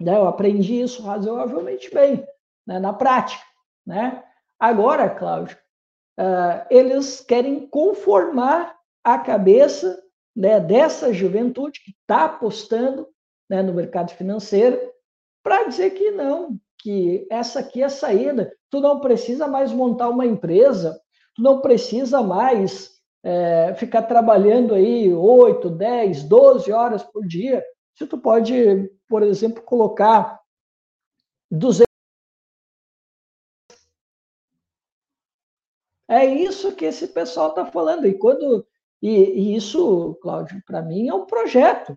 [0.00, 0.16] Né?
[0.16, 2.26] Eu aprendi isso razoavelmente bem,
[2.66, 2.78] né?
[2.78, 3.44] na prática.
[3.86, 4.22] Né?
[4.58, 5.56] Agora, Cláudio,
[6.18, 10.02] uh, eles querem conformar a cabeça
[10.36, 13.08] né, dessa juventude que está apostando
[13.48, 14.78] né, no mercado financeiro
[15.42, 18.52] para dizer que não, que essa aqui é a saída.
[18.70, 21.00] Tu não precisa mais montar uma empresa,
[21.34, 22.90] tu não precisa mais
[23.22, 27.64] é, ficar trabalhando aí 8, 10, 12 horas por dia.
[27.94, 30.40] Se tu pode, por exemplo, colocar
[31.50, 31.88] 200
[36.10, 38.06] É isso que esse pessoal está falando.
[38.06, 38.66] E quando
[39.00, 41.96] e, e isso, Cláudio, para mim é um projeto.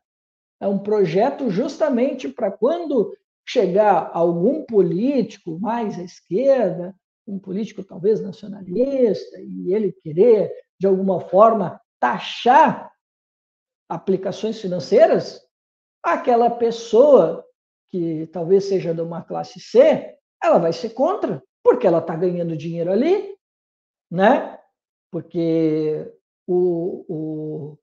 [0.59, 3.15] É um projeto justamente para quando
[3.47, 6.95] chegar algum político mais à esquerda,
[7.27, 12.91] um político talvez nacionalista, e ele querer, de alguma forma, taxar
[13.89, 15.41] aplicações financeiras,
[16.03, 17.45] aquela pessoa
[17.91, 22.57] que talvez seja de uma classe C, ela vai ser contra, porque ela está ganhando
[22.57, 23.35] dinheiro ali,
[24.09, 24.57] né?
[25.11, 26.11] Porque
[26.47, 27.77] o, o,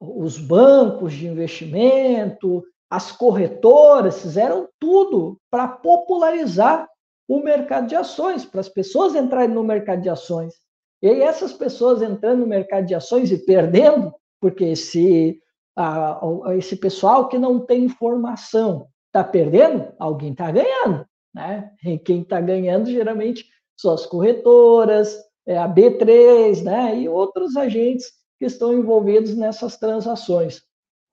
[0.00, 2.64] os bancos de investimento,
[2.94, 6.88] as corretoras fizeram tudo para popularizar
[7.26, 10.54] o mercado de ações, para as pessoas entrarem no mercado de ações.
[11.02, 15.40] E aí, essas pessoas entrando no mercado de ações e perdendo, porque esse,
[15.76, 16.20] a,
[16.56, 21.04] esse pessoal que não tem informação está perdendo, alguém está ganhando.
[21.34, 21.72] Né?
[21.84, 23.44] E quem está ganhando geralmente
[23.76, 28.06] são as corretoras, é, a B3, né, e outros agentes
[28.38, 30.62] que estão envolvidos nessas transações.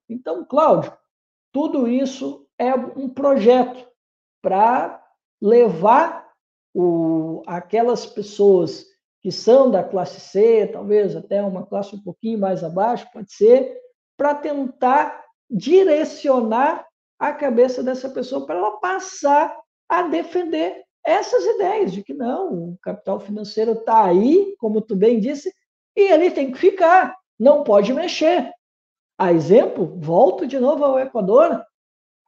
[0.07, 0.93] Então, Cláudio,
[1.51, 3.87] tudo isso é um projeto
[4.41, 5.03] para
[5.41, 6.29] levar
[6.73, 8.85] o, aquelas pessoas
[9.21, 13.77] que são da classe C, talvez até uma classe um pouquinho mais abaixo, pode ser,
[14.17, 16.87] para tentar direcionar
[17.19, 19.55] a cabeça dessa pessoa para ela passar
[19.87, 25.19] a defender essas ideias de que não, o capital financeiro está aí, como tu bem
[25.19, 25.51] disse,
[25.95, 28.51] e ele tem que ficar, não pode mexer.
[29.21, 31.63] A exemplo, volto de novo ao Equador,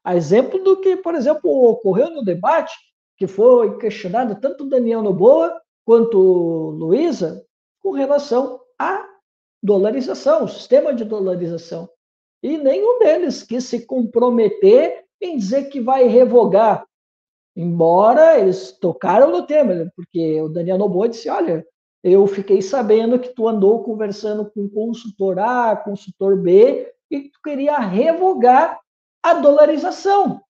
[0.04, 2.72] a exemplo do que, por exemplo, ocorreu no debate,
[3.18, 7.44] que foi questionado tanto Daniel Noboa quanto Luísa,
[7.82, 9.04] com relação à
[9.64, 11.90] dolarização, o sistema de dolarização.
[12.44, 16.86] E nenhum deles quis se comprometer em dizer que vai revogar
[17.56, 21.66] Embora eles tocaram no tema, porque o Daniel Noboa disse: olha,
[22.04, 27.78] eu fiquei sabendo que tu andou conversando com consultor A, consultor B, e tu queria
[27.78, 28.80] revogar
[29.24, 30.42] a dolarização.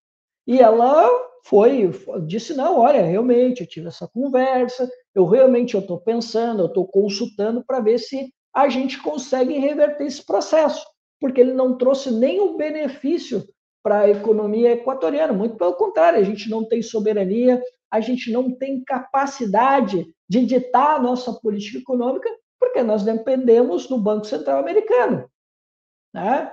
[0.48, 1.08] E ela
[1.46, 1.92] foi,
[2.26, 7.64] disse: não, olha, realmente, eu tive essa conversa, eu realmente estou pensando, eu estou consultando
[7.64, 10.84] para ver se a gente consegue reverter esse processo,
[11.20, 13.44] porque ele não trouxe nenhum benefício
[13.84, 15.34] para a economia equatoriana.
[15.34, 17.62] Muito pelo contrário, a gente não tem soberania,
[17.92, 22.28] a gente não tem capacidade de ditar a nossa política econômica,
[22.60, 25.30] porque nós dependemos do Banco Central Americano.
[26.12, 26.52] Né?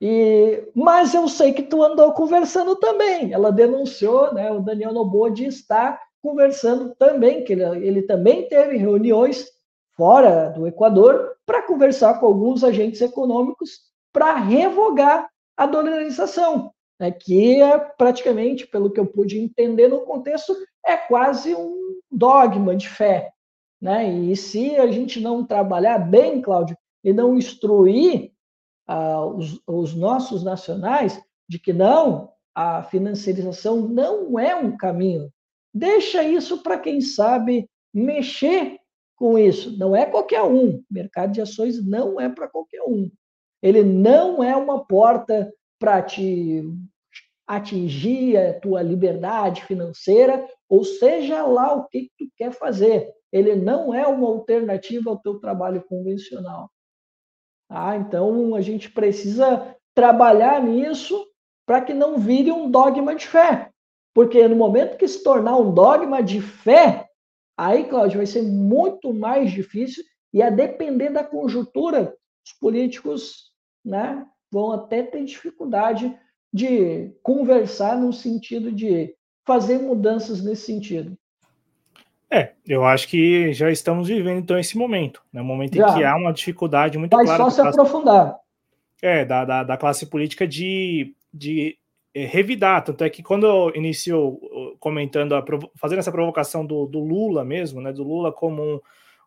[0.00, 3.34] E, mas eu sei que tu andou conversando também.
[3.34, 8.78] Ela denunciou, né, o Daniel Noboa de estar conversando também, que ele, ele também teve
[8.78, 9.46] reuniões
[9.94, 13.80] fora do Equador para conversar com alguns agentes econômicos
[14.10, 20.56] para revogar a dolarização, né, que é praticamente, pelo que eu pude entender no contexto,
[20.86, 23.32] é quase um dogma de fé.
[23.80, 24.12] Né?
[24.12, 28.32] E se a gente não trabalhar bem, Cláudio, e não instruir
[28.86, 35.30] ah, os, os nossos nacionais de que não, a financiarização não é um caminho.
[35.72, 38.78] Deixa isso para quem sabe mexer
[39.16, 39.76] com isso.
[39.78, 40.82] Não é qualquer um.
[40.90, 43.10] Mercado de ações não é para qualquer um.
[43.62, 46.64] Ele não é uma porta para te
[47.48, 53.10] atingir a tua liberdade financeira, ou seja lá o que tu quer fazer.
[53.32, 56.70] Ele não é uma alternativa ao teu trabalho convencional.
[57.70, 61.26] Ah, então a gente precisa trabalhar nisso
[61.66, 63.70] para que não vire um dogma de fé.
[64.14, 67.08] Porque no momento que se tornar um dogma de fé,
[67.56, 72.14] aí, Cláudio, vai ser muito mais difícil e a depender da conjuntura,
[72.44, 73.52] os políticos
[73.84, 76.14] né, vão até ter dificuldade
[76.52, 79.14] de conversar no sentido de
[79.46, 81.16] fazer mudanças nesse sentido.
[82.30, 85.40] É, eu acho que já estamos vivendo então esse momento, né?
[85.40, 85.88] Um momento já.
[85.88, 87.44] em que há uma dificuldade muito Vai clara.
[87.44, 88.36] Vai só se classe, aprofundar.
[89.00, 91.78] É, da, da, da, classe política de, de
[92.14, 92.84] é, revidar.
[92.84, 94.38] Tanto é que quando eu inicio
[94.78, 95.44] comentando, a,
[95.76, 97.92] fazendo essa provocação do, do Lula mesmo, né?
[97.94, 98.80] Do Lula como um,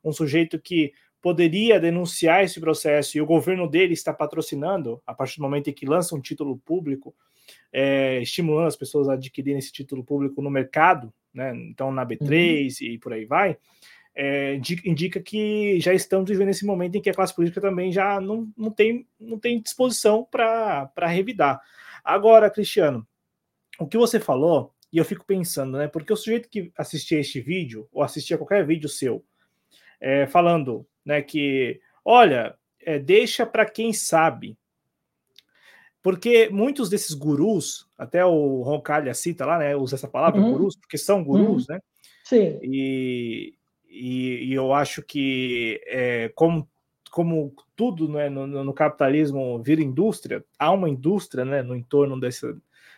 [0.03, 5.38] um sujeito que poderia denunciar esse processo e o governo dele está patrocinando, a partir
[5.38, 7.14] do momento em que lança um título público,
[7.72, 11.53] é, estimulando as pessoas a adquirirem esse título público no mercado, né?
[11.56, 12.88] então na B3 uhum.
[12.88, 13.57] e por aí vai,
[14.15, 18.19] é, indica que já estamos vivendo esse momento em que a classe política também já
[18.19, 21.61] não, não, tem, não tem disposição para revidar.
[22.03, 23.07] Agora, Cristiano,
[23.80, 25.88] o que você falou, e eu fico pensando, né?
[25.88, 29.23] Porque o sujeito que assistia este vídeo, ou assistia qualquer vídeo seu,
[29.99, 34.57] é, falando né, que, olha, é, deixa para quem sabe.
[36.02, 40.52] Porque muitos desses gurus, até o Roncalha cita lá, né, usa essa palavra, uhum.
[40.52, 41.76] gurus, porque são gurus, uhum.
[41.76, 41.82] né?
[42.23, 42.60] Sim.
[42.64, 43.53] E,
[43.88, 46.68] e, e, eu acho que, é, como,
[47.11, 52.56] como tudo né, no, no, capitalismo vira indústria, há uma indústria né, no entorno desse,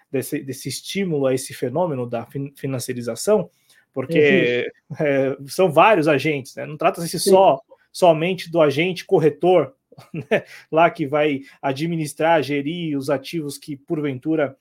[0.09, 3.49] desse, desse estímulo a esse fenômeno da financiarização,
[3.91, 6.65] porque é, são vários agentes, né?
[6.65, 7.59] não trata-se só
[7.94, 9.76] somente do agente corretor,
[10.11, 10.44] né?
[10.72, 14.57] lá que vai administrar, gerir os ativos que, porventura,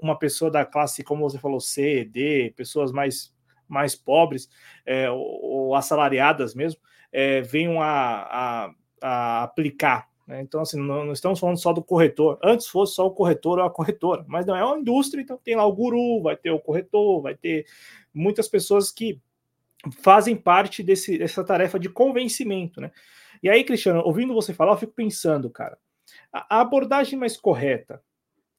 [0.00, 3.34] uma pessoa da classe, como você falou, C, D, pessoas mais,
[3.66, 4.48] mais pobres
[4.86, 6.80] é, ou, ou, assalariadas mesmo,
[7.10, 10.08] é, venham a, a, a aplicar.
[10.26, 10.42] Né?
[10.42, 12.38] Então, assim, não, não, estamos falando só do corretor.
[12.44, 15.56] Antes fosse só o corretor ou a corretora, mas não é uma indústria, então tem
[15.56, 17.66] lá o guru, vai ter o corretor, vai ter
[18.14, 19.20] muitas pessoas que
[20.02, 22.90] fazem parte desse, dessa tarefa de convencimento, né?
[23.42, 25.78] E aí, Cristiano, ouvindo você falar, eu fico pensando, cara,
[26.32, 28.02] a abordagem mais correta,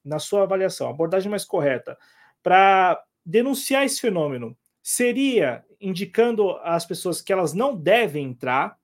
[0.03, 1.98] na sua avaliação, a abordagem mais correta
[2.41, 8.77] para denunciar esse fenômeno seria indicando às pessoas que elas não devem entrar,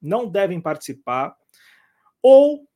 [0.00, 1.36] não devem participar,
[2.20, 2.66] ou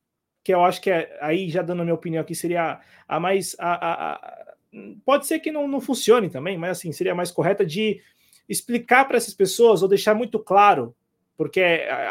[0.43, 3.53] que eu acho que é, aí já dando a minha opinião aqui seria a, mais
[3.59, 4.55] a, a, a,
[5.03, 8.01] pode ser que não, não funcione também, mas assim seria mais correta de
[8.47, 10.95] explicar para essas pessoas ou deixar muito claro,
[11.35, 11.61] porque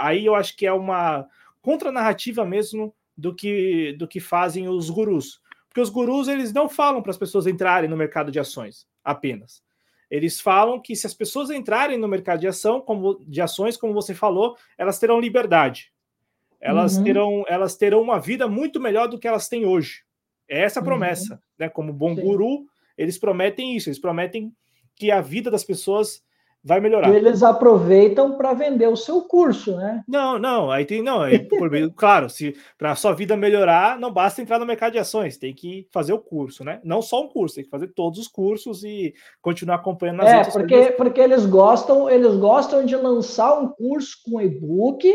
[0.01, 1.27] aí eu acho que é uma
[1.61, 5.41] contranarrativa mesmo do que, do que fazem os gurus.
[5.69, 9.63] Porque os gurus eles não falam para as pessoas entrarem no mercado de ações apenas.
[10.11, 13.93] Eles falam que se as pessoas entrarem no mercado de ação, como de ações, como
[13.93, 15.93] você falou, elas terão liberdade.
[16.61, 17.05] Elas uhum.
[17.05, 20.05] terão elas terão uma vida muito melhor do que elas têm hoje.
[20.49, 20.87] É essa a uhum.
[20.87, 21.41] promessa, uhum.
[21.59, 21.69] né?
[21.69, 22.23] Como bom Sim.
[22.23, 24.53] guru, eles prometem isso, eles prometem
[24.97, 26.25] que a vida das pessoas
[26.67, 27.15] vai melhorar.
[27.15, 30.03] Eles aproveitam para vender o seu curso, né?
[30.09, 31.47] Não, não, aí tem não, aí,
[31.95, 35.55] claro, se para a sua vida melhorar, não basta entrar no mercado de ações, tem
[35.55, 36.81] que fazer o curso, né?
[36.83, 40.51] Não só um curso, tem que fazer todos os cursos e continuar acompanhando nas É,
[40.51, 45.09] porque porque eles gostam, eles gostam de lançar um curso com e-book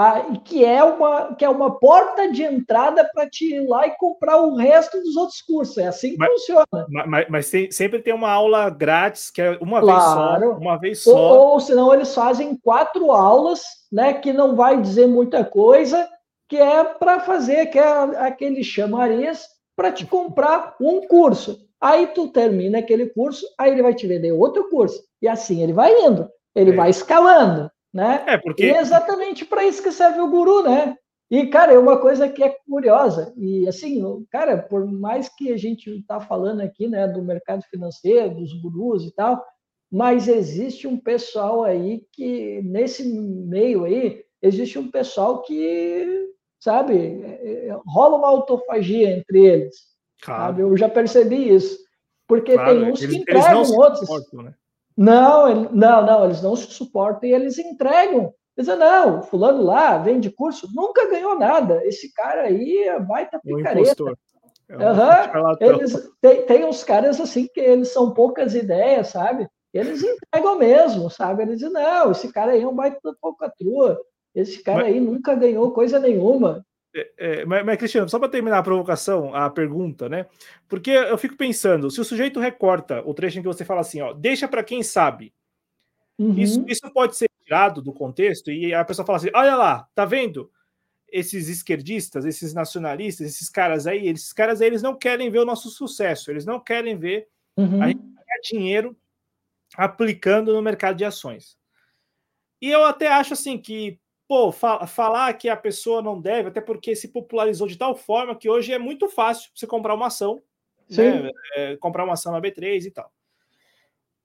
[0.00, 3.96] ah, que é uma que é uma porta de entrada para te ir lá e
[3.96, 5.76] comprar o resto dos outros cursos.
[5.76, 6.66] É assim que mas, funciona.
[6.88, 10.38] Mas, mas tem, sempre tem uma aula grátis que é uma claro.
[10.38, 11.16] vez só, uma vez só.
[11.16, 13.60] Ou, ou senão eles fazem quatro aulas,
[13.90, 16.08] né, que não vai dizer muita coisa,
[16.48, 17.88] que é para fazer que é
[18.20, 21.58] aquele chamariz para te comprar um curso.
[21.80, 25.02] Aí tu termina aquele curso, aí ele vai te vender outro curso.
[25.20, 26.74] E assim ele vai indo, ele é.
[26.74, 27.68] vai escalando
[27.98, 28.24] né?
[28.28, 28.64] É, porque...
[28.64, 30.96] E é exatamente para isso que serve o guru, né?
[31.28, 33.34] E, cara, é uma coisa que é curiosa.
[33.36, 38.36] E, assim, cara, por mais que a gente está falando aqui, né, do mercado financeiro,
[38.36, 39.44] dos gurus e tal,
[39.90, 46.30] mas existe um pessoal aí que, nesse meio aí, existe um pessoal que,
[46.60, 49.76] sabe, é, é, rola uma autofagia entre eles.
[50.22, 50.42] Claro.
[50.42, 50.62] Sabe?
[50.62, 51.76] Eu já percebi isso.
[52.28, 54.00] Porque claro, tem uns eles, que entregam outros.
[54.00, 54.54] Suportam, né?
[54.98, 58.34] Não, ele, não, não, eles não se suportam e eles entregam.
[58.56, 61.86] Dizem, não, fulano lá vende curso, nunca ganhou nada.
[61.86, 64.04] Esse cara aí é baita picareta.
[64.68, 65.56] É um uhum.
[65.60, 69.48] Eles, tem, tem uns caras assim que eles são poucas ideias, sabe?
[69.72, 71.44] Eles entregam mesmo, sabe?
[71.44, 74.00] Eles dizem, não, esse cara aí é um baita pouca trua.
[74.34, 74.88] Esse cara Mas...
[74.88, 76.66] aí nunca ganhou coisa nenhuma.
[76.94, 80.26] É, é, mas, mas, Cristiano, só para terminar a provocação, a pergunta, né?
[80.68, 84.00] Porque eu fico pensando, se o sujeito recorta o trecho em que você fala assim,
[84.00, 85.32] ó, deixa para quem sabe,
[86.18, 86.38] uhum.
[86.38, 90.04] isso, isso pode ser tirado do contexto e a pessoa fala assim, olha lá, tá
[90.04, 90.50] vendo?
[91.10, 95.46] Esses esquerdistas, esses nacionalistas, esses caras aí, esses caras aí, eles não querem ver o
[95.46, 97.82] nosso sucesso, eles não querem ver uhum.
[97.82, 98.96] a gente ganhar dinheiro
[99.76, 101.56] aplicando no mercado de ações.
[102.60, 103.98] E eu até acho assim que
[104.28, 108.36] pô, fa falar que a pessoa não deve, até porque se popularizou de tal forma
[108.36, 110.42] que hoje é muito fácil você comprar uma ação,
[111.22, 111.30] né?
[111.56, 113.10] é, comprar uma ação na B3 e tal.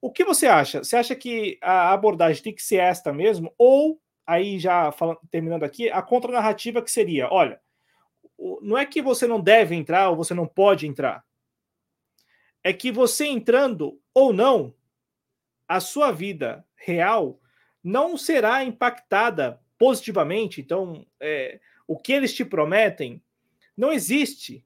[0.02, 0.84] O que você acha?
[0.84, 3.54] Você acha que a abordagem tem que ser esta mesmo?
[3.58, 3.98] Ou,
[4.28, 7.62] aí já falando, terminando aqui, a contranarrativa que seria: olha,
[8.62, 11.24] não é que você não deve entrar ou você não pode entrar.
[12.62, 14.74] É que você entrando ou não,
[15.66, 17.40] a sua vida real
[17.82, 20.62] não será impactada positivamente.
[20.62, 23.22] Então, é, o que eles te prometem
[23.76, 24.64] não existe.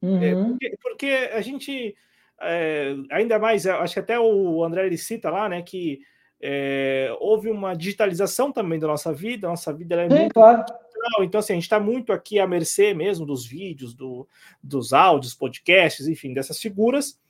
[0.00, 0.22] É, uhum.
[0.22, 1.96] É, porque, porque, a gente,
[2.40, 6.00] é, ainda mais, acho que até o André ele cita lá, né, que
[6.40, 10.64] é, houve uma digitalização também da nossa vida, a nossa vida é Sim, muito claro.
[10.64, 14.28] digital, então assim, a gente está muito aqui à mercê mesmo dos vídeos, do,
[14.62, 17.20] dos áudios, podcasts, enfim, dessas figuras.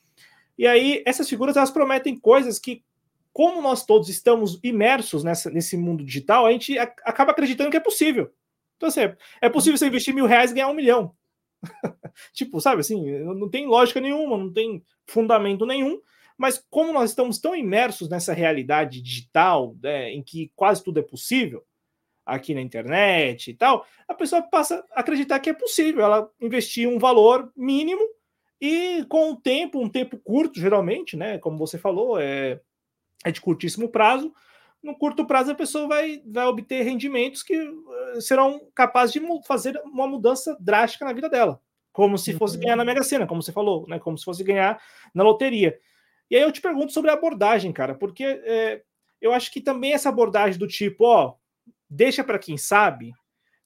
[0.59, 2.85] E aí, essas figuras elas prometem coisas que
[3.33, 7.81] como nós todos estamos imersos nessa, nesse mundo digital, a gente acaba acreditando que é
[7.81, 8.31] possível.
[8.77, 9.01] Então, assim,
[9.41, 11.15] é possível você investir mil reais e ganhar um milhão.
[12.33, 16.01] tipo, sabe assim, não tem lógica nenhuma, não tem fundamento nenhum,
[16.37, 21.03] mas como nós estamos tão imersos nessa realidade digital, né, em que quase tudo é
[21.03, 21.65] possível,
[22.25, 26.89] aqui na internet e tal, a pessoa passa a acreditar que é possível ela investir
[26.89, 28.03] um valor mínimo
[28.61, 31.39] e com o tempo, um tempo curto, geralmente, né?
[31.39, 32.61] Como você falou, é
[33.25, 34.33] é de curtíssimo prazo.
[34.83, 39.81] No curto prazo, a pessoa vai, vai obter rendimentos que uh, serão capazes de fazer
[39.85, 41.61] uma mudança drástica na vida dela,
[41.93, 44.01] como se fosse ganhar na Mega Sena, como você falou, né?
[44.01, 44.83] Como se fosse ganhar
[45.15, 45.79] na loteria.
[46.29, 48.83] E aí eu te pergunto sobre a abordagem, cara, porque é,
[49.21, 51.35] eu acho que também essa abordagem do tipo, ó,
[51.89, 53.13] deixa para quem sabe,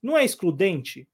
[0.03, 1.09] não é excludente.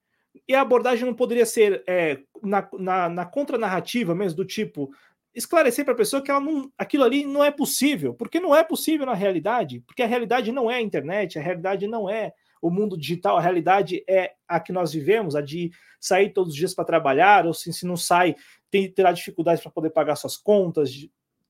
[0.48, 4.90] E a abordagem não poderia ser é, na, na, na contranarrativa mesmo, do tipo,
[5.34, 8.62] esclarecer para a pessoa que ela não, aquilo ali não é possível, porque não é
[8.62, 12.70] possível na realidade, porque a realidade não é a internet, a realidade não é o
[12.70, 16.74] mundo digital, a realidade é a que nós vivemos, a de sair todos os dias
[16.74, 18.36] para trabalhar, ou se, se não sai,
[18.70, 20.90] tem, terá dificuldades para poder pagar suas contas,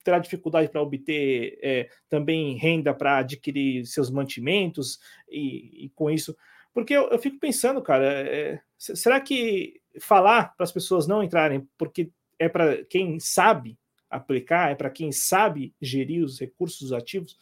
[0.02, 4.98] terá dificuldade para obter é, também renda para adquirir seus mantimentos,
[5.28, 6.36] e, e com isso.
[6.72, 11.68] Porque eu, eu fico pensando, cara, é, será que falar para as pessoas não entrarem
[11.76, 12.10] porque
[12.42, 13.78] é para quem sabe
[14.10, 17.38] aplicar, é para quem sabe gerir os recursos ativos,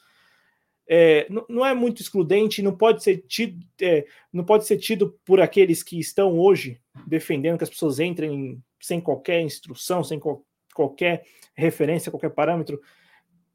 [0.86, 5.18] é, não, não, é muito excludente, não pode ser tido, é, não pode ser tido
[5.24, 10.44] por aqueles que estão hoje defendendo que as pessoas entrem sem qualquer instrução, sem qual,
[10.74, 11.24] qualquer
[11.54, 12.80] referência, qualquer parâmetro,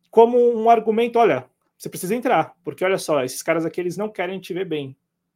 [0.10, 1.46] como um argumento, olha,
[1.78, 4.96] você precisa entrar, porque olha só, esses caras aqui eles não querem te ver bem,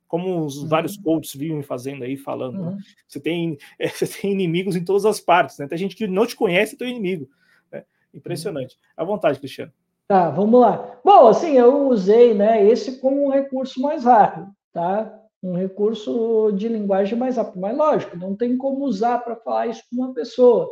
[0.10, 0.68] como os uhum.
[0.68, 2.58] vários coaches vivem fazendo aí, falando.
[2.58, 2.68] Né?
[2.68, 2.76] Uhum.
[2.76, 2.82] Né?
[3.08, 5.68] Você, tem, é, você tem inimigos em todas as partes, né?
[5.68, 7.30] Tem gente que não te conhece teu inimigo.
[7.72, 7.86] Né?
[8.14, 8.78] Impressionante.
[8.98, 9.72] À vontade, Cristiano.
[10.08, 11.00] Tá, vamos lá.
[11.06, 15.16] Bom, assim, eu usei né, esse como um recurso mais rápido, tá?
[15.42, 17.62] Um recurso de linguagem mais rápido.
[17.62, 20.68] Mas, lógico, não tem como usar para falar isso com uma pessoa.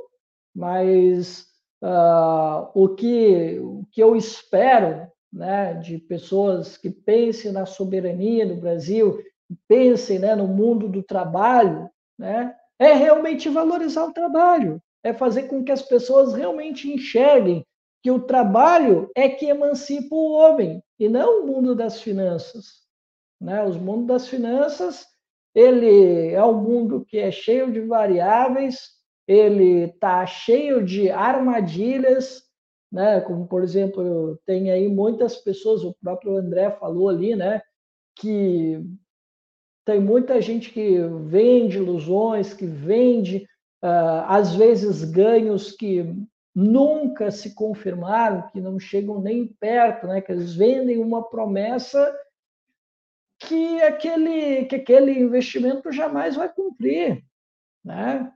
[0.56, 1.46] Mas
[1.84, 8.56] uh, o, que, o que eu espero né, de pessoas que pensem na soberania do
[8.56, 9.22] Brasil,
[9.68, 15.64] pensem né, no mundo do trabalho, né, é realmente valorizar o trabalho, é fazer com
[15.64, 17.66] que as pessoas realmente enxerguem
[18.04, 22.88] que o trabalho é que emancipa o homem e não o mundo das finanças.
[23.40, 23.64] Né?
[23.64, 25.06] Os mundos das finanças,
[25.54, 28.98] ele é um mundo que é cheio de variáveis,
[29.28, 32.44] ele está cheio de armadilhas,
[32.92, 33.22] né?
[33.22, 37.62] Como por exemplo, tem aí muitas pessoas, o próprio André falou ali, né?
[38.16, 38.82] Que
[39.86, 43.48] tem muita gente que vende ilusões, que vende
[43.84, 46.06] uh, às vezes ganhos que
[46.54, 50.22] nunca se confirmaram, que não chegam nem perto, né?
[50.22, 52.14] Que eles vendem uma promessa
[53.40, 57.24] que aquele que aquele investimento jamais vai cumprir,
[57.84, 58.32] né?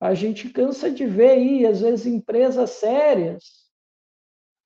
[0.00, 3.65] A gente cansa de ver aí, às vezes, empresas sérias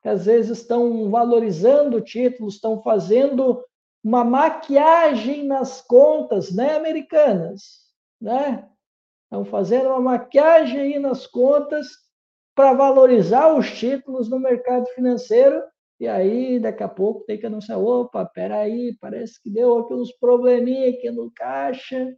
[0.03, 3.63] que às vezes estão valorizando títulos, estão fazendo
[4.03, 7.81] uma maquiagem nas contas, né, americanas,
[8.21, 8.69] né?
[9.25, 11.87] Estão fazendo uma maquiagem aí nas contas
[12.55, 15.63] para valorizar os títulos no mercado financeiro
[16.01, 20.11] e aí daqui a pouco tem que anunciar, opa, peraí, parece que deu aqui uns
[20.11, 22.17] probleminha aqui no caixa,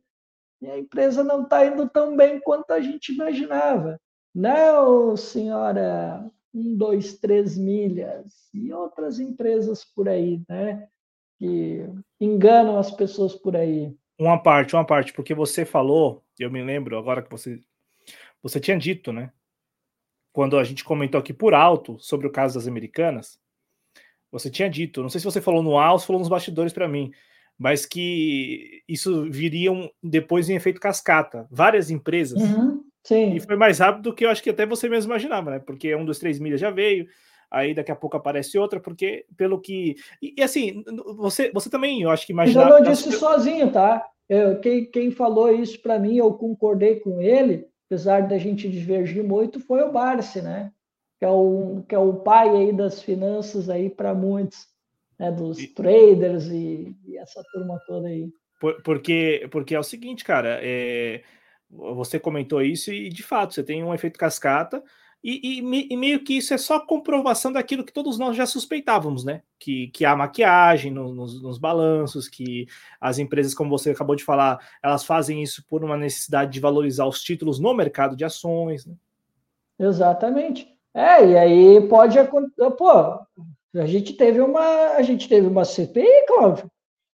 [0.60, 4.00] e a empresa não está indo tão bem quanto a gente imaginava.
[4.32, 10.88] Não, senhora, um, dois, três milhas e outras empresas por aí, né?
[11.38, 11.86] Que
[12.20, 13.94] enganam as pessoas por aí.
[14.18, 17.60] Uma parte, uma parte, porque você falou, eu me lembro agora que você
[18.42, 19.32] você tinha dito, né?
[20.32, 23.38] Quando a gente comentou aqui por alto sobre o caso das americanas,
[24.30, 26.88] você tinha dito, não sei se você falou no ar ou falou nos bastidores para
[26.88, 27.12] mim,
[27.58, 29.70] mas que isso viria
[30.02, 31.46] depois em efeito cascata.
[31.50, 32.40] Várias empresas.
[32.40, 33.34] Uhum, sim.
[33.34, 35.58] E foi mais rápido do que eu acho que até você mesmo imaginava, né?
[35.58, 37.06] Porque um dos três milhas já veio,
[37.50, 39.96] aí daqui a pouco aparece outra, porque pelo que.
[40.20, 40.82] E, e assim,
[41.16, 42.70] você, você também, eu acho que imaginava.
[42.70, 44.06] Eu não disse sozinho, tá?
[44.28, 49.22] Eu, quem, quem falou isso para mim, eu concordei com ele, apesar da gente divergir
[49.22, 50.72] muito, foi o Barsi, né?
[51.18, 54.66] Que é o, que é o pai aí das finanças aí para muitos,
[55.18, 55.30] né?
[55.30, 55.66] Dos e...
[55.68, 58.30] traders e, e, essa turma toda aí.
[58.58, 61.22] Por, porque, porque é o seguinte, cara, é,
[61.72, 64.82] você comentou isso e de fato você tem um efeito cascata
[65.24, 69.24] e, e, e, meio que isso é só comprovação daquilo que todos nós já suspeitávamos,
[69.24, 69.42] né?
[69.56, 72.66] Que, que há maquiagem no, nos, nos, balanços, que
[73.00, 77.06] as empresas, como você acabou de falar, elas fazem isso por uma necessidade de valorizar
[77.06, 78.84] os títulos no mercado de ações.
[78.84, 78.94] Né?
[79.78, 80.68] Exatamente.
[80.92, 82.70] É, e aí pode acontecer.
[82.72, 86.68] Pô, a gente teve uma, a gente teve uma CPI, Cláudio,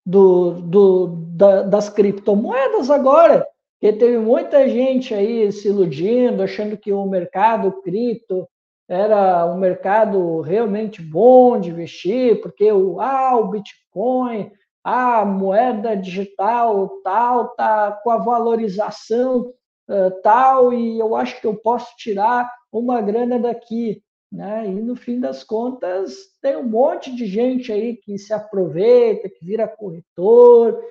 [0.04, 3.46] do, do, da, das criptomoedas agora.
[3.84, 8.48] Porque teve muita gente aí se iludindo, achando que o mercado cripto
[8.88, 14.50] era um mercado realmente bom de investir, porque o, ah, o Bitcoin,
[14.82, 19.52] a moeda digital tal, tá com a valorização
[19.90, 24.02] uh, tal, e eu acho que eu posso tirar uma grana daqui.
[24.32, 24.64] Né?
[24.66, 29.44] E no fim das contas, tem um monte de gente aí que se aproveita, que
[29.44, 30.82] vira corretor,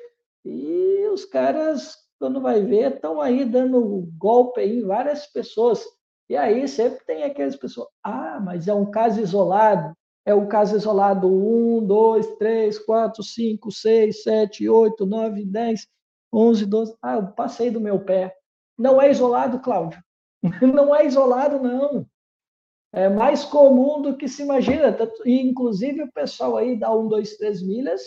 [0.46, 5.84] e os caras quando vai ver, estão aí dando golpe em várias pessoas.
[6.30, 9.94] E aí sempre tem aquelas pessoas, ah, mas é um caso isolado.
[10.26, 15.88] É um caso isolado 1, 2, 3, 4, 5, 6, 7, 8, 9, 10,
[16.34, 16.96] 11, 12.
[17.02, 18.34] Ah, eu passei do meu pé.
[18.78, 20.02] Não é isolado, Cláudio.
[20.62, 22.06] Não é isolado, não.
[22.94, 24.98] É mais comum do que se imagina.
[25.26, 28.02] Inclusive, o pessoal aí da 1, 2, 3 milhas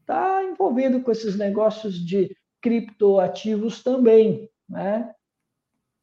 [0.00, 2.30] está envolvido com esses negócios de
[2.64, 5.12] criptoativos também, né?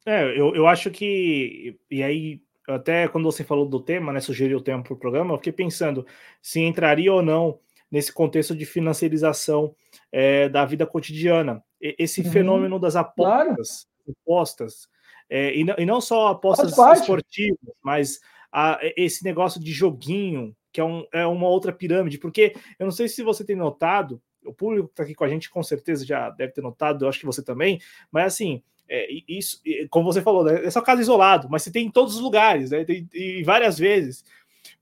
[0.06, 4.58] É, eu, eu acho que, e aí, até quando você falou do tema, né, sugeriu
[4.58, 6.06] o tema para o programa, eu fiquei pensando
[6.40, 7.58] se entraria ou não
[7.90, 9.74] nesse contexto de financiarização
[10.12, 11.64] é, da vida cotidiana.
[11.80, 14.16] Esse uhum, fenômeno das apostas, claro.
[14.24, 14.88] apostas
[15.28, 18.20] é, e, não, e, não, só apostas esportivas, mas
[18.52, 22.92] a, esse negócio de joguinho, que é, um, é uma outra pirâmide, porque eu não
[22.92, 26.04] sei se você tem notado, o público que está aqui com a gente com certeza
[26.04, 29.60] já deve ter notado, eu acho que você também, mas assim, é, isso,
[29.90, 32.70] como você falou, né, é só caso isolado, mas você tem em todos os lugares,
[32.70, 34.24] né, tem, e várias vezes,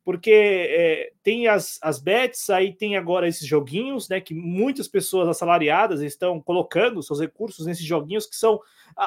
[0.04, 5.28] porque é, tem as, as bets, aí tem agora esses joguinhos, né, que muitas pessoas
[5.28, 8.60] assalariadas estão colocando seus recursos nesses joguinhos que são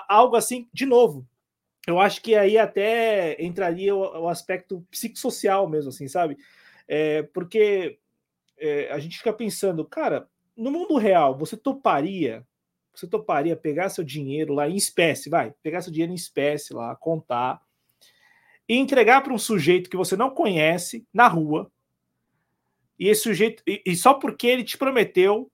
[0.08, 1.28] algo assim, de novo,
[1.86, 6.38] eu acho que aí até entraria o, o aspecto psicossocial mesmo, assim, sabe?
[6.88, 8.00] É, porque
[8.58, 12.46] é, a gente fica pensando, cara, no mundo real, você toparia,
[12.94, 16.96] você toparia pegar seu dinheiro lá em espécie, vai, pegar seu dinheiro em espécie lá,
[16.96, 17.62] contar
[18.68, 21.72] e entregar para um sujeito que você não conhece na rua.
[22.98, 25.52] E esse sujeito, e, e só porque ele te prometeu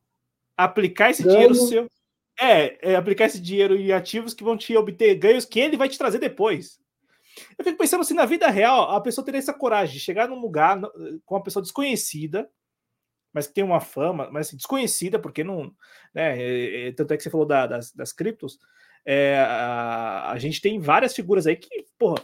[0.55, 1.89] aplicar esse dinheiro seu,
[2.39, 5.89] é, é, aplicar esse dinheiro em ativos que vão te obter ganhos que ele vai
[5.89, 6.79] te trazer depois.
[7.57, 10.39] Eu fico pensando assim, na vida real, a pessoa teria essa coragem de chegar num
[10.39, 10.79] lugar
[11.25, 12.49] com uma pessoa desconhecida,
[13.33, 15.71] mas que tem uma fama, mas assim, desconhecida, porque não.
[16.13, 18.59] Né, é, é, tanto é que você falou da, das, das criptos.
[19.05, 22.21] É, a, a, gente tem várias figuras aí que, porra,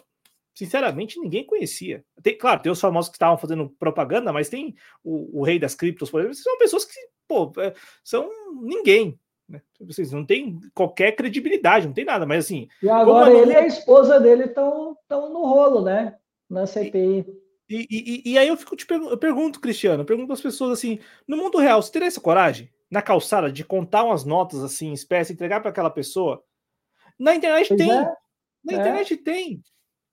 [0.54, 2.04] sinceramente, ninguém conhecia.
[2.22, 5.76] Tem, claro, tem os famosos que estavam fazendo propaganda, mas tem o, o rei das
[5.76, 7.74] criptos, por exemplo, são pessoas que, pô, é,
[8.04, 8.30] são
[8.62, 9.20] ninguém.
[9.48, 9.62] Né?
[9.80, 12.68] Vocês não tem qualquer credibilidade, não tem nada, mas assim.
[12.82, 16.18] E agora ele e a esposa dele estão no rolo, né?
[16.50, 17.20] Na CPI.
[17.20, 21.00] E, e, e, aí eu fico te eu pergunto, Cristiano, eu pergunto às pessoas assim:
[21.28, 25.34] no mundo real, você teria essa coragem na calçada de contar umas notas assim, espécie,
[25.34, 26.44] entregar para aquela pessoa?
[27.18, 27.92] Na internet pois tem.
[27.92, 28.04] É.
[28.64, 28.76] Na é.
[28.76, 29.64] internet tem.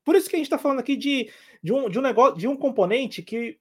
[0.05, 1.31] Por isso que a gente está falando aqui de,
[1.63, 3.59] de, um, de um negócio, de um componente que,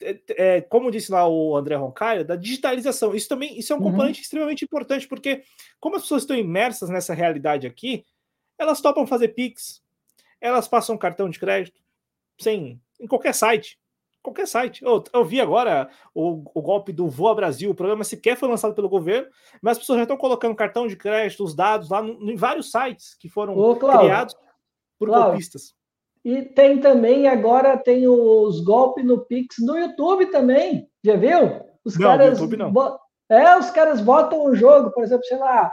[0.00, 3.14] é, é, como disse lá o André Roncaio, da digitalização.
[3.14, 3.90] Isso também isso é um uhum.
[3.90, 5.42] componente extremamente importante, porque
[5.80, 8.04] como as pessoas estão imersas nessa realidade aqui,
[8.58, 9.82] elas topam fazer Pix,
[10.40, 11.80] elas passam cartão de crédito
[12.38, 13.78] sem em qualquer site.
[14.22, 14.84] qualquer site.
[14.84, 18.74] Eu, eu vi agora o, o, golpe do Voa Brasil, o programa sequer foi lançado
[18.74, 19.28] pelo governo,
[19.60, 22.70] mas as pessoas já estão colocando cartão de crédito, os dados lá no, em vários
[22.70, 24.34] sites que foram Ô, criados
[24.98, 25.74] por Cláudio, golpistas.
[26.24, 31.60] E tem também, agora tem os golpes no Pix no YouTube também, já viu?
[31.84, 32.38] Os não, caras.
[32.38, 32.72] YouTube não.
[33.28, 35.72] É, os caras botam um jogo, por exemplo, sei lá,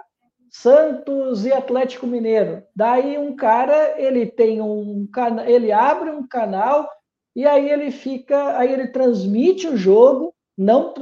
[0.49, 2.63] Santos e Atlético Mineiro.
[2.75, 6.89] Daí um cara, ele tem um canal, ele abre um canal
[7.35, 10.93] e aí ele fica, aí ele transmite o jogo, não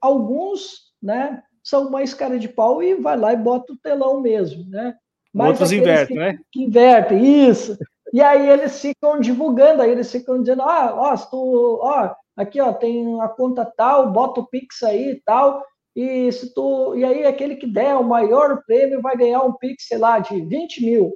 [0.00, 4.64] alguns, né, são mais cara de pau e vai lá e bota o telão mesmo,
[4.70, 4.94] né?
[5.34, 6.38] Mas Outros invertem, né?
[6.50, 7.76] Que invertem, isso.
[8.12, 12.72] E aí eles ficam divulgando, aí eles ficam dizendo, ah, ó, tu, ó, aqui ó,
[12.72, 15.62] tem a conta tal, bota o Pix aí e tal,
[15.94, 19.88] e se tu, e aí aquele que der o maior prêmio vai ganhar um Pix,
[19.88, 21.12] sei lá, de 20 mil.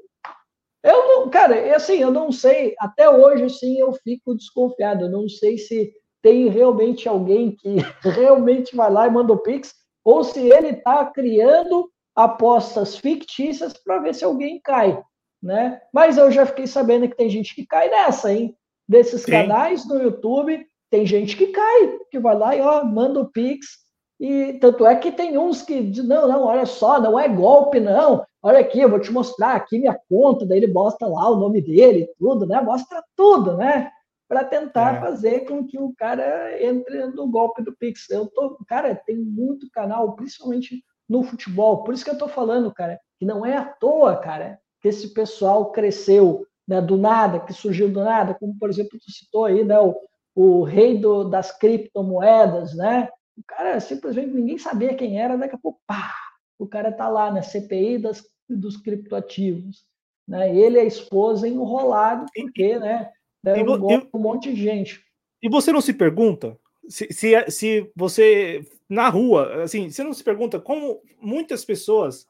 [0.83, 5.11] Eu não, cara, é assim, eu não sei, até hoje, assim, eu fico desconfiado, eu
[5.11, 5.93] não sei se
[6.23, 9.75] tem realmente alguém que realmente vai lá e manda o Pix,
[10.05, 15.03] ou se ele está criando apostas fictícias para ver se alguém cai,
[15.43, 15.81] né?
[15.93, 18.57] Mas eu já fiquei sabendo que tem gente que cai nessa, hein?
[18.89, 19.31] Desses Sim.
[19.31, 23.79] canais no YouTube, tem gente que cai, que vai lá e ó, manda o Pix,
[24.21, 27.81] e tanto é que tem uns que dizem, não, não, olha só, não é golpe,
[27.81, 28.23] não.
[28.43, 31.63] Olha aqui, eu vou te mostrar aqui minha conta, daí ele mostra lá o nome
[31.63, 32.61] dele, tudo, né?
[32.61, 33.91] Mostra tudo, né?
[34.29, 35.01] Para tentar é.
[35.01, 38.11] fazer com que o cara entre no golpe do Pix.
[38.11, 41.83] Eu tô, cara, tem muito canal, principalmente no futebol.
[41.83, 45.15] Por isso que eu tô falando, cara, que não é à toa, cara, que esse
[45.15, 49.65] pessoal cresceu, né, do nada, que surgiu do nada, como por exemplo tu citou aí,
[49.65, 49.97] né, o,
[50.35, 53.09] o rei do, das criptomoedas, né?
[53.41, 56.15] O cara simplesmente ninguém sabia quem era, daqui a pouco, pá,
[56.59, 59.85] o cara tá lá na CPI das, dos criptoativos.
[60.29, 60.55] Né?
[60.55, 63.11] Ele e a esposa enrolado, porque, né?
[63.43, 65.03] Deram um, golpe, um monte de gente.
[65.43, 66.59] E você não se pergunta
[66.91, 72.27] se, se, se você na rua, assim, você não se pergunta como muitas pessoas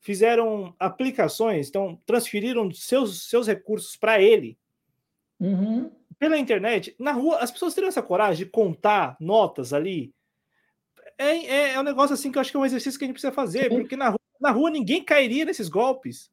[0.00, 4.56] fizeram aplicações, então transferiram seus, seus recursos para ele
[5.38, 5.90] uhum.
[6.18, 6.96] pela internet.
[6.98, 10.14] Na rua, as pessoas teriam essa coragem de contar notas ali
[11.18, 13.08] é, é, é, um negócio assim que eu acho que é um exercício que a
[13.08, 16.30] gente precisa fazer, porque na rua, na rua ninguém cairia nesses golpes.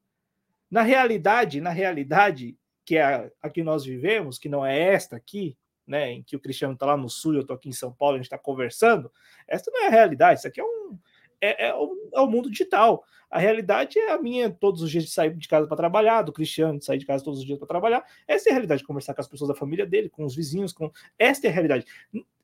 [0.69, 5.15] Na realidade, na realidade, que é a, a que nós vivemos, que não é esta
[5.15, 5.57] aqui,
[5.87, 8.15] né, em que o Cristiano está lá no sul, eu estou aqui em São Paulo,
[8.15, 9.11] a gente está conversando,
[9.47, 10.97] essa não é a realidade, isso aqui é um
[11.41, 13.03] é, é, o, é, o, mundo digital.
[13.29, 16.31] A realidade é a minha todos os dias de sair de casa para trabalhar, do
[16.31, 18.03] Cristiano de sair de casa todos os dias para trabalhar.
[18.27, 20.73] Essa é a realidade, de conversar com as pessoas da família dele, com os vizinhos,
[20.73, 21.85] com esta é a realidade.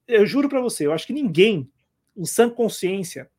[0.08, 1.70] Eu juro para você, eu acho que ninguém
[2.16, 3.30] em sã consciência,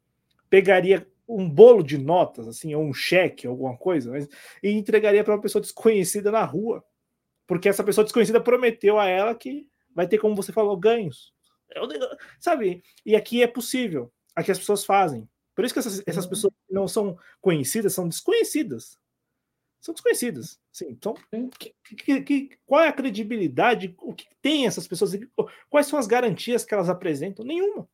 [0.48, 4.28] pegaria um bolo de notas, assim, ou um cheque, alguma coisa, mas,
[4.62, 6.84] e entregaria para uma pessoa desconhecida na rua.
[7.46, 11.34] Porque essa pessoa desconhecida prometeu a ela que vai ter, como você falou, ganhos.
[12.38, 12.82] Sabe?
[13.04, 14.12] E aqui é possível.
[14.34, 15.28] Aqui as pessoas fazem.
[15.54, 18.98] Por isso que essas, essas pessoas que não são conhecidas são desconhecidas.
[19.80, 20.60] São desconhecidas.
[20.70, 21.14] Sim, então,
[21.58, 23.94] que, que, que, qual é a credibilidade?
[23.98, 25.12] O que tem essas pessoas?
[25.68, 27.44] Quais são as garantias que elas apresentam?
[27.44, 27.88] Nenhuma.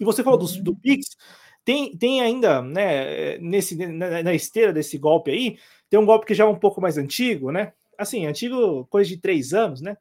[0.00, 0.78] E você falou do, do uhum.
[0.80, 1.16] Pix,
[1.64, 5.58] tem, tem ainda, né, nesse, na, na, esteira desse golpe aí,
[5.88, 7.72] tem um golpe que já é um pouco mais antigo, né?
[7.96, 9.96] Assim, antigo, coisa de três anos, né?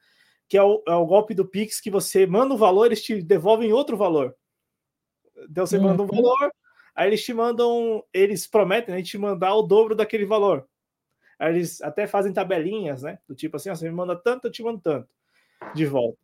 [0.47, 3.21] Que é o, é o golpe do Pix que você manda um valor, eles te
[3.21, 4.35] devolvem outro valor.
[5.49, 5.83] Então você uhum.
[5.83, 6.21] manda um uhum.
[6.21, 6.51] valor,
[6.95, 10.67] aí eles te mandam, eles prometem né, te mandar o dobro daquele valor.
[11.39, 13.19] Aí eles até fazem tabelinhas, né?
[13.27, 15.07] Do tipo assim, você me manda tanto, eu te mando tanto
[15.73, 16.17] de volta.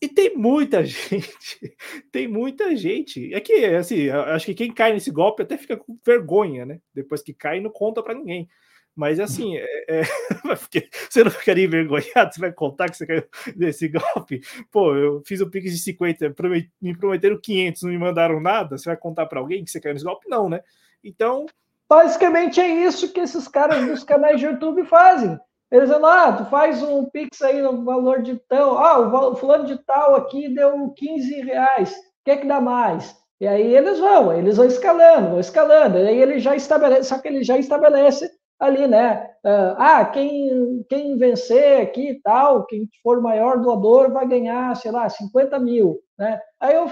[0.00, 1.76] E tem muita gente,
[2.12, 3.34] tem muita gente.
[3.34, 6.80] É que, assim, acho que quem cai nesse golpe até fica com vergonha, né?
[6.94, 8.48] Depois que cai, não conta para ninguém.
[8.94, 10.02] Mas, assim, é, é,
[11.08, 12.34] você não ficaria envergonhado?
[12.34, 13.24] Você vai contar que você caiu
[13.56, 14.40] nesse golpe?
[14.70, 16.34] Pô, eu fiz o Pix de 50,
[16.80, 18.78] me prometeram 500, não me mandaram nada.
[18.78, 20.28] Você vai contar para alguém que você caiu nesse golpe?
[20.28, 20.62] Não, né?
[21.02, 21.46] Então.
[21.88, 25.38] Basicamente é isso que esses caras dos canais de YouTube fazem.
[25.70, 29.66] Eles dizem, ah, tu faz um Pix aí no valor de tal, ah, o fulano
[29.66, 33.14] de tal aqui deu 15 reais, o que dá mais?
[33.40, 37.18] E aí eles vão, eles vão escalando, vão escalando, e aí ele já estabelece, só
[37.18, 38.28] que ele já estabelece
[38.58, 39.30] ali, né?
[39.76, 45.08] Ah, quem, quem vencer aqui e tal, quem for maior doador vai ganhar, sei lá,
[45.08, 46.40] 50 mil, né?
[46.60, 46.86] Aí eu,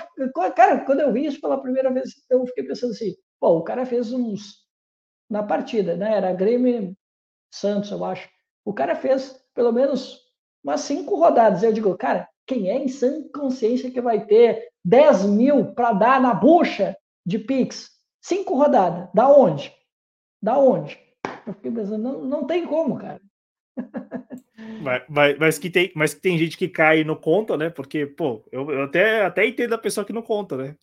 [0.55, 3.85] cara, quando eu vi isso pela primeira vez, eu fiquei pensando assim, pô, o cara
[3.85, 4.65] fez uns,
[5.31, 6.17] na partida, né?
[6.17, 6.97] Era Grêmio
[7.53, 8.29] Santos, eu acho.
[8.67, 10.21] O cara fez pelo menos
[10.63, 11.63] umas cinco rodadas.
[11.63, 16.21] Eu digo, cara, quem é em sã consciência que vai ter 10 mil para dar
[16.21, 17.93] na bucha de Pix?
[18.21, 19.09] Cinco rodadas.
[19.15, 19.73] Da onde?
[20.43, 20.99] Da onde?
[21.47, 23.21] Eu fiquei pensando, não, não tem como, cara.
[24.83, 27.69] Mas, mas, mas, que tem, mas que tem gente que cai e não conta, né?
[27.69, 30.75] Porque, pô, eu, eu até, até entendo a pessoa que não conta, né?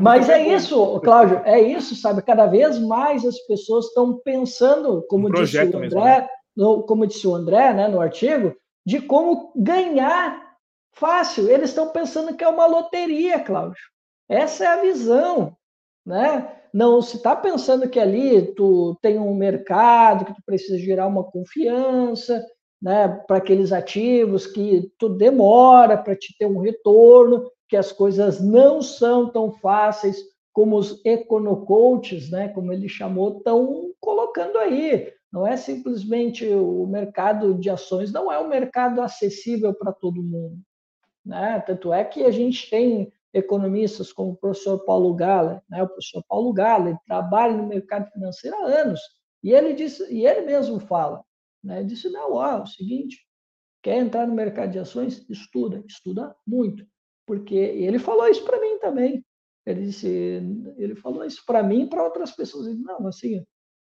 [0.00, 2.22] Mas é isso, Cláudio, é isso, sabe?
[2.22, 6.28] Cada vez mais as pessoas estão pensando, como um disse o André, mesmo, né?
[6.56, 8.54] No, como disse o André, né, no artigo,
[8.84, 10.56] de como ganhar
[10.92, 11.48] fácil.
[11.48, 13.82] Eles estão pensando que é uma loteria, Cláudio.
[14.28, 15.56] Essa é a visão,
[16.04, 16.56] né?
[16.72, 21.24] Não se está pensando que ali tu tem um mercado, que tu precisa gerar uma
[21.24, 22.44] confiança,
[22.80, 28.40] né, para aqueles ativos que tu demora para te ter um retorno, que as coisas
[28.40, 30.16] não são tão fáceis
[30.52, 35.12] como os econocoaches, né, como ele chamou, estão colocando aí.
[35.32, 40.58] Não é simplesmente o mercado de ações, não é um mercado acessível para todo mundo.
[41.24, 41.60] Né?
[41.60, 45.82] Tanto é que a gente tem economistas como o professor Paulo Gala, né?
[45.82, 49.00] o professor Paulo Gala, ele trabalha no mercado financeiro há anos,
[49.42, 51.24] e ele disse, e ele mesmo fala,
[51.62, 51.82] né?
[51.82, 53.26] Disse, não, ó, é o seguinte,
[53.82, 55.28] quer entrar no mercado de ações?
[55.28, 56.86] Estuda, estuda muito.
[57.26, 59.24] Porque ele falou isso para mim também.
[59.64, 60.08] Ele disse,
[60.76, 62.66] ele falou isso para mim e para outras pessoas.
[62.66, 63.44] Ele, não, assim,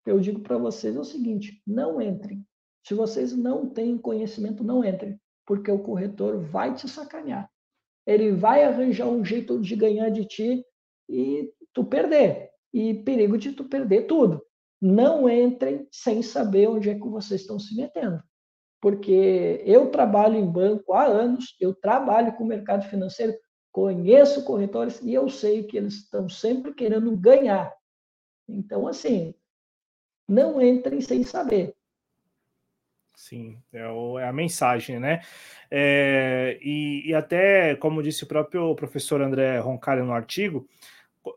[0.06, 2.46] eu digo para vocês é o seguinte, não entrem.
[2.86, 7.50] Se vocês não têm conhecimento, não entrem, porque o corretor vai te sacanear.
[8.06, 10.66] Ele vai arranjar um jeito de ganhar de ti
[11.10, 12.50] e tu perder.
[12.74, 14.42] E perigo de tu perder tudo
[14.84, 18.22] não entrem sem saber onde é que vocês estão se metendo.
[18.82, 23.34] Porque eu trabalho em banco há anos, eu trabalho com o mercado financeiro,
[23.72, 27.74] conheço corretores e eu sei que eles estão sempre querendo ganhar.
[28.46, 29.34] Então, assim,
[30.34, 31.76] não entrem sem saber.
[33.16, 35.22] Sim, é, o, é a mensagem, né?
[35.70, 40.68] É, e, e, até, como disse o próprio professor André Roncalli no artigo,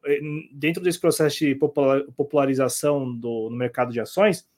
[0.06, 0.20] eh,
[0.52, 4.48] dentro desse processo de popularização do, no mercado de ações,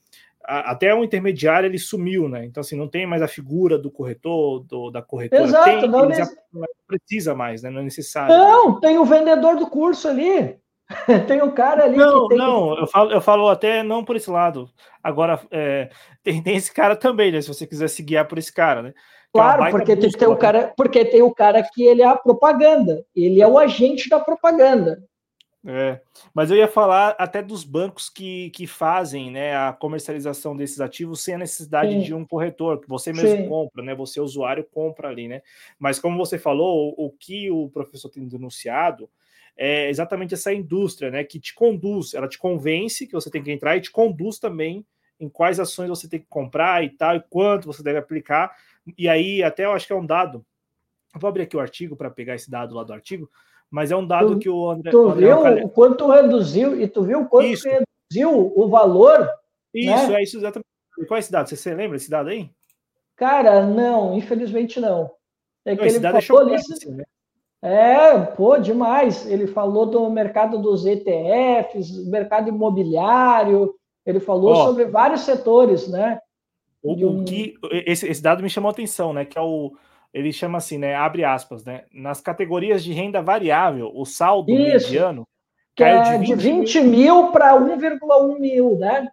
[0.45, 2.47] a, até o intermediário ele sumiu, né?
[2.47, 5.43] Então, assim, não tem mais a figura do corretor, do, da corretora.
[5.43, 6.09] Exato, tem, não,
[6.53, 7.69] não precisa mais, né?
[7.69, 8.35] Não é necessário.
[8.35, 10.57] Não, tem o vendedor do curso ali.
[11.27, 11.97] tem um cara ali.
[11.97, 12.83] Não, não, que...
[12.83, 14.71] eu, falo, eu falo até não por esse lado.
[15.03, 15.91] Agora, é,
[16.23, 17.41] tem, tem esse cara também, né?
[17.41, 18.91] Se você quiser se guiar por esse cara, né?
[18.91, 18.93] É
[19.33, 20.37] claro, porque tem, tem o né?
[20.39, 24.19] cara, porque tem o cara que ele é a propaganda, ele é o agente da
[24.19, 25.03] propaganda.
[25.67, 26.01] É,
[26.33, 31.21] mas eu ia falar até dos bancos que, que fazem né, a comercialização desses ativos
[31.21, 32.01] sem a necessidade Sim.
[32.01, 33.49] de um corretor, que você mesmo Sim.
[33.49, 33.95] compra, né?
[33.95, 35.43] Você, usuário, compra ali, né?
[35.79, 39.11] Mas como você falou, o, o que o professor tem denunciado
[39.59, 41.25] é exatamente essa indústria, né?
[41.25, 44.87] Que te conduz, ela te convence que você tem que entrar e te conduz também
[45.21, 48.57] em quais ações você tem que comprar e tal, e quanto você deve aplicar.
[48.97, 50.47] E aí, até eu acho que é um dado.
[51.13, 53.29] Eu vou abrir aqui o artigo para pegar esse dado lá do artigo
[53.71, 54.91] mas é um dado tu, que o André.
[54.91, 59.31] Tu viu o quanto reduziu, e tu viu o quanto reduziu o valor?
[59.75, 60.21] Isso, né?
[60.21, 60.67] é isso exatamente.
[61.07, 61.49] Qual é esse dado?
[61.49, 62.51] Você, você lembra esse dado aí?
[63.15, 65.11] Cara, não, infelizmente não.
[65.65, 67.05] É que não, ele é falou é ali, assim, né?
[67.63, 69.27] É, pô, demais.
[69.27, 73.75] Ele falou do mercado dos ETFs, mercado imobiliário,
[74.07, 76.19] ele falou oh, sobre vários setores, né?
[76.83, 77.25] O, um...
[77.25, 79.25] que esse, esse dado me chamou a atenção, né?
[79.25, 79.73] Que é o
[80.15, 80.95] ele chama assim, né?
[80.95, 81.85] Abre aspas, né?
[81.93, 85.29] Nas categorias de renda variável, o saldo Isso, mediano
[85.79, 89.09] que é de 20, de 20 mil para 1,1 mil, né?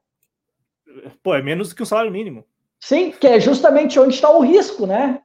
[1.22, 2.44] Pô, é menos do que o salário mínimo.
[2.80, 5.22] Sim, que é justamente onde está o risco, né?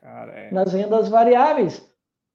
[0.00, 0.50] Cara, é...
[0.50, 1.86] Nas rendas variáveis.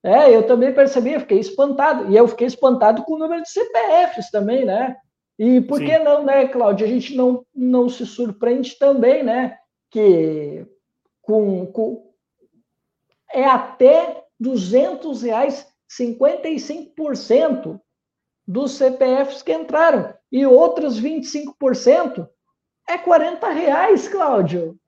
[0.03, 2.11] É, eu também percebi, fiquei espantado.
[2.11, 4.95] E eu fiquei espantado com o número de CPFs também, né?
[5.37, 5.85] E por Sim.
[5.85, 6.85] que não, né, Cláudio?
[6.85, 9.57] A gente não, não se surpreende também, né?
[9.89, 10.65] Que
[11.21, 12.05] com, com
[13.33, 17.81] é até 200 reais, 55%
[18.47, 20.13] dos CPFs que entraram.
[20.31, 22.29] E outros 25%
[22.87, 24.79] é 40 reais, Cláudio.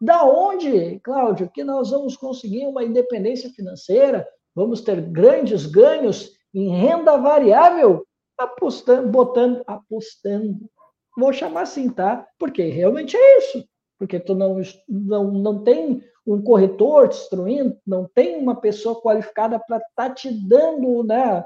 [0.00, 4.26] Da onde, Cláudio, que nós vamos conseguir uma independência financeira?
[4.54, 8.06] Vamos ter grandes ganhos em renda variável?
[8.38, 10.58] Apostando, botando, apostando.
[11.16, 12.26] Vou chamar assim, tá?
[12.38, 13.68] Porque realmente é isso
[13.98, 19.58] porque tu não, não, não tem um corretor te instruindo, não tem uma pessoa qualificada
[19.58, 21.44] para estar tá te dando né,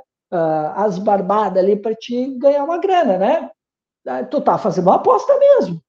[0.75, 3.51] as barbadas ali para te ganhar uma grana, né?
[4.31, 5.81] Tu tá fazendo uma aposta mesmo.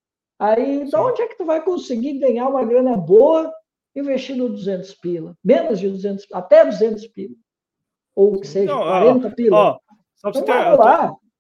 [0.44, 3.50] Aí, de onde é que tu vai conseguir ganhar uma grana boa
[3.96, 5.38] investindo 200 pila?
[5.42, 7.34] Menos de 200, até 200 pila.
[8.14, 9.58] Ou que seja, não, 40 ó, pila.
[9.58, 9.80] Ó,
[10.16, 10.54] só então, ter,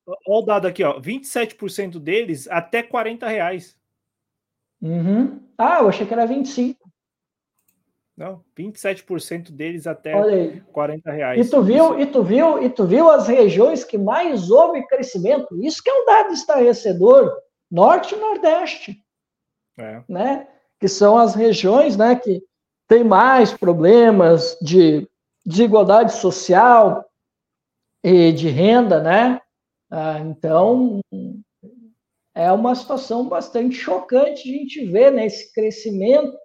[0.05, 3.77] Olha o dado aqui, ó, 27% deles até 40 reais.
[4.81, 5.41] Uhum.
[5.57, 6.79] Ah, eu achei que era 25.
[8.15, 10.13] Não, 27% deles até
[10.71, 11.45] 40 reais.
[11.45, 15.61] E tu viu, e tu viu, e tu viu as regiões que mais houve crescimento.
[15.61, 17.33] Isso que é um dado estarrecedor,
[17.73, 19.03] norte e nordeste.
[19.77, 20.03] É.
[20.07, 20.47] Né?
[20.83, 22.43] que são as regiões né, que
[22.89, 25.07] têm mais problemas de
[25.45, 27.05] desigualdade social
[28.03, 29.39] e de renda, né?
[29.89, 30.99] Ah, então,
[32.35, 36.37] é uma situação bastante chocante a gente ver né, esse crescimento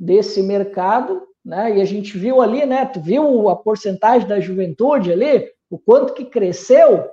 [0.00, 1.76] desse mercado, né?
[1.76, 2.86] E a gente viu ali, né?
[2.86, 7.10] Tu viu a porcentagem da juventude ali, o quanto que cresceu,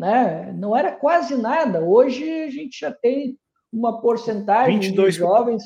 [0.00, 0.50] né?
[0.52, 1.84] Não era quase nada.
[1.84, 3.38] Hoje a gente já tem
[3.70, 5.14] uma porcentagem 22...
[5.14, 5.62] de jovens.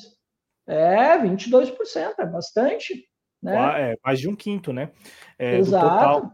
[0.66, 3.06] É, 22%, é bastante.
[3.40, 3.92] Né?
[3.92, 4.90] É, mais de um quinto, né?
[5.38, 6.32] É, exato.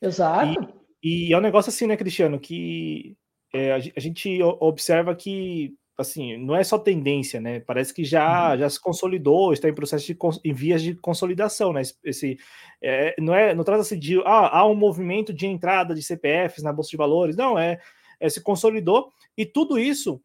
[0.00, 0.72] Exato.
[1.02, 3.16] E, e, é um negócio assim, né, Cristiano, que
[3.52, 7.60] é, a gente observa que assim, não é só tendência, né?
[7.60, 8.58] Parece que já, uhum.
[8.58, 11.82] já se consolidou, está em processo de em vias de consolidação, né?
[12.04, 12.38] Esse,
[12.82, 16.72] é, não é, não trata-se de ah, há um movimento de entrada de CPFs na
[16.72, 17.80] bolsa de valores, não é,
[18.20, 20.20] é se consolidou e tudo isso,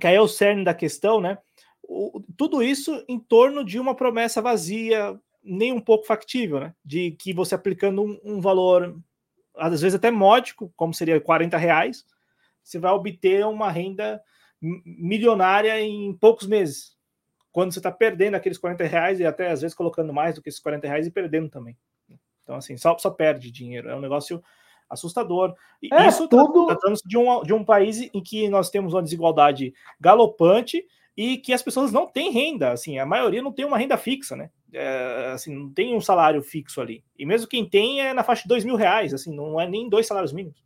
[0.00, 1.38] que aí é o cerne da questão, né?
[1.82, 6.74] O, tudo isso em torno de uma promessa vazia, nem um pouco factível, né?
[6.84, 9.00] De que você aplicando um, um valor,
[9.56, 12.04] às vezes até módico, como seria 40 reais,
[12.68, 14.22] você vai obter uma renda
[14.60, 16.96] milionária em poucos meses.
[17.52, 20.48] Quando você está perdendo aqueles 40 reais e até às vezes colocando mais do que
[20.48, 21.76] esses 40 reais e perdendo também.
[22.42, 23.90] Então, assim, só, só perde dinheiro.
[23.90, 24.42] É um negócio
[24.88, 25.54] assustador.
[25.82, 26.66] E é, isso tudo...
[26.66, 30.84] tratando de um, de um país em que nós temos uma desigualdade galopante
[31.16, 34.36] e que as pessoas não têm renda, assim, a maioria não tem uma renda fixa,
[34.36, 34.50] né?
[34.72, 37.04] É, assim, não tem um salário fixo ali.
[37.18, 39.88] E mesmo quem tem é na faixa de dois mil reais, assim, não é nem
[39.88, 40.62] dois salários mínimos.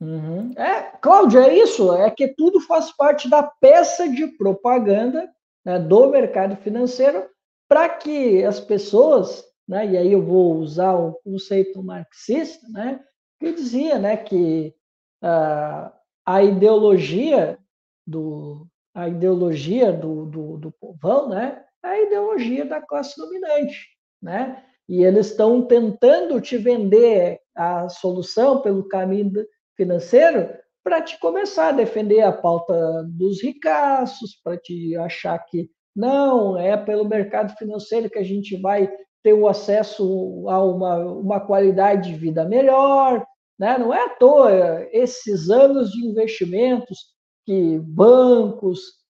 [0.00, 0.52] Uhum.
[0.56, 5.30] É, Cláudio, é isso, é que tudo faz parte da peça de propaganda
[5.64, 7.28] né, do mercado financeiro
[7.68, 13.00] para que as pessoas, né, e aí eu vou usar o conceito marxista, né,
[13.38, 14.74] que dizia né, que
[15.22, 15.92] uh,
[16.24, 17.58] a ideologia
[18.06, 23.86] do a ideologia do, do, do povão, né, é a ideologia da classe dominante,
[24.20, 24.64] né?
[24.88, 29.46] E eles estão tentando te vender a solução pelo caminho
[29.76, 30.48] financeiro
[30.82, 36.76] para te começar a defender a pauta dos ricaços, para te achar que não, é
[36.76, 38.90] pelo mercado financeiro que a gente vai
[39.22, 43.24] ter o acesso a uma, uma qualidade de vida melhor.
[43.58, 43.76] Né?
[43.76, 46.98] Não é à toa esses anos de investimentos
[47.44, 49.00] que bancos,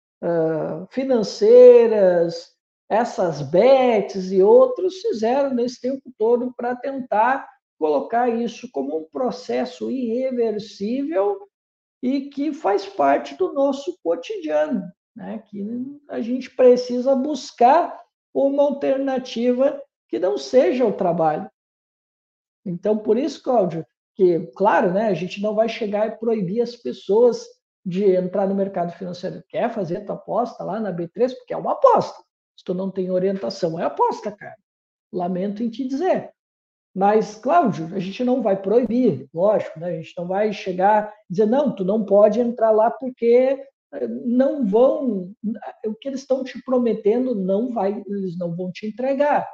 [0.91, 2.49] financeiras,
[2.91, 7.49] essas bets e outros fizeram nesse tempo todo para tentar
[7.81, 11.49] colocar isso como um processo irreversível
[12.03, 14.83] e que faz parte do nosso cotidiano,
[15.17, 15.43] né?
[15.49, 15.67] que
[16.11, 17.99] a gente precisa buscar
[18.35, 21.51] uma alternativa que não seja o trabalho.
[22.67, 26.77] Então, por isso, Cláudio, que, claro, né, a gente não vai chegar e proibir as
[26.77, 27.47] pessoas
[27.83, 29.43] de entrar no mercado financeiro.
[29.49, 31.35] Quer fazer tua aposta lá na B3?
[31.35, 32.23] Porque é uma aposta.
[32.59, 34.57] Se tu não tem orientação, é aposta, cara.
[35.11, 36.31] Lamento em te dizer.
[36.95, 39.87] Mas, Cláudio, a gente não vai proibir, lógico, né?
[39.87, 43.63] a gente não vai chegar e dizer, não, tu não pode entrar lá porque
[43.93, 45.33] eh, não vão,
[45.87, 49.49] o que eles estão te prometendo não vai, eles não vão te entregar.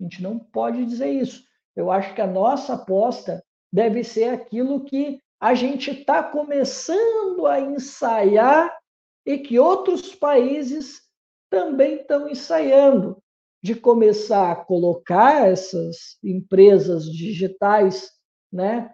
[0.00, 1.44] A gente não pode dizer isso.
[1.76, 7.60] Eu acho que a nossa aposta deve ser aquilo que a gente está começando a
[7.60, 8.76] ensaiar
[9.24, 11.02] e que outros países
[11.48, 13.21] também estão ensaiando
[13.62, 18.10] de começar a colocar essas empresas digitais
[18.52, 18.92] né,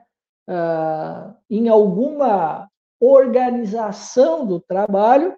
[0.49, 2.69] uh, em alguma
[3.01, 5.37] organização do trabalho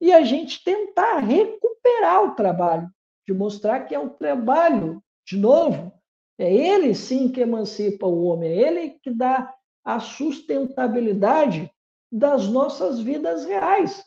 [0.00, 2.90] e a gente tentar recuperar o trabalho,
[3.26, 5.92] de mostrar que é um trabalho, de novo,
[6.38, 11.70] é ele sim que emancipa o homem, é ele que dá a sustentabilidade
[12.12, 14.04] das nossas vidas reais.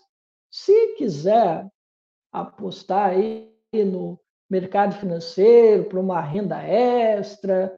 [0.51, 1.67] Se quiser
[2.31, 4.19] apostar aí no
[4.49, 7.77] mercado financeiro, para uma renda extra,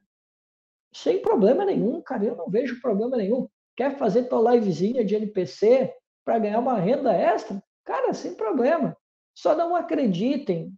[0.92, 3.48] sem problema nenhum, cara, eu não vejo problema nenhum.
[3.76, 5.92] Quer fazer tua livezinha de NPC
[6.24, 7.62] para ganhar uma renda extra?
[7.84, 8.96] Cara, sem problema.
[9.34, 10.72] Só não acreditem,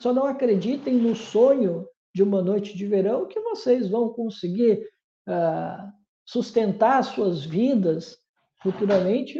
[0.00, 4.86] só não acreditem no sonho de uma noite de verão que vocês vão conseguir
[5.28, 5.92] uh,
[6.26, 8.18] sustentar suas vidas
[8.60, 9.38] futuramente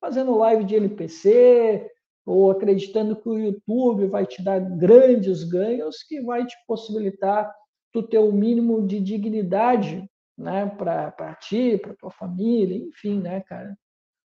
[0.00, 1.90] fazendo live de NPC,
[2.26, 7.54] ou acreditando que o YouTube vai te dar grandes ganhos que vai te possibilitar
[7.92, 10.04] tu ter o um mínimo de dignidade,
[10.36, 13.78] né, para ti, para tua família, enfim, né, cara.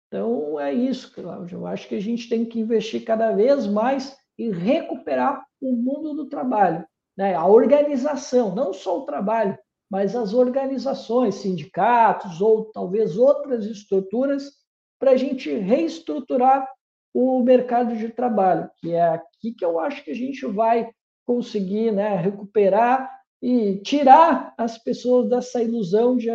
[0.08, 1.60] Então é isso, Cláudio.
[1.60, 6.14] Eu acho que a gente tem que investir cada vez mais em recuperar o mundo
[6.14, 6.86] do trabalho,
[7.18, 7.36] né?
[7.36, 9.58] A organização, não só o trabalho,
[9.90, 14.52] mas as organizações, sindicatos ou talvez outras estruturas
[15.00, 16.68] para a gente reestruturar
[17.14, 20.90] o mercado de trabalho, que é aqui que eu acho que a gente vai
[21.26, 23.10] conseguir né, recuperar
[23.42, 26.30] e tirar as pessoas dessa ilusão de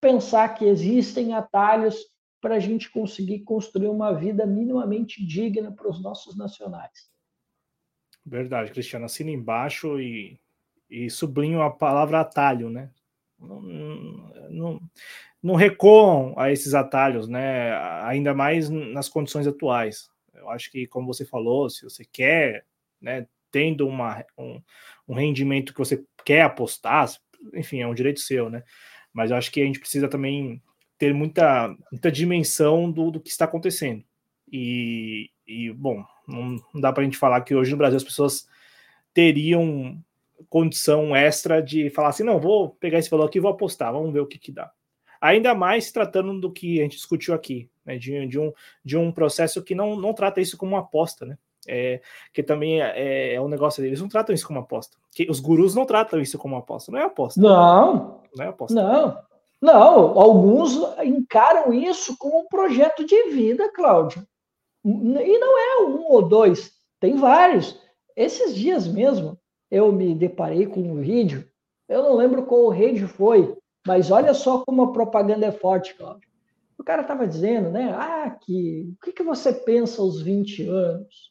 [0.00, 1.96] pensar que existem atalhos
[2.40, 7.10] para a gente conseguir construir uma vida minimamente digna para os nossos nacionais.
[8.24, 9.04] Verdade, Cristiano.
[9.04, 10.40] Assina embaixo e,
[10.88, 12.90] e sublinho a palavra atalho, né?
[13.38, 13.60] Não,
[14.50, 14.80] não,
[15.42, 17.72] não recuam a esses atalhos, né?
[18.04, 20.08] Ainda mais nas condições atuais.
[20.34, 22.64] Eu acho que, como você falou, se você quer,
[23.00, 24.60] né, tendo uma, um,
[25.08, 27.10] um rendimento que você quer apostar,
[27.54, 28.62] enfim, é um direito seu, né?
[29.12, 30.62] Mas eu acho que a gente precisa também
[30.98, 34.04] ter muita, muita dimensão do, do que está acontecendo.
[34.52, 38.04] E, e bom, não, não dá para a gente falar que hoje no Brasil as
[38.04, 38.46] pessoas
[39.14, 39.98] teriam
[40.48, 44.20] condição extra de falar assim: não, vou pegar esse valor aqui vou apostar, vamos ver
[44.20, 44.70] o que, que dá.
[45.20, 48.52] Ainda mais tratando do que a gente discutiu aqui, né, de, de, um,
[48.84, 51.38] de um processo que não, não trata isso como uma aposta, né?
[51.68, 52.00] É,
[52.32, 54.96] que também é, é, é um negócio deles, não tratam isso como aposta.
[55.12, 57.40] Que os gurus não tratam isso como aposta, não é aposta.
[57.40, 58.74] Não, não é aposta.
[58.74, 59.18] Não,
[59.60, 60.74] não, alguns
[61.04, 64.26] encaram isso como um projeto de vida, Cláudio.
[64.82, 67.78] E não é um ou dois, tem vários.
[68.16, 69.38] Esses dias mesmo,
[69.70, 71.46] eu me deparei com um vídeo,
[71.88, 73.54] eu não lembro qual rede foi,
[73.86, 76.28] mas olha só como a propaganda é forte, Cláudio.
[76.78, 77.92] O cara estava dizendo, né?
[77.94, 81.30] Ah, que, o que, que você pensa aos 20 anos?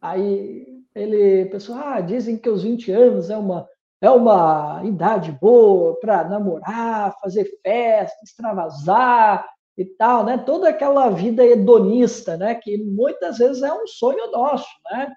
[0.00, 3.68] Aí ele pensou, ah, dizem que os 20 anos é uma,
[4.00, 9.46] é uma idade boa para namorar, fazer festa, extravasar
[9.76, 10.38] e tal, né?
[10.38, 12.54] Toda aquela vida hedonista, né?
[12.54, 15.12] Que muitas vezes é um sonho nosso, né?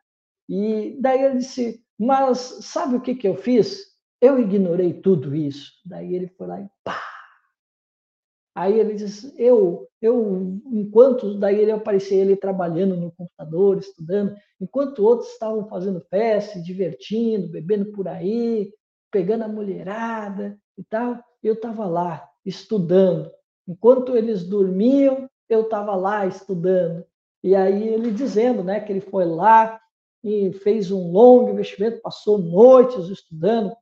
[0.49, 3.92] E daí ele disse, mas sabe o que, que eu fiz?
[4.23, 5.73] Eu ignorei tudo isso.
[5.85, 6.97] Daí ele foi lá e pá!
[8.55, 15.03] Aí ele diz, eu, eu, enquanto daí ele aparecia ele trabalhando no computador, estudando, enquanto
[15.03, 18.71] outros estavam fazendo festa, se divertindo, bebendo por aí,
[19.11, 23.29] pegando a mulherada e tal, eu estava lá estudando.
[23.67, 27.03] Enquanto eles dormiam, eu estava lá estudando.
[27.43, 29.81] E aí ele dizendo, né, que ele foi lá
[30.23, 33.75] e fez um longo investimento, passou noites estudando,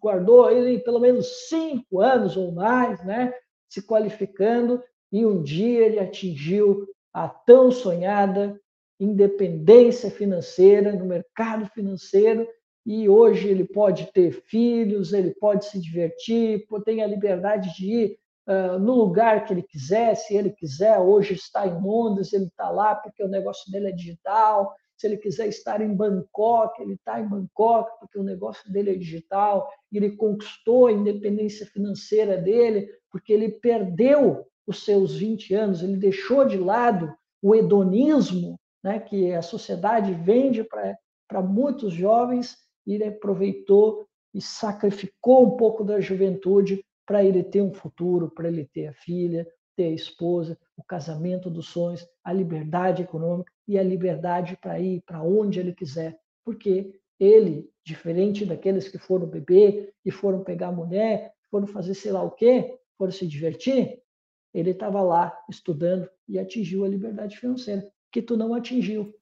[0.00, 3.34] guardou ele pelo menos cinco anos ou mais, né,
[3.68, 8.58] se qualificando, e um dia ele atingiu a tão sonhada
[8.98, 12.46] independência financeira no mercado financeiro
[12.86, 18.18] e hoje ele pode ter filhos, ele pode se divertir, tem a liberdade de ir
[18.46, 20.98] uh, no lugar que ele quiser, se ele quiser.
[20.98, 25.16] Hoje está em Londres, ele está lá porque o negócio dele é digital, se ele
[25.16, 30.12] quiser estar em Bangkok, ele está em Bangkok, porque o negócio dele é digital, ele
[30.12, 36.56] conquistou a independência financeira dele, porque ele perdeu os seus 20 anos, ele deixou de
[36.56, 42.56] lado o hedonismo né, que a sociedade vende para muitos jovens,
[42.86, 48.46] e ele aproveitou e sacrificou um pouco da juventude para ele ter um futuro, para
[48.46, 49.44] ele ter a filha,
[49.76, 55.02] ter a esposa, o casamento dos sonhos, a liberdade econômica e a liberdade para ir
[55.02, 61.32] para onde ele quiser, porque ele, diferente daqueles que foram beber e foram pegar mulher,
[61.50, 64.00] foram fazer sei lá o quê, foram se divertir,
[64.52, 69.14] ele estava lá estudando e atingiu a liberdade financeira, que tu não atingiu.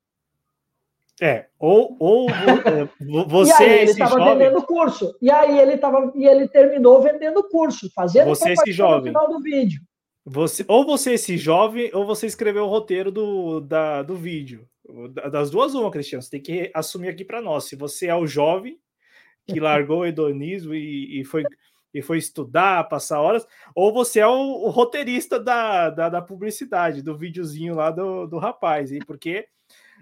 [1.22, 2.88] É, ou, ou é,
[3.28, 3.50] você.
[3.50, 4.38] e aí ele estava jovem...
[4.38, 5.14] vendendo curso.
[5.20, 9.12] E aí ele tava, e ele terminou vendendo curso, fazendo você esse jovem.
[9.12, 9.82] no final do vídeo.
[10.24, 14.68] Você, ou você esse jovem, ou você escreveu o roteiro do, da, do vídeo.
[15.30, 16.22] Das duas, uma, Cristiano.
[16.22, 17.64] Você tem que assumir aqui para nós.
[17.64, 18.78] Se você é o jovem
[19.46, 21.44] que largou o hedonismo e, e, foi,
[21.94, 27.02] e foi estudar, passar horas, ou você é o, o roteirista da, da, da, publicidade,
[27.02, 28.92] do videozinho lá do, do rapaz.
[28.92, 29.46] E porque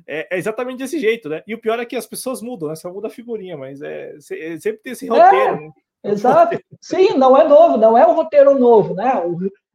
[0.06, 1.42] é, é, exatamente desse jeito, né?
[1.46, 2.74] E o pior é que as pessoas mudam, né?
[2.74, 5.54] Só muda a figurinha, mas é, é sempre tem esse roteiro.
[5.54, 5.70] É, né?
[6.04, 6.58] Exato.
[6.80, 9.12] Sim, não é novo, não é um roteiro novo, né?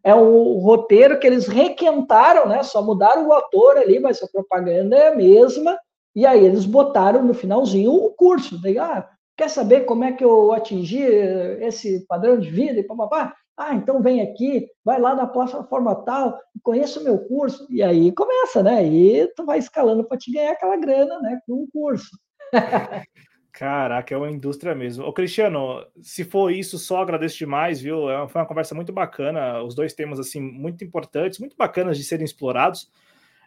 [0.03, 2.61] É o roteiro que eles requentaram, né?
[2.61, 5.77] Só mudaram o ator ali, mas a propaganda é a mesma.
[6.15, 8.61] E aí eles botaram no finalzinho o curso.
[8.61, 9.07] Daí, ah,
[9.38, 13.33] quer saber como é que eu atingi esse padrão de vida e papapá?
[13.56, 17.65] Ah, então vem aqui, vai lá na plataforma tal, conheça o meu curso.
[17.69, 18.85] E aí começa, né?
[18.85, 21.40] E tu vai escalando para te ganhar aquela grana, né?
[21.48, 22.09] Com um curso.
[23.53, 25.06] Caraca, é uma indústria mesmo.
[25.06, 28.09] Ô, Cristiano, se for isso, só agradeço demais, viu?
[28.09, 32.03] É foi uma conversa muito bacana, os dois temas, assim, muito importantes, muito bacanas de
[32.03, 32.91] serem explorados.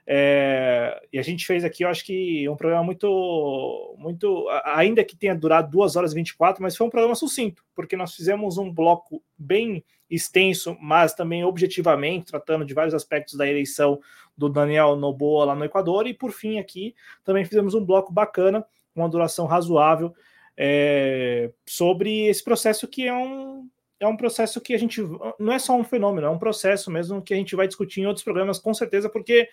[0.07, 5.17] É, e a gente fez aqui, eu acho que um programa muito, muito, ainda que
[5.17, 8.73] tenha durado 2 horas e 24, mas foi um programa sucinto, porque nós fizemos um
[8.73, 13.99] bloco bem extenso, mas também objetivamente, tratando de vários aspectos da eleição
[14.39, 16.95] do Daniel Noboa lá no Equador, e por fim aqui
[17.25, 18.65] também fizemos um bloco bacana,
[19.01, 20.15] uma duração razoável,
[20.57, 23.69] é, sobre esse processo que é um,
[24.01, 25.03] é um processo que a gente
[25.39, 28.07] não é só um fenômeno, é um processo mesmo que a gente vai discutir em
[28.07, 29.49] outros programas, com certeza, porque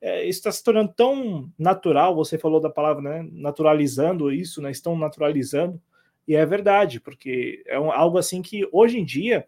[0.00, 2.14] é, está se tornando tão natural.
[2.14, 3.28] Você falou da palavra, né?
[3.32, 4.70] Naturalizando isso, né?
[4.70, 5.80] Estão naturalizando,
[6.26, 9.46] e é verdade, porque é um, algo assim que hoje em dia,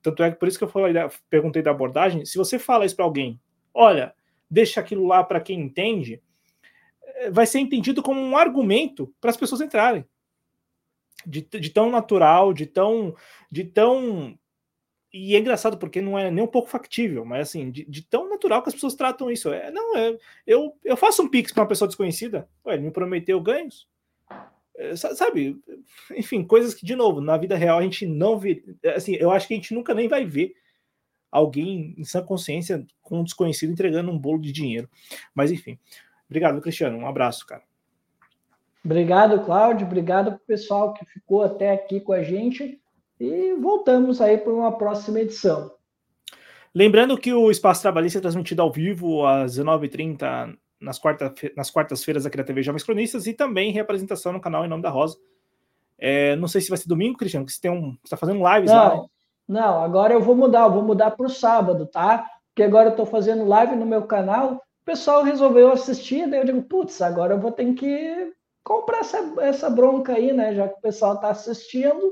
[0.00, 0.94] tanto é que por isso que eu falei,
[1.28, 2.24] perguntei da abordagem.
[2.24, 3.38] Se você fala isso para alguém,
[3.74, 4.14] olha,
[4.50, 6.22] deixa aquilo lá para quem entende,
[7.30, 10.04] vai ser entendido como um argumento para as pessoas entrarem.
[11.24, 13.14] De, de, tão natural, de tão,
[13.50, 14.36] de tão
[15.12, 18.28] e é engraçado porque não é nem um pouco factível, mas assim, de, de tão
[18.28, 19.52] natural que as pessoas tratam isso.
[19.52, 22.90] É, não, é, eu, eu faço um pix para uma pessoa desconhecida, ué, ele me
[22.90, 23.86] prometeu ganhos.
[24.74, 25.60] É, sabe,
[26.16, 28.64] enfim, coisas que, de novo, na vida real a gente não vê.
[28.96, 30.54] Assim, eu acho que a gente nunca nem vai ver
[31.30, 34.88] alguém em sã consciência com um desconhecido entregando um bolo de dinheiro.
[35.34, 35.78] Mas enfim,
[36.32, 36.98] obrigado, Cristiano.
[36.98, 37.62] Um abraço, cara.
[38.84, 39.86] Obrigado, Cláudio.
[39.86, 42.80] Obrigado para o pessoal que ficou até aqui com a gente.
[43.20, 45.70] E voltamos aí para uma próxima edição.
[46.74, 52.26] Lembrando que o Espaço Trabalhista é transmitido ao vivo às 19h30 nas, quarta, nas quartas-feiras
[52.26, 55.16] aqui da TV Jovens Cronistas e também representação no canal Em Nome da Rosa.
[55.98, 57.68] É, não sei se vai ser domingo, Cristiano, que você
[58.04, 58.96] está fazendo lives não, lá.
[58.96, 59.06] Né?
[59.46, 62.26] Não, agora eu vou mudar, eu vou mudar para o sábado, tá?
[62.48, 66.44] Porque agora eu estou fazendo live no meu canal, o pessoal resolveu assistir, daí eu
[66.44, 68.32] digo, putz, agora eu vou ter que
[68.64, 70.54] comprar essa, essa bronca aí, né?
[70.54, 72.10] Já que o pessoal está assistindo,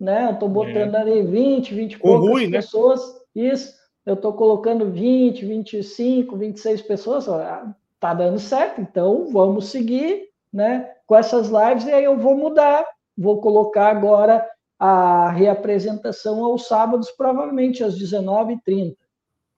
[0.00, 0.28] né?
[0.28, 0.98] Eu estou botando é.
[0.98, 2.50] ali 20, 20 e poucas né?
[2.50, 3.00] pessoas.
[3.34, 3.44] Né?
[3.52, 3.74] Isso,
[4.06, 7.26] eu estou colocando 20, 25, 26 pessoas.
[8.00, 10.90] Tá dando certo, então vamos seguir, né?
[11.06, 12.84] Com essas lives e aí eu vou mudar,
[13.16, 14.46] vou colocar agora
[14.78, 18.96] a reapresentação aos sábados, provavelmente às 19h30.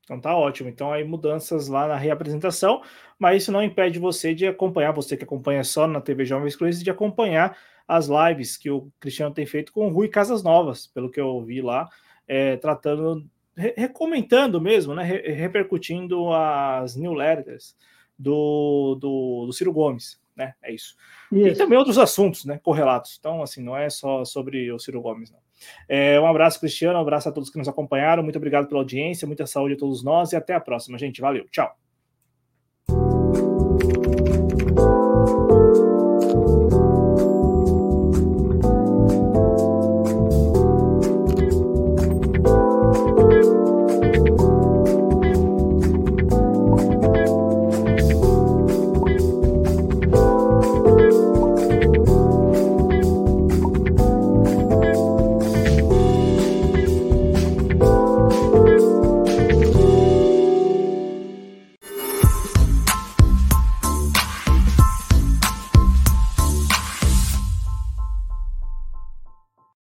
[0.09, 0.71] Então tá ótimo.
[0.71, 2.81] Então aí mudanças lá na reapresentação,
[3.19, 6.83] mas isso não impede você de acompanhar, você que acompanha só na TV Jovens Cruzes,
[6.83, 11.11] de acompanhar as lives que o Cristiano tem feito com o Rui Casas Novas, pelo
[11.11, 11.89] que eu vi lá,
[12.27, 17.77] é, tratando, re recomentando mesmo, né, re repercutindo as newsletters
[18.19, 20.97] do, do, do, Ciro Gomes, né, é isso.
[21.31, 21.49] isso.
[21.49, 23.17] E também outros assuntos, né, correlatos.
[23.19, 25.48] Então, assim, não é só sobre o Ciro Gomes, não.
[25.89, 29.27] É, um abraço, Cristiano, um abraço a todos que nos acompanharam, muito obrigado pela audiência,
[29.27, 31.21] muita saúde a todos nós e até a próxima, gente.
[31.21, 31.88] Valeu, tchau.